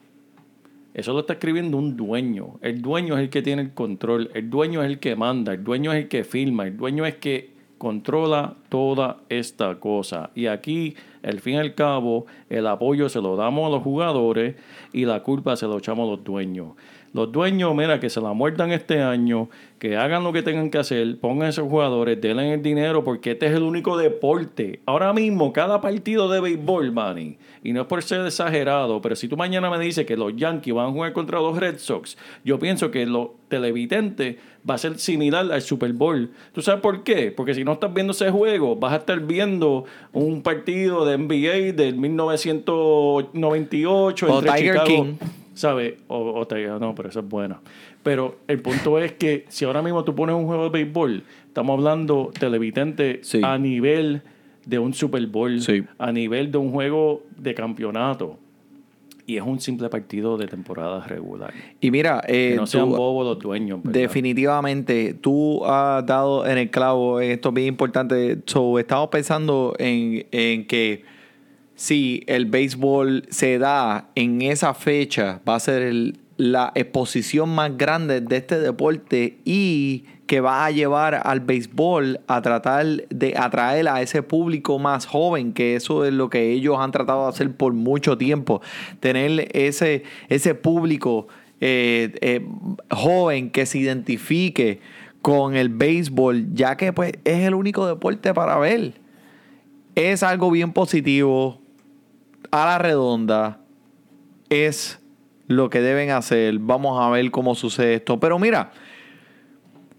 Eso 0.92 1.12
lo 1.12 1.20
está 1.20 1.34
escribiendo 1.34 1.76
un 1.76 1.96
dueño. 1.96 2.58
El 2.60 2.82
dueño 2.82 3.14
es 3.16 3.22
el 3.22 3.30
que 3.30 3.42
tiene 3.42 3.62
el 3.62 3.74
control. 3.74 4.30
El 4.34 4.50
dueño 4.50 4.82
es 4.82 4.88
el 4.88 4.98
que 4.98 5.16
manda. 5.16 5.52
El 5.52 5.64
dueño 5.64 5.92
es 5.92 6.02
el 6.02 6.08
que 6.08 6.22
firma. 6.22 6.66
El 6.66 6.76
dueño 6.76 7.04
es 7.04 7.16
que 7.16 7.50
controla 7.78 8.54
toda 8.68 9.18
esta 9.28 9.74
cosa. 9.80 10.30
Y 10.36 10.46
aquí, 10.46 10.94
al 11.24 11.40
fin 11.40 11.54
y 11.54 11.58
al 11.58 11.74
cabo, 11.74 12.26
el 12.48 12.66
apoyo 12.66 13.08
se 13.08 13.20
lo 13.20 13.36
damos 13.36 13.66
a 13.66 13.70
los 13.70 13.82
jugadores 13.82 14.56
y 14.92 15.04
la 15.06 15.22
culpa 15.22 15.56
se 15.56 15.66
lo 15.66 15.78
echamos 15.78 16.06
a 16.06 16.12
los 16.12 16.24
dueños. 16.24 16.72
Los 17.14 17.30
dueños, 17.30 17.72
mira, 17.76 18.00
que 18.00 18.10
se 18.10 18.20
la 18.20 18.32
muerdan 18.32 18.72
este 18.72 19.00
año, 19.00 19.48
que 19.78 19.96
hagan 19.96 20.24
lo 20.24 20.32
que 20.32 20.42
tengan 20.42 20.68
que 20.68 20.78
hacer, 20.78 21.16
pongan 21.20 21.46
a 21.46 21.50
esos 21.50 21.68
jugadores, 21.68 22.20
denle 22.20 22.54
el 22.54 22.60
dinero, 22.60 23.04
porque 23.04 23.30
este 23.30 23.46
es 23.46 23.52
el 23.52 23.62
único 23.62 23.96
deporte. 23.96 24.80
Ahora 24.84 25.12
mismo, 25.12 25.52
cada 25.52 25.80
partido 25.80 26.28
de 26.28 26.40
béisbol, 26.40 26.90
Manny, 26.90 27.38
y 27.62 27.72
no 27.72 27.82
es 27.82 27.86
por 27.86 28.02
ser 28.02 28.26
exagerado, 28.26 29.00
pero 29.00 29.14
si 29.14 29.28
tú 29.28 29.36
mañana 29.36 29.70
me 29.70 29.78
dices 29.78 30.06
que 30.06 30.16
los 30.16 30.34
Yankees 30.34 30.74
van 30.74 30.88
a 30.88 30.90
jugar 30.90 31.12
contra 31.12 31.38
los 31.38 31.56
Red 31.56 31.78
Sox, 31.78 32.18
yo 32.44 32.58
pienso 32.58 32.90
que 32.90 33.06
lo 33.06 33.36
televidente 33.46 34.40
va 34.68 34.74
a 34.74 34.78
ser 34.78 34.98
similar 34.98 35.52
al 35.52 35.62
Super 35.62 35.92
Bowl. 35.92 36.32
¿Tú 36.52 36.62
sabes 36.62 36.80
por 36.80 37.04
qué? 37.04 37.30
Porque 37.30 37.54
si 37.54 37.62
no 37.62 37.74
estás 37.74 37.94
viendo 37.94 38.10
ese 38.10 38.32
juego, 38.32 38.74
vas 38.74 38.92
a 38.92 38.96
estar 38.96 39.20
viendo 39.20 39.84
un 40.12 40.42
partido 40.42 41.06
de 41.06 41.16
NBA 41.16 41.74
del 41.80 41.94
1998 41.94 44.26
O 44.26 44.38
entre 44.40 44.52
Tiger 44.52 44.80
Chicago. 44.80 44.88
King. 44.88 45.14
¿Sabes? 45.54 45.94
O, 46.08 46.32
o 46.32 46.46
te 46.46 46.66
no, 46.66 46.94
pero 46.94 47.08
eso 47.08 47.20
es 47.20 47.28
buena. 47.28 47.60
Pero 48.02 48.38
el 48.48 48.60
punto 48.60 48.98
es 48.98 49.12
que 49.12 49.44
si 49.48 49.64
ahora 49.64 49.82
mismo 49.82 50.04
tú 50.04 50.14
pones 50.14 50.34
un 50.36 50.46
juego 50.46 50.64
de 50.64 50.70
béisbol, 50.70 51.22
estamos 51.46 51.78
hablando 51.78 52.30
televidente 52.38 53.20
Sí. 53.22 53.40
a 53.42 53.56
nivel 53.56 54.22
de 54.66 54.78
un 54.78 54.92
Super 54.94 55.26
Bowl, 55.26 55.60
Sí. 55.60 55.84
a 55.98 56.10
nivel 56.12 56.50
de 56.50 56.58
un 56.58 56.70
juego 56.72 57.22
de 57.38 57.54
campeonato. 57.54 58.38
Y 59.26 59.36
es 59.38 59.42
un 59.42 59.58
simple 59.58 59.88
partido 59.88 60.36
de 60.36 60.46
temporada 60.46 61.06
regular. 61.06 61.54
Y 61.80 61.90
mira, 61.90 62.22
eh, 62.28 62.50
Que 62.50 62.56
no 62.56 62.66
sean 62.66 62.90
tú- 62.90 62.96
bobos 62.96 63.24
los 63.26 63.38
dueños. 63.38 63.82
¿verdad? 63.82 63.98
definitivamente 64.00 65.14
tú 65.14 65.64
has 65.64 66.04
dado 66.04 66.46
en 66.46 66.58
el 66.58 66.70
clavo, 66.70 67.20
esto 67.20 67.48
es 67.48 67.54
bien 67.54 67.68
importante. 67.68 68.38
So, 68.44 68.78
estamos 68.78 69.08
pensando 69.08 69.74
en, 69.78 70.26
en 70.30 70.66
que 70.66 71.04
si 71.74 72.22
el 72.26 72.46
béisbol 72.46 73.26
se 73.30 73.58
da 73.58 74.08
en 74.14 74.42
esa 74.42 74.74
fecha, 74.74 75.40
va 75.48 75.56
a 75.56 75.60
ser 75.60 75.82
el- 75.82 76.18
la 76.36 76.72
exposición 76.74 77.54
más 77.54 77.76
grande 77.76 78.20
de 78.20 78.36
este 78.36 78.58
deporte 78.58 79.38
y 79.44 80.04
que 80.26 80.40
va 80.40 80.64
a 80.64 80.70
llevar 80.70 81.20
al 81.24 81.40
béisbol 81.40 82.20
a 82.26 82.42
tratar 82.42 82.86
de 83.08 83.34
atraer 83.36 83.86
a 83.88 84.02
ese 84.02 84.22
público 84.22 84.78
más 84.78 85.06
joven, 85.06 85.52
que 85.52 85.76
eso 85.76 86.04
es 86.04 86.12
lo 86.12 86.30
que 86.30 86.50
ellos 86.52 86.76
han 86.80 86.90
tratado 86.90 87.24
de 87.24 87.28
hacer 87.28 87.52
por 87.52 87.72
mucho 87.74 88.18
tiempo, 88.18 88.62
tener 89.00 89.48
ese, 89.52 90.02
ese 90.28 90.54
público 90.54 91.28
eh, 91.60 92.12
eh, 92.20 92.44
joven 92.90 93.50
que 93.50 93.64
se 93.66 93.78
identifique 93.78 94.80
con 95.22 95.54
el 95.54 95.68
béisbol, 95.68 96.52
ya 96.54 96.76
que 96.76 96.92
pues 96.92 97.12
es 97.24 97.46
el 97.46 97.54
único 97.54 97.86
deporte 97.86 98.34
para 98.34 98.58
ver. 98.58 98.94
Es 99.94 100.22
algo 100.24 100.50
bien 100.50 100.72
positivo, 100.72 101.60
a 102.62 102.66
la 102.66 102.78
redonda, 102.78 103.58
es 104.48 105.00
lo 105.48 105.70
que 105.70 105.80
deben 105.80 106.10
hacer. 106.10 106.58
Vamos 106.58 107.00
a 107.02 107.10
ver 107.10 107.30
cómo 107.30 107.54
sucede 107.54 107.94
esto. 107.94 108.20
Pero 108.20 108.38
mira, 108.38 108.70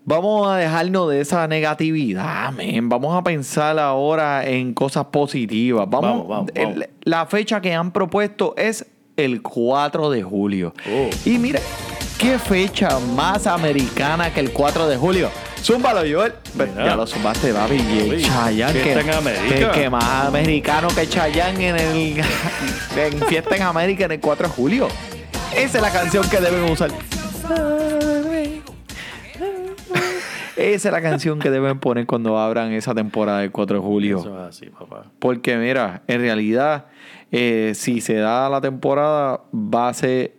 vamos 0.06 0.48
a 0.48 0.56
dejarnos 0.58 1.10
de 1.10 1.22
esa 1.22 1.48
negatividad. 1.48 2.54
Vamos 2.84 3.16
a 3.18 3.24
pensar 3.24 3.78
ahora 3.80 4.46
en 4.48 4.74
cosas 4.74 5.06
positivas. 5.06 5.88
Vamos, 5.90 6.10
Vamos, 6.12 6.28
vamos, 6.28 6.52
el- 6.56 6.66
vamos. 6.66 6.86
La 7.04 7.26
fecha 7.26 7.60
que 7.62 7.74
han 7.74 7.92
propuesto 7.92 8.54
es 8.58 8.86
el 9.18 9.42
4 9.42 10.10
de 10.10 10.24
julio. 10.24 10.74
Oh. 10.90 11.10
Y 11.26 11.38
mira, 11.38 11.60
qué 12.18 12.40
fecha 12.40 13.00
más 13.00 13.48
americana 13.48 14.34
que 14.34 14.40
el 14.40 14.52
4 14.52 14.88
de 14.88 14.98
julio. 14.98 15.30
Zúmbalo, 15.62 16.02
Joel. 16.02 16.34
Mira. 16.54 16.86
Ya 16.86 16.96
lo 16.96 17.08
zumbaste, 17.08 17.52
papi. 17.54 17.76
Y 17.76 18.22
Chayanne, 18.22 18.74
que, 18.74 18.80
fiesta 18.84 19.02
en 19.02 19.10
América. 19.12 19.72
que- 19.72 19.80
que 19.82 19.90
más 19.90 20.04
americano 20.28 20.88
que 20.90 21.08
Chayanne 21.08 21.70
en 21.70 21.76
el 21.78 22.18
en 22.98 23.20
Fiesta 23.28 23.56
en 23.56 23.64
América 23.64 24.06
en 24.06 24.12
el 24.14 24.20
4 24.20 24.48
de 24.48 24.54
julio. 24.54 24.88
Esa 25.56 25.78
es 25.78 25.82
la 25.82 25.92
canción 25.92 26.28
que 26.30 26.40
deben 26.40 26.64
usar. 26.70 26.92
Esa 30.58 30.88
es 30.88 30.92
la 30.94 31.02
canción 31.02 31.40
que 31.40 31.50
deben 31.50 31.80
poner 31.80 32.06
cuando 32.06 32.38
abran 32.40 32.72
esa 32.72 32.94
temporada 32.96 33.40
del 33.40 33.52
4 33.52 33.78
de 33.78 33.84
julio. 33.84 34.20
Eso 34.20 34.40
es 34.42 34.50
así, 34.50 34.66
papá. 34.68 35.06
Porque 35.20 35.58
mira, 35.58 36.04
en 36.08 36.22
realidad, 36.22 36.86
eh, 37.32 37.74
si 37.76 38.00
se 38.02 38.16
da 38.16 38.50
la 38.50 38.62
temporada, 38.62 39.42
va 39.54 39.90
a 39.90 39.94
ser, 39.94 40.34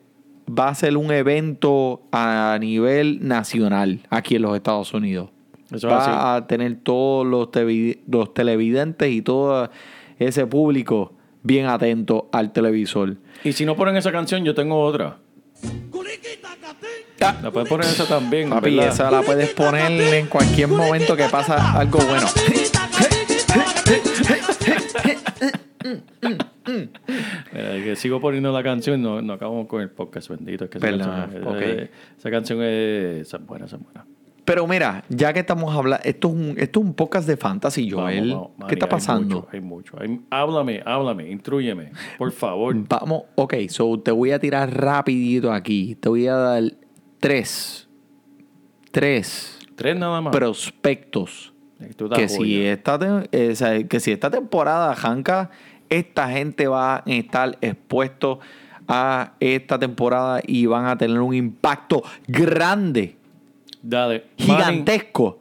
va 0.49 0.69
a 0.69 0.75
ser 0.75 0.97
un 0.97 1.11
evento 1.13 2.03
a 2.13 2.57
nivel 2.61 3.27
nacional 3.27 4.01
aquí 4.11 4.37
en 4.37 4.43
los 4.43 4.57
Estados 4.57 4.93
Unidos. 4.95 5.31
Eso 5.67 5.77
es 5.89 5.93
va 5.93 6.35
así. 6.35 6.45
a 6.45 6.47
tener 6.47 6.77
todos 6.83 7.27
los, 7.27 7.49
televi- 7.49 7.99
los 8.09 8.33
televidentes 8.33 9.11
y 9.11 9.23
todo 9.23 9.69
ese 10.19 10.47
público 10.47 11.13
bien 11.43 11.67
atento 11.67 12.29
al 12.33 12.53
televisor. 12.53 13.17
Y 13.45 13.53
si 13.53 13.65
no 13.65 13.77
ponen 13.77 13.97
esa 13.97 14.13
canción, 14.13 14.45
yo 14.45 14.55
tengo 14.55 14.81
otra. 14.81 15.19
La 17.43 17.51
pueden 17.51 17.69
poner 17.69 17.87
esa 17.87 18.07
también. 18.07 18.51
Papi, 18.51 18.77
¿verdad? 18.77 18.93
esa 18.93 19.11
la 19.11 19.23
puedes 19.23 19.51
poner 19.55 19.91
en 20.15 20.27
cualquier 20.27 20.69
momento 20.69 21.17
que 21.17 21.25
pasa 21.29 21.73
algo 21.79 21.99
bueno. 22.01 22.27
Eh, 26.67 27.83
que 27.85 27.97
sigo 27.97 28.21
poniendo 28.21 28.53
la 28.53 28.63
canción, 28.63 29.01
no, 29.03 29.23
no 29.23 29.33
acabamos 29.35 29.67
con 29.67 29.81
el 29.83 29.91
podcast 29.91 30.29
bendito. 30.29 30.65
Es 30.65 30.71
que 30.71 30.79
esa, 30.79 30.87
Verdad, 30.87 31.21
canción, 31.31 31.47
ok. 31.47 31.61
eh, 31.63 31.91
esa 32.19 32.31
canción 32.31 32.63
es, 32.63 33.33
es 33.35 33.47
buena, 33.47 33.67
es 33.67 33.73
buena. 33.73 34.05
Pero 34.45 34.65
mira, 34.69 35.03
ya 35.09 35.33
que 35.33 35.41
estamos 35.41 35.75
hablando, 35.75 36.05
esto 36.05 36.29
es 36.29 36.35
un, 36.35 36.55
esto 36.57 36.81
es 36.81 36.87
un 36.87 36.95
podcast 36.95 37.27
de 37.27 37.37
fantasy, 37.37 37.91
Joel. 37.91 38.31
Vamos, 38.31 38.51
vamos, 38.57 38.69
¿Qué 38.69 38.75
está 38.77 38.89
pasando? 38.89 39.49
Hay 39.53 39.61
mucho, 39.61 39.97
hay 39.99 40.09
mucho. 40.09 40.21
Hay- 40.21 40.27
háblame, 40.31 40.83
háblame, 40.87 41.29
intrúyeme, 41.31 41.91
por 42.17 42.31
favor. 42.31 42.77
Vamos, 42.89 43.25
ok, 43.35 43.55
so 43.69 43.99
te 43.99 44.13
voy 44.13 44.31
a 44.31 44.39
tirar 44.39 44.73
rapidito 44.73 45.53
aquí. 45.53 45.97
Te 45.97 46.09
voy 46.09 46.29
a 46.29 46.35
dar 46.37 46.63
tres, 47.19 47.89
tres 48.91 49.59
Tres 49.75 49.97
nada 49.97 50.21
más. 50.21 50.33
prospectos 50.35 51.53
que 52.15 52.29
si, 52.29 52.63
esta, 52.65 52.99
eh, 53.33 53.87
que 53.89 54.01
si 54.01 54.11
esta 54.13 54.31
temporada 54.31 54.93
arranca, 54.93 55.51
esta 55.91 56.31
gente 56.31 56.67
va 56.69 56.97
a 56.97 57.03
estar 57.07 57.59
expuesto 57.61 58.41
a 58.89 59.33
esta 59.41 59.79
temporada 59.79 60.41
y 60.47 60.67
van 60.67 60.87
a 60.87 60.97
tener 60.97 61.21
un 61.21 61.35
impacto 61.35 62.03
grande, 62.27 63.17
Dale. 63.83 64.25
Manny, 64.39 64.53
gigantesco 64.53 65.39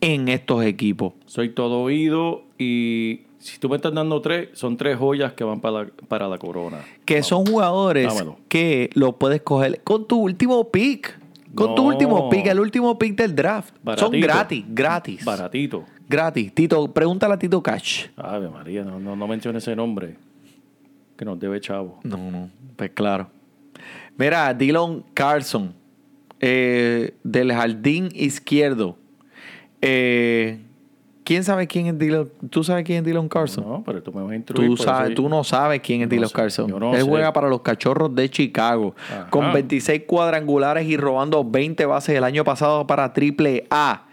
en 0.00 0.28
estos 0.28 0.64
equipos. 0.64 1.12
soy 1.26 1.50
todo 1.50 1.82
oído 1.82 2.42
y 2.58 3.22
si 3.38 3.58
tú 3.58 3.68
me 3.68 3.76
estás 3.76 3.94
dando 3.94 4.20
tres, 4.20 4.50
son 4.52 4.76
tres 4.76 4.98
joyas 4.98 5.32
que 5.32 5.44
van 5.44 5.60
para 5.60 5.84
la, 5.84 5.90
para 6.08 6.28
la 6.28 6.38
corona. 6.38 6.78
Que 7.04 7.22
son 7.22 7.46
jugadores 7.46 8.06
Dámelo. 8.06 8.36
que 8.48 8.90
los 8.94 9.14
puedes 9.14 9.40
coger 9.42 9.82
con 9.82 10.06
tu 10.06 10.18
último 10.20 10.70
pick. 10.70 11.18
Con 11.54 11.74
tu 11.74 11.82
último 11.88 12.30
pick, 12.30 12.46
el 12.46 12.60
último 12.60 12.96
pick 12.96 13.16
del 13.16 13.34
draft. 13.34 13.74
Son 13.96 14.12
gratis, 14.12 14.64
gratis. 14.68 15.24
Baratito. 15.24 15.84
Gratis. 16.10 16.52
Tito, 16.52 16.92
pregúntale 16.92 17.34
a 17.34 17.38
Tito 17.38 17.62
Cash. 17.62 18.06
Ave 18.16 18.48
María, 18.48 18.82
no, 18.82 18.98
no, 18.98 19.14
no 19.14 19.28
menciones 19.28 19.62
ese 19.62 19.76
nombre. 19.76 20.16
Que 21.16 21.24
nos 21.24 21.38
debe 21.38 21.60
chavo. 21.60 22.00
No, 22.02 22.30
no, 22.32 22.50
pues 22.76 22.90
claro. 22.90 23.28
Mira, 24.16 24.52
Dylan 24.52 25.04
Carson, 25.14 25.72
eh, 26.40 27.14
del 27.22 27.52
jardín 27.52 28.08
izquierdo. 28.12 28.96
Eh, 29.80 30.58
¿Quién 31.22 31.44
sabe 31.44 31.68
quién 31.68 31.86
es 31.86 31.96
Dylan? 31.98 32.28
¿Tú 32.50 32.64
sabes 32.64 32.84
quién 32.84 32.98
es 32.98 33.04
Dylan 33.04 33.28
Carson? 33.28 33.64
No, 33.64 33.82
pero 33.86 34.02
tú 34.02 34.12
me 34.12 34.20
vas 34.22 34.32
a 34.32 34.34
instruir. 34.34 34.68
Tú, 34.68 34.76
por 34.76 34.84
sabes, 34.84 35.14
tú 35.14 35.28
no 35.28 35.44
sabes 35.44 35.80
quién 35.80 36.00
es 36.00 36.08
no 36.08 36.10
Dylan 36.10 36.28
sé, 36.28 36.34
Carson. 36.34 36.68
yo 36.68 36.80
no 36.80 36.92
Él 36.92 37.02
sé. 37.02 37.08
juega 37.08 37.32
para 37.32 37.48
los 37.48 37.60
cachorros 37.60 38.12
de 38.16 38.28
Chicago. 38.28 38.96
Ajá. 39.10 39.30
Con 39.30 39.52
26 39.52 40.02
cuadrangulares 40.08 40.88
y 40.88 40.96
robando 40.96 41.44
20 41.48 41.86
bases 41.86 42.16
el 42.16 42.24
año 42.24 42.42
pasado 42.42 42.84
para 42.86 43.12
Triple 43.12 43.66
A. 43.70 44.06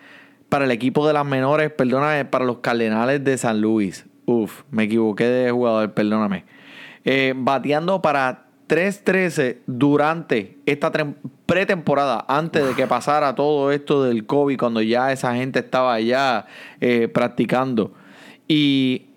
Para 0.49 0.65
el 0.65 0.71
equipo 0.71 1.05
de 1.05 1.13
las 1.13 1.25
menores, 1.25 1.71
perdóname, 1.71 2.25
para 2.25 2.45
los 2.45 2.59
Cardenales 2.59 3.23
de 3.23 3.37
San 3.37 3.59
Luis. 3.61 4.05
Uf, 4.25 4.63
me 4.71 4.83
equivoqué 4.83 5.25
de 5.25 5.51
jugador, 5.51 5.93
perdóname. 5.93 6.45
Eh, 7.03 7.33
bateando 7.35 8.01
para 8.01 8.47
3-13 8.67 9.59
durante 9.65 10.57
esta 10.65 10.91
pretemporada, 11.45 12.25
antes 12.27 12.67
de 12.67 12.73
que 12.73 12.87
pasara 12.87 13.35
todo 13.35 13.71
esto 13.71 14.03
del 14.03 14.25
COVID, 14.25 14.57
cuando 14.57 14.81
ya 14.81 15.11
esa 15.11 15.35
gente 15.35 15.59
estaba 15.59 15.99
ya 15.99 16.45
eh, 16.81 17.07
practicando. 17.07 17.93
Y 18.47 19.07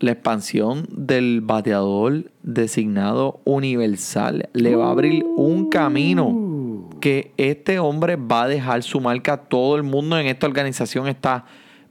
la 0.00 0.12
expansión 0.12 0.88
del 0.90 1.40
bateador 1.42 2.30
designado 2.42 3.40
universal 3.44 4.48
le 4.52 4.74
va 4.74 4.88
a 4.88 4.90
abrir 4.90 5.24
un 5.36 5.68
camino 5.68 6.30
que 7.00 7.32
este 7.36 7.78
hombre 7.78 8.16
va 8.16 8.42
a 8.44 8.48
dejar 8.48 8.82
su 8.82 9.00
marca. 9.00 9.36
Todo 9.36 9.76
el 9.76 9.82
mundo 9.82 10.18
en 10.18 10.26
esta 10.26 10.46
organización 10.46 11.08
está 11.08 11.44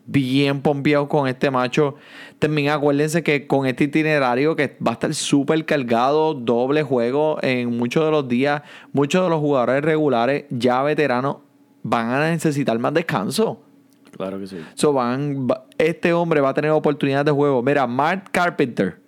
bien 0.05 0.61
pompeado 0.61 1.07
con 1.07 1.27
este 1.27 1.51
macho. 1.51 1.95
También 2.39 2.69
acuérdense 2.69 3.21
que 3.21 3.45
con 3.45 3.65
este 3.67 3.83
itinerario 3.85 4.55
que 4.55 4.75
va 4.85 4.91
a 4.91 4.93
estar 4.93 5.13
súper 5.13 5.65
cargado, 5.65 6.33
doble 6.33 6.81
juego 6.83 7.37
en 7.41 7.77
muchos 7.77 8.05
de 8.05 8.11
los 8.11 8.27
días, 8.27 8.61
muchos 8.93 9.23
de 9.23 9.29
los 9.29 9.39
jugadores 9.39 9.83
regulares 9.83 10.45
ya 10.49 10.81
veteranos 10.81 11.37
van 11.83 12.09
a 12.09 12.29
necesitar 12.29 12.77
más 12.79 12.93
descanso. 12.93 13.61
Claro 14.17 14.39
que 14.39 14.47
sí. 14.47 14.57
So 14.73 14.91
van, 14.93 15.47
va- 15.47 15.65
este 15.77 16.11
hombre 16.13 16.41
va 16.41 16.49
a 16.49 16.53
tener 16.53 16.71
oportunidades 16.71 17.25
de 17.25 17.31
juego. 17.31 17.61
Mira, 17.61 17.85
Mark 17.85 18.29
Carpenter 18.31 18.99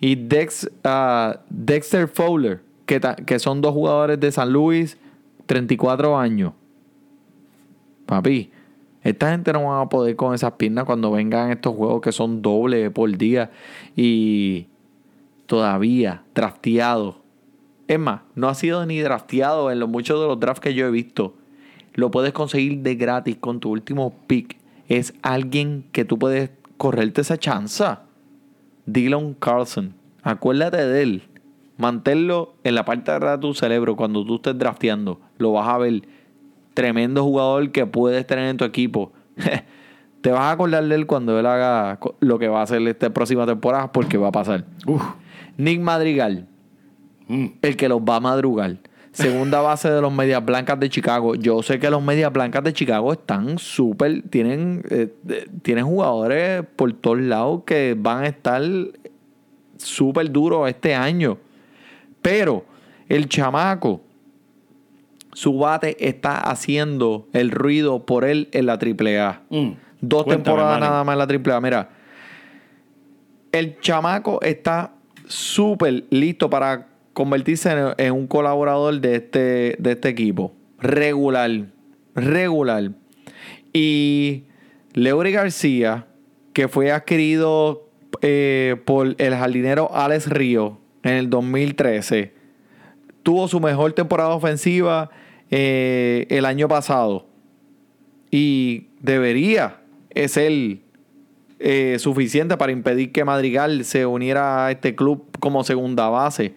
y 0.00 0.14
Dex, 0.14 0.70
ah, 0.84 1.40
Dexter 1.50 2.08
Fowler, 2.08 2.60
que, 2.86 2.98
ta- 2.98 3.16
que 3.16 3.38
son 3.38 3.60
dos 3.60 3.72
jugadores 3.74 4.18
de 4.18 4.32
San 4.32 4.50
Luis, 4.50 4.96
34 5.48 6.18
años. 6.18 6.52
Papi, 8.06 8.50
esta 9.02 9.30
gente 9.30 9.52
no 9.52 9.64
va 9.64 9.80
a 9.80 9.88
poder 9.88 10.14
con 10.14 10.34
esas 10.34 10.52
piernas 10.52 10.84
cuando 10.84 11.10
vengan 11.10 11.50
estos 11.50 11.74
juegos 11.74 12.02
que 12.02 12.12
son 12.12 12.42
doble 12.42 12.90
por 12.90 13.16
día 13.16 13.50
y 13.96 14.66
todavía 15.46 16.22
drafteado. 16.34 17.22
Es 17.88 17.98
más, 17.98 18.20
no 18.34 18.48
ha 18.48 18.54
sido 18.54 18.84
ni 18.84 19.00
drafteado 19.00 19.72
en 19.72 19.80
los 19.80 19.88
muchos 19.88 20.20
de 20.20 20.26
los 20.26 20.38
drafts 20.38 20.60
que 20.60 20.74
yo 20.74 20.86
he 20.86 20.90
visto. 20.90 21.34
Lo 21.94 22.10
puedes 22.10 22.32
conseguir 22.32 22.80
de 22.80 22.94
gratis 22.96 23.38
con 23.40 23.58
tu 23.58 23.70
último 23.70 24.14
pick. 24.26 24.58
Es 24.88 25.14
alguien 25.22 25.86
que 25.92 26.04
tú 26.04 26.18
puedes 26.18 26.50
correrte 26.76 27.22
esa 27.22 27.38
chanza. 27.38 28.02
Dylan 28.84 29.34
Carlson. 29.34 29.94
Acuérdate 30.22 30.86
de 30.86 31.02
él. 31.02 31.22
Manténlo 31.78 32.54
en 32.64 32.74
la 32.74 32.84
parte 32.84 33.10
de 33.10 33.16
atrás 33.16 33.38
de 33.40 33.46
tu 33.46 33.54
cerebro 33.54 33.96
cuando 33.96 34.24
tú 34.24 34.36
estés 34.36 34.58
drafteando. 34.58 35.20
Lo 35.38 35.52
vas 35.52 35.68
a 35.68 35.78
ver. 35.78 36.02
Tremendo 36.74 37.24
jugador 37.24 37.72
que 37.72 37.86
puedes 37.86 38.26
tener 38.26 38.50
en 38.50 38.56
tu 38.56 38.64
equipo. 38.64 39.12
te 40.20 40.30
vas 40.30 40.40
a 40.42 40.50
acordar 40.50 40.84
de 40.84 40.94
él 40.94 41.06
cuando 41.06 41.38
él 41.38 41.46
haga 41.46 41.98
lo 42.20 42.38
que 42.38 42.48
va 42.48 42.60
a 42.60 42.62
hacer 42.64 42.82
esta 42.86 43.10
próxima 43.10 43.46
temporada 43.46 43.90
porque 43.90 44.18
va 44.18 44.28
a 44.28 44.32
pasar. 44.32 44.64
Uf. 44.86 45.02
Nick 45.56 45.80
Madrigal, 45.80 46.46
Mm. 47.28 47.46
el 47.60 47.76
que 47.76 47.88
los 47.88 48.00
va 48.00 48.16
a 48.16 48.20
madrugar. 48.20 48.78
Segunda 49.12 49.60
base 49.60 49.90
de 49.90 50.00
los 50.00 50.12
Medias 50.12 50.44
Blancas 50.44 50.78
de 50.80 50.88
Chicago. 50.88 51.34
Yo 51.34 51.62
sé 51.62 51.78
que 51.78 51.90
los 51.90 52.02
Medias 52.02 52.32
Blancas 52.32 52.62
de 52.64 52.72
Chicago 52.72 53.12
están 53.12 53.58
súper. 53.58 54.22
Tienen, 54.30 54.82
eh, 54.90 55.12
tienen 55.62 55.84
jugadores 55.84 56.64
por 56.76 56.92
todos 56.94 57.18
lados 57.20 57.62
que 57.66 57.94
van 57.98 58.24
a 58.24 58.26
estar 58.28 58.62
súper 59.76 60.30
duros 60.30 60.68
este 60.68 60.94
año. 60.94 61.38
Pero 62.22 62.64
el 63.08 63.28
chamaco, 63.28 64.02
su 65.32 65.58
bate 65.58 65.96
está 66.06 66.38
haciendo 66.38 67.28
el 67.32 67.50
ruido 67.50 68.04
por 68.04 68.24
él 68.24 68.48
en 68.52 68.66
la 68.66 68.74
AAA. 68.74 69.42
Mm. 69.50 69.70
Dos 70.00 70.24
Cuéntame, 70.24 70.44
temporadas 70.44 70.80
Manny. 70.80 70.90
nada 70.90 71.04
más 71.04 71.12
en 71.14 71.44
la 71.46 71.52
AAA. 71.54 71.60
Mira, 71.60 71.90
el 73.52 73.80
chamaco 73.80 74.40
está 74.42 74.92
súper 75.26 76.04
listo 76.10 76.48
para 76.50 76.88
convertirse 77.12 77.70
en, 77.70 77.94
en 77.98 78.12
un 78.12 78.26
colaborador 78.26 79.00
de 79.00 79.16
este, 79.16 79.76
de 79.78 79.92
este 79.92 80.08
equipo. 80.08 80.52
Regular. 80.78 81.50
Regular. 82.14 82.92
Y 83.72 84.44
Leury 84.92 85.32
García, 85.32 86.06
que 86.52 86.68
fue 86.68 86.92
adquirido 86.92 87.88
eh, 88.22 88.76
por 88.84 89.14
el 89.18 89.34
jardinero 89.34 89.94
Alex 89.94 90.28
Río 90.28 90.78
en 91.02 91.14
el 91.14 91.30
2013, 91.30 92.32
tuvo 93.22 93.48
su 93.48 93.60
mejor 93.60 93.92
temporada 93.92 94.30
ofensiva 94.30 95.10
eh, 95.50 96.26
el 96.30 96.44
año 96.44 96.68
pasado. 96.68 97.26
Y 98.30 98.88
debería 99.00 99.80
ser 100.26 100.80
eh, 101.60 101.96
suficiente 101.98 102.56
para 102.56 102.70
impedir 102.70 103.10
que 103.10 103.24
Madrigal 103.24 103.84
se 103.84 104.06
uniera 104.06 104.66
a 104.66 104.70
este 104.70 104.94
club 104.94 105.24
como 105.40 105.64
segunda 105.64 106.08
base. 106.08 106.54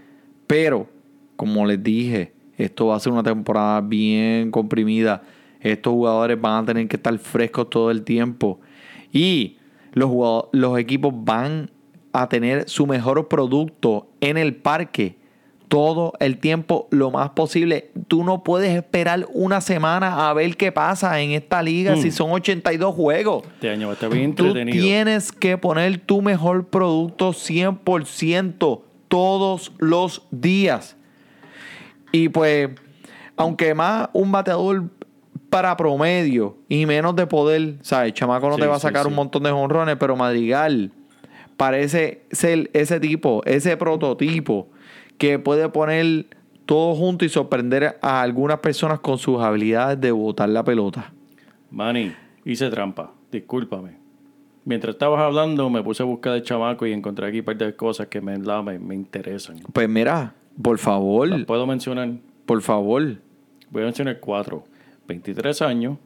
Pero, 0.47 0.87
como 1.35 1.65
les 1.65 1.81
dije, 1.81 2.33
esto 2.57 2.87
va 2.87 2.97
a 2.97 2.99
ser 2.99 3.11
una 3.11 3.23
temporada 3.23 3.81
bien 3.81 4.51
comprimida. 4.51 5.23
Estos 5.59 5.93
jugadores 5.93 6.39
van 6.39 6.63
a 6.63 6.65
tener 6.67 6.87
que 6.87 6.97
estar 6.97 7.17
frescos 7.17 7.69
todo 7.69 7.89
el 7.89 8.03
tiempo. 8.03 8.59
Y 9.11 9.57
los, 9.93 10.11
los 10.51 10.77
equipos 10.77 11.13
van 11.15 11.71
a 12.13 12.27
tener 12.29 12.67
su 12.69 12.87
mejor 12.87 13.27
producto 13.27 14.07
en 14.21 14.37
el 14.37 14.55
parque 14.55 15.15
todo 15.69 16.11
el 16.19 16.37
tiempo 16.39 16.89
lo 16.91 17.11
más 17.11 17.29
posible. 17.29 17.91
Tú 18.09 18.25
no 18.25 18.43
puedes 18.43 18.75
esperar 18.75 19.25
una 19.31 19.61
semana 19.61 20.29
a 20.29 20.33
ver 20.33 20.57
qué 20.57 20.73
pasa 20.73 21.21
en 21.21 21.31
esta 21.31 21.63
liga 21.63 21.95
Mm. 21.95 22.01
si 22.01 22.11
son 22.11 22.31
82 22.31 22.93
juegos. 22.93 23.43
Este 23.53 23.69
año 23.69 23.87
va 23.87 23.91
a 23.91 23.95
estar 23.95 24.09
bien 24.09 24.35
Tú 24.35 24.47
entretenido. 24.47 24.83
tienes 24.83 25.31
que 25.31 25.57
poner 25.57 25.97
tu 25.99 26.21
mejor 26.21 26.67
producto 26.67 27.31
100% 27.31 28.81
todos 29.07 29.71
los 29.79 30.23
días. 30.31 30.97
Y 32.11 32.27
pues, 32.29 32.69
aunque 33.37 33.73
más 33.73 34.09
un 34.11 34.31
bateador 34.31 34.83
para 35.49 35.75
promedio 35.77 36.57
y 36.69 36.85
menos 36.85 37.15
de 37.15 37.27
poder, 37.27 37.75
¿sabes? 37.81 38.13
Chamaco 38.13 38.49
no 38.49 38.55
Sí, 38.55 38.61
te 38.61 38.67
va 38.67 38.75
a 38.75 38.79
sí, 38.79 38.83
sacar 38.83 39.03
sí. 39.03 39.07
un 39.09 39.15
montón 39.15 39.43
de 39.43 39.51
jonrones, 39.51 39.95
pero 39.97 40.15
Madrigal 40.17 40.91
parece 41.61 42.23
ser 42.31 42.71
ese 42.73 42.99
tipo, 42.99 43.43
ese 43.45 43.77
prototipo 43.77 44.67
que 45.19 45.37
puede 45.37 45.69
poner 45.69 46.25
todo 46.65 46.95
junto 46.95 47.23
y 47.23 47.29
sorprender 47.29 47.99
a 48.01 48.23
algunas 48.23 48.57
personas 48.61 48.99
con 48.99 49.19
sus 49.19 49.39
habilidades 49.39 50.01
de 50.01 50.11
botar 50.11 50.49
la 50.49 50.63
pelota. 50.63 51.13
Manny, 51.69 52.13
hice 52.45 52.67
trampa. 52.71 53.13
Discúlpame. 53.31 53.91
Mientras 54.65 54.95
estabas 54.95 55.21
hablando, 55.21 55.69
me 55.69 55.83
puse 55.83 56.01
a 56.01 56.05
buscar 56.07 56.33
de 56.33 56.41
chamaco 56.41 56.87
y 56.87 56.93
encontré 56.93 57.27
aquí 57.27 57.39
un 57.39 57.45
par 57.45 57.57
de 57.57 57.75
cosas 57.75 58.07
que 58.07 58.21
me, 58.21 58.39
la- 58.39 58.63
me, 58.63 58.79
me 58.79 58.95
interesan. 58.95 59.57
Pues 59.71 59.87
mira, 59.87 60.33
por 60.59 60.79
favor, 60.79 61.27
Las 61.27 61.45
puedo 61.45 61.67
mencionar. 61.67 62.09
por 62.47 62.63
favor. 62.63 63.03
Voy 63.69 63.81
a 63.83 63.85
mencionar 63.85 64.19
cuatro. 64.19 64.63
23 65.07 65.61
años. 65.61 65.99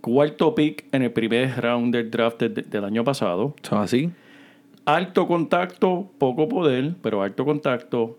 Cuarto 0.00 0.54
pick 0.54 0.86
en 0.92 1.02
el 1.02 1.12
primer 1.12 1.60
round 1.60 1.94
del 1.94 2.10
draft 2.10 2.40
de- 2.42 2.62
del 2.62 2.84
año 2.84 3.04
pasado. 3.04 3.54
¿Son 3.62 3.78
así? 3.82 4.10
Alto 4.88 5.26
contacto, 5.26 6.10
poco 6.16 6.48
poder, 6.48 6.94
pero 7.02 7.22
alto 7.22 7.44
contacto. 7.44 8.18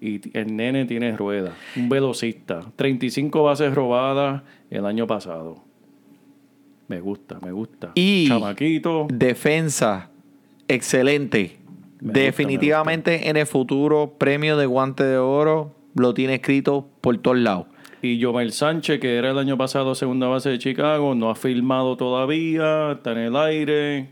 Y 0.00 0.20
el 0.38 0.54
nene 0.54 0.84
tiene 0.84 1.16
rueda. 1.16 1.54
Un 1.74 1.88
velocista. 1.88 2.60
35 2.76 3.42
bases 3.42 3.74
robadas 3.74 4.42
el 4.70 4.86
año 4.86 5.08
pasado. 5.08 5.64
Me 6.86 7.00
gusta, 7.00 7.38
me 7.42 7.50
gusta. 7.50 7.90
Y- 7.96 8.28
Chamaquito. 8.28 9.08
Defensa, 9.12 10.10
excelente. 10.68 11.58
Me 12.00 12.06
gusta, 12.08 12.20
Definitivamente 12.20 13.28
en 13.28 13.36
el 13.36 13.46
futuro, 13.46 14.14
premio 14.16 14.56
de 14.56 14.66
guante 14.66 15.02
de 15.02 15.16
oro 15.16 15.74
lo 15.96 16.14
tiene 16.14 16.34
escrito 16.34 16.88
por 17.00 17.18
todos 17.18 17.38
lados. 17.38 17.66
Y 18.02 18.18
Yomel 18.18 18.52
Sánchez, 18.52 19.00
que 19.00 19.16
era 19.16 19.32
el 19.32 19.38
año 19.38 19.56
pasado 19.56 19.96
segunda 19.96 20.28
base 20.28 20.50
de 20.50 20.58
Chicago, 20.58 21.16
no 21.16 21.30
ha 21.30 21.34
firmado 21.34 21.96
todavía, 21.96 22.92
está 22.92 23.12
en 23.12 23.18
el 23.18 23.36
aire. 23.36 24.10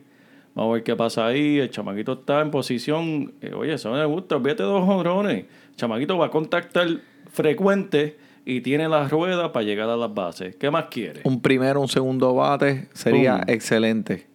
Vamos 0.55 0.71
a 0.71 0.75
ver 0.75 0.83
qué 0.83 0.95
pasa 0.97 1.27
ahí. 1.27 1.59
El 1.59 1.71
chamaquito 1.71 2.13
está 2.13 2.41
en 2.41 2.51
posición. 2.51 3.33
eh, 3.41 3.53
oye, 3.55 3.75
eso 3.75 3.91
me 3.93 4.05
gusta. 4.05 4.37
Olvídate 4.37 4.63
dos 4.65 4.85
jonrones. 4.85 5.47
El 5.71 5.77
chamaquito 5.77 6.19
va 6.19 6.27
a 6.27 6.31
contactar 6.31 6.89
frecuente 7.31 8.19
y 8.45 8.61
tiene 8.61 8.89
las 8.89 9.11
ruedas 9.11 9.51
para 9.51 9.65
llegar 9.65 9.89
a 9.89 9.97
las 9.97 10.13
bases. 10.13 10.57
¿Qué 10.57 10.71
más 10.71 10.87
quiere? 10.91 11.21
Un 11.25 11.41
primero, 11.41 11.81
un 11.81 11.89
segundo 11.89 12.35
bate 12.35 12.89
sería 12.93 13.37
Boom. 13.37 13.45
excelente. 13.49 14.27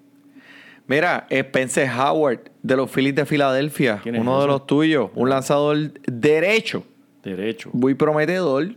Mira, 0.88 1.28
Spencer 1.30 1.90
Howard 1.90 2.50
de 2.64 2.76
los 2.78 2.90
Phillies 2.90 3.14
de 3.16 3.26
Filadelfia, 3.26 4.00
¿Quién 4.02 4.16
es 4.16 4.22
uno 4.22 4.40
de 4.42 4.48
los 4.48 4.66
tuyos, 4.66 5.10
un 5.16 5.30
lanzador 5.30 5.78
derecho, 6.06 6.84
Derecho. 7.22 7.70
muy 7.74 7.94
prometedor, 7.94 8.70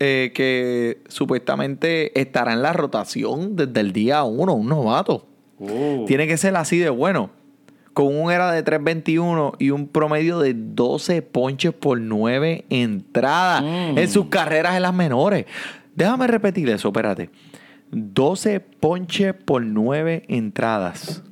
eh, 0.00 0.32
que 0.34 0.98
supuestamente 1.08 2.20
estará 2.20 2.52
en 2.52 2.62
la 2.62 2.72
rotación 2.72 3.54
desde 3.54 3.78
el 3.78 3.92
día 3.92 4.24
uno, 4.24 4.54
un 4.54 4.66
novato. 4.68 5.28
Oh. 5.62 6.04
Tiene 6.06 6.26
que 6.26 6.36
ser 6.36 6.56
así 6.56 6.78
de 6.78 6.90
bueno. 6.90 7.30
Con 7.94 8.06
un 8.16 8.32
era 8.32 8.50
de 8.52 8.64
3.21 8.64 9.54
y 9.58 9.68
un 9.70 9.86
promedio 9.86 10.38
de 10.38 10.54
12 10.56 11.20
ponches 11.22 11.74
por 11.74 12.00
9 12.00 12.64
entradas 12.70 13.62
Mm. 13.62 13.98
en 13.98 14.08
sus 14.08 14.26
carreras 14.26 14.76
en 14.76 14.82
las 14.82 14.94
menores. 14.94 15.44
Déjame 15.94 16.26
repetir 16.26 16.70
eso, 16.70 16.88
espérate. 16.88 17.28
12 17.90 18.60
ponches 18.60 19.34
por 19.34 19.62
9 19.62 20.22
entradas. 20.28 21.22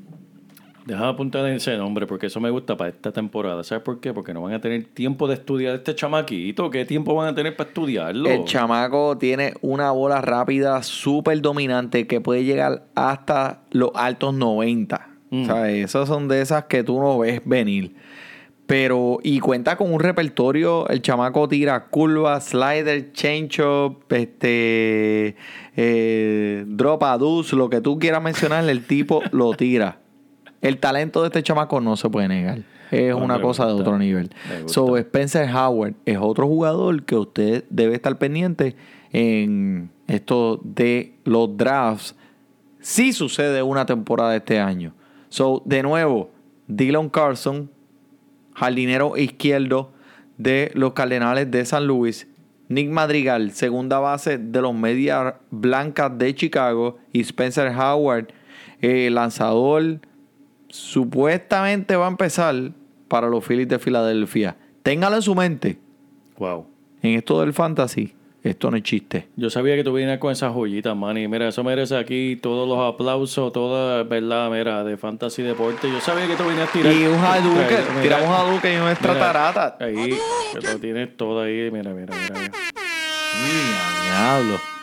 Deja 0.90 1.04
de 1.04 1.08
apuntar 1.10 1.46
ese 1.46 1.76
nombre 1.76 2.04
porque 2.04 2.26
eso 2.26 2.40
me 2.40 2.50
gusta 2.50 2.76
para 2.76 2.90
esta 2.90 3.12
temporada. 3.12 3.62
¿Sabes 3.62 3.84
por 3.84 4.00
qué? 4.00 4.12
Porque 4.12 4.34
no 4.34 4.42
van 4.42 4.54
a 4.54 4.60
tener 4.60 4.82
tiempo 4.86 5.28
de 5.28 5.34
estudiar 5.34 5.76
este 5.76 5.94
chamaquito. 5.94 6.68
¿Qué 6.68 6.84
tiempo 6.84 7.14
van 7.14 7.28
a 7.28 7.34
tener 7.36 7.54
para 7.54 7.68
estudiarlo? 7.68 8.28
El 8.28 8.44
chamaco 8.44 9.16
tiene 9.16 9.54
una 9.60 9.92
bola 9.92 10.20
rápida 10.20 10.82
súper 10.82 11.40
dominante 11.42 12.08
que 12.08 12.20
puede 12.20 12.42
llegar 12.42 12.86
hasta 12.96 13.60
los 13.70 13.92
altos 13.94 14.34
90. 14.34 15.10
Mm. 15.30 15.46
¿Sabes? 15.46 15.84
Esas 15.84 16.08
son 16.08 16.26
de 16.26 16.40
esas 16.40 16.64
que 16.64 16.82
tú 16.82 16.98
no 16.98 17.20
ves 17.20 17.40
venir. 17.44 17.94
Pero, 18.66 19.20
y 19.22 19.38
cuenta 19.38 19.76
con 19.76 19.92
un 19.92 20.00
repertorio. 20.00 20.88
El 20.88 21.02
chamaco 21.02 21.48
tira 21.48 21.86
curva, 21.86 22.40
slider, 22.40 23.12
changeup, 23.12 24.12
este, 24.12 25.36
eh, 25.76 26.64
drop 26.66 27.04
a 27.04 27.16
deuce, 27.16 27.54
lo 27.54 27.70
que 27.70 27.80
tú 27.80 27.96
quieras 28.00 28.20
mencionar, 28.20 28.68
el 28.68 28.84
tipo 28.84 29.22
lo 29.30 29.54
tira. 29.54 29.99
El 30.60 30.78
talento 30.78 31.22
de 31.22 31.28
este 31.28 31.42
chamaco 31.42 31.80
no 31.80 31.96
se 31.96 32.08
puede 32.10 32.28
negar. 32.28 32.62
Es 32.90 33.14
una 33.14 33.40
cosa 33.40 33.66
de 33.66 33.72
otro 33.72 33.98
nivel. 33.98 34.30
So, 34.66 34.96
Spencer 34.96 35.48
Howard 35.48 35.94
es 36.04 36.18
otro 36.18 36.46
jugador 36.48 37.04
que 37.04 37.16
usted 37.16 37.64
debe 37.70 37.94
estar 37.94 38.18
pendiente 38.18 38.74
en 39.12 39.90
esto 40.08 40.60
de 40.64 41.14
los 41.24 41.56
drafts. 41.56 42.16
Si 42.80 43.12
sucede 43.12 43.62
una 43.62 43.86
temporada 43.86 44.34
este 44.34 44.58
año. 44.58 44.92
So, 45.28 45.62
de 45.64 45.82
nuevo, 45.82 46.30
Dylan 46.66 47.08
Carson, 47.08 47.70
jardinero 48.54 49.16
izquierdo 49.16 49.92
de 50.36 50.72
los 50.74 50.92
Cardenales 50.92 51.50
de 51.50 51.64
San 51.64 51.86
Luis. 51.86 52.26
Nick 52.68 52.88
Madrigal, 52.88 53.52
segunda 53.52 53.98
base 53.98 54.38
de 54.38 54.62
los 54.62 54.74
Medias 54.74 55.34
Blancas 55.50 56.16
de 56.18 56.34
Chicago. 56.34 56.98
Y 57.12 57.20
Spencer 57.20 57.68
Howard, 57.76 58.28
eh, 58.80 59.10
lanzador, 59.10 60.00
supuestamente 60.70 61.96
va 61.96 62.06
a 62.06 62.10
empezar 62.10 62.54
para 63.08 63.28
los 63.28 63.44
Phillies 63.44 63.68
de 63.68 63.78
Filadelfia. 63.78 64.56
Téngalo 64.82 65.16
en 65.16 65.22
su 65.22 65.34
mente. 65.34 65.78
Wow. 66.38 66.66
En 67.02 67.16
esto 67.16 67.40
del 67.40 67.52
fantasy, 67.52 68.14
esto 68.42 68.70
no 68.70 68.76
es 68.76 68.82
chiste. 68.82 69.28
Yo 69.36 69.50
sabía 69.50 69.76
que 69.76 69.84
tú 69.84 69.92
vienes 69.92 70.18
con 70.18 70.32
esas 70.32 70.52
joyitas, 70.54 70.96
Manny. 70.96 71.28
Mira, 71.28 71.48
eso 71.48 71.62
merece 71.62 71.96
aquí 71.96 72.36
todos 72.36 72.68
los 72.68 72.78
aplausos, 72.94 73.52
toda, 73.52 74.02
¿verdad? 74.04 74.50
Mira, 74.50 74.84
de 74.84 74.96
Fantasy 74.96 75.42
Deporte. 75.42 75.90
Yo 75.90 76.00
sabía 76.00 76.26
que 76.26 76.36
tú 76.36 76.44
venías 76.44 76.68
a 76.68 76.72
tirar. 76.72 76.92
Y 76.94 77.04
un 77.04 77.18
Hadouken, 77.18 78.02
tiramos 78.02 78.28
un 78.28 78.34
Hadouken 78.34 78.72
y 78.72 78.76
una 78.76 78.84
mira, 78.84 78.92
extratarata. 78.92 79.76
Ahí, 79.80 80.14
que 80.52 80.66
lo 80.66 80.78
tienes 80.78 81.16
todo 81.16 81.42
ahí. 81.42 81.70
Mira, 81.70 81.92
mira, 81.92 82.14
mira. 82.14 82.40
mira. 82.40 82.52
Mira, 83.42 84.02
diablo. 84.04 84.79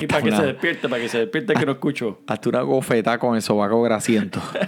Y 0.00 0.06
para 0.06 0.22
que 0.22 0.32
se 0.32 0.42
despierte, 0.42 0.88
para 0.88 1.02
que 1.02 1.08
se 1.08 1.18
despierte 1.18 1.54
que 1.54 1.66
no 1.66 1.72
escucho. 1.72 2.20
Hazte 2.26 2.48
una 2.48 2.62
gofeta 2.62 3.18
con 3.18 3.36
el 3.36 3.42
sobaco 3.42 3.82
grasiento. 3.82 4.40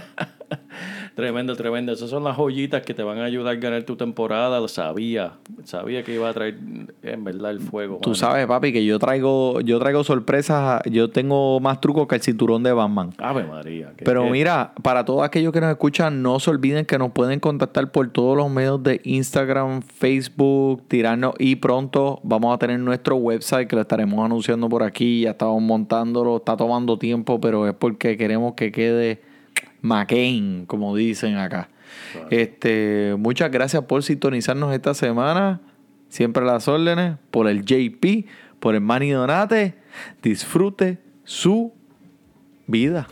Tremendo, 1.21 1.55
tremendo. 1.55 1.91
Esas 1.91 2.09
son 2.09 2.23
las 2.23 2.35
joyitas 2.35 2.81
que 2.81 2.95
te 2.95 3.03
van 3.03 3.19
a 3.19 3.25
ayudar 3.25 3.55
a 3.55 3.59
ganar 3.59 3.83
tu 3.83 3.95
temporada. 3.95 4.59
Lo 4.59 4.67
sabía. 4.67 5.33
Sabía 5.65 6.01
que 6.01 6.15
iba 6.15 6.27
a 6.27 6.33
traer 6.33 6.57
en 7.03 7.23
verdad 7.23 7.51
el 7.51 7.59
fuego. 7.59 7.99
Tú 8.01 8.15
sabes, 8.15 8.47
papi, 8.47 8.73
que 8.73 8.83
yo 8.83 8.97
traigo, 8.97 9.61
yo 9.61 9.77
traigo 9.77 10.03
sorpresas. 10.03 10.81
Yo 10.89 11.11
tengo 11.11 11.59
más 11.59 11.79
trucos 11.79 12.07
que 12.07 12.15
el 12.15 12.21
cinturón 12.21 12.63
de 12.63 12.73
Batman. 12.73 13.11
Ave 13.19 13.43
María. 13.43 13.93
Pero 14.03 14.31
mira, 14.31 14.73
para 14.81 15.05
todos 15.05 15.21
aquellos 15.21 15.53
que 15.53 15.61
nos 15.61 15.69
escuchan, 15.69 16.23
no 16.23 16.39
se 16.39 16.49
olviden 16.49 16.87
que 16.87 16.97
nos 16.97 17.11
pueden 17.11 17.39
contactar 17.39 17.91
por 17.91 18.09
todos 18.09 18.35
los 18.35 18.49
medios 18.49 18.81
de 18.81 18.99
Instagram, 19.03 19.83
Facebook, 19.83 20.81
tirarnos 20.87 21.35
y 21.37 21.57
pronto 21.57 22.19
vamos 22.23 22.55
a 22.55 22.57
tener 22.57 22.79
nuestro 22.79 23.17
website 23.17 23.67
que 23.67 23.75
lo 23.75 23.83
estaremos 23.83 24.25
anunciando 24.25 24.67
por 24.69 24.81
aquí. 24.81 25.21
Ya 25.21 25.31
estamos 25.31 25.61
montándolo, 25.61 26.37
está 26.37 26.57
tomando 26.57 26.97
tiempo, 26.97 27.39
pero 27.39 27.67
es 27.67 27.75
porque 27.75 28.17
queremos 28.17 28.55
que 28.55 28.71
quede 28.71 29.29
McCain, 29.81 30.65
como 30.65 30.95
dicen 30.95 31.37
acá. 31.37 31.69
Este, 32.29 33.15
muchas 33.17 33.51
gracias 33.51 33.83
por 33.83 34.03
sintonizarnos 34.03 34.73
esta 34.73 34.93
semana. 34.93 35.61
Siempre 36.09 36.45
las 36.45 36.67
órdenes. 36.67 37.17
Por 37.31 37.47
el 37.47 37.63
JP, 37.65 38.27
por 38.59 38.75
el 38.75 38.81
Manny 38.81 39.11
Donate. 39.11 39.75
Disfrute 40.21 40.99
su 41.23 41.73
vida. 42.67 43.07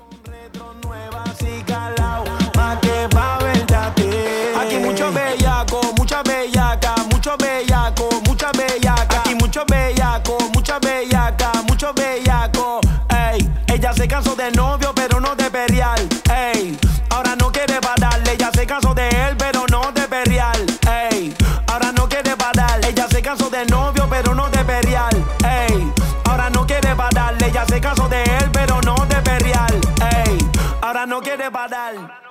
Aquí 4.56 4.78
mucho 4.78 5.12
bellaco, 5.12 5.82
mucha 5.98 6.24
bellaca, 6.24 6.96
mucho 7.12 7.36
bellaco, 7.38 8.10
mucha 8.26 8.52
bellaca. 8.52 9.20
Aquí 9.22 9.36
mucho 9.36 9.66
bellaco, 9.66 10.38
mucha 10.54 10.80
bellaca, 10.80 11.52
mucho 11.68 11.94
bellaco. 11.94 12.80
Ey, 13.10 13.50
ella 13.68 13.94
se 13.94 14.08
cansó 14.08 14.36
de 14.36 14.52
novio, 14.52 14.92
pero 14.96 15.09
Ahora 26.26 26.50
no 26.50 26.66
quiere 26.66 26.96
darle. 27.14 27.48
Ella 27.48 27.66
se 27.66 27.82
cansó 27.82 28.08
de 28.08 28.24
él, 28.24 28.50
pero 28.52 28.80
no 28.82 28.96
de 29.08 29.16
perial. 29.22 29.80
Ey, 30.26 30.38
ahora 30.82 31.06
no 31.06 31.22
quiere 31.22 31.50
parar. 31.52 32.29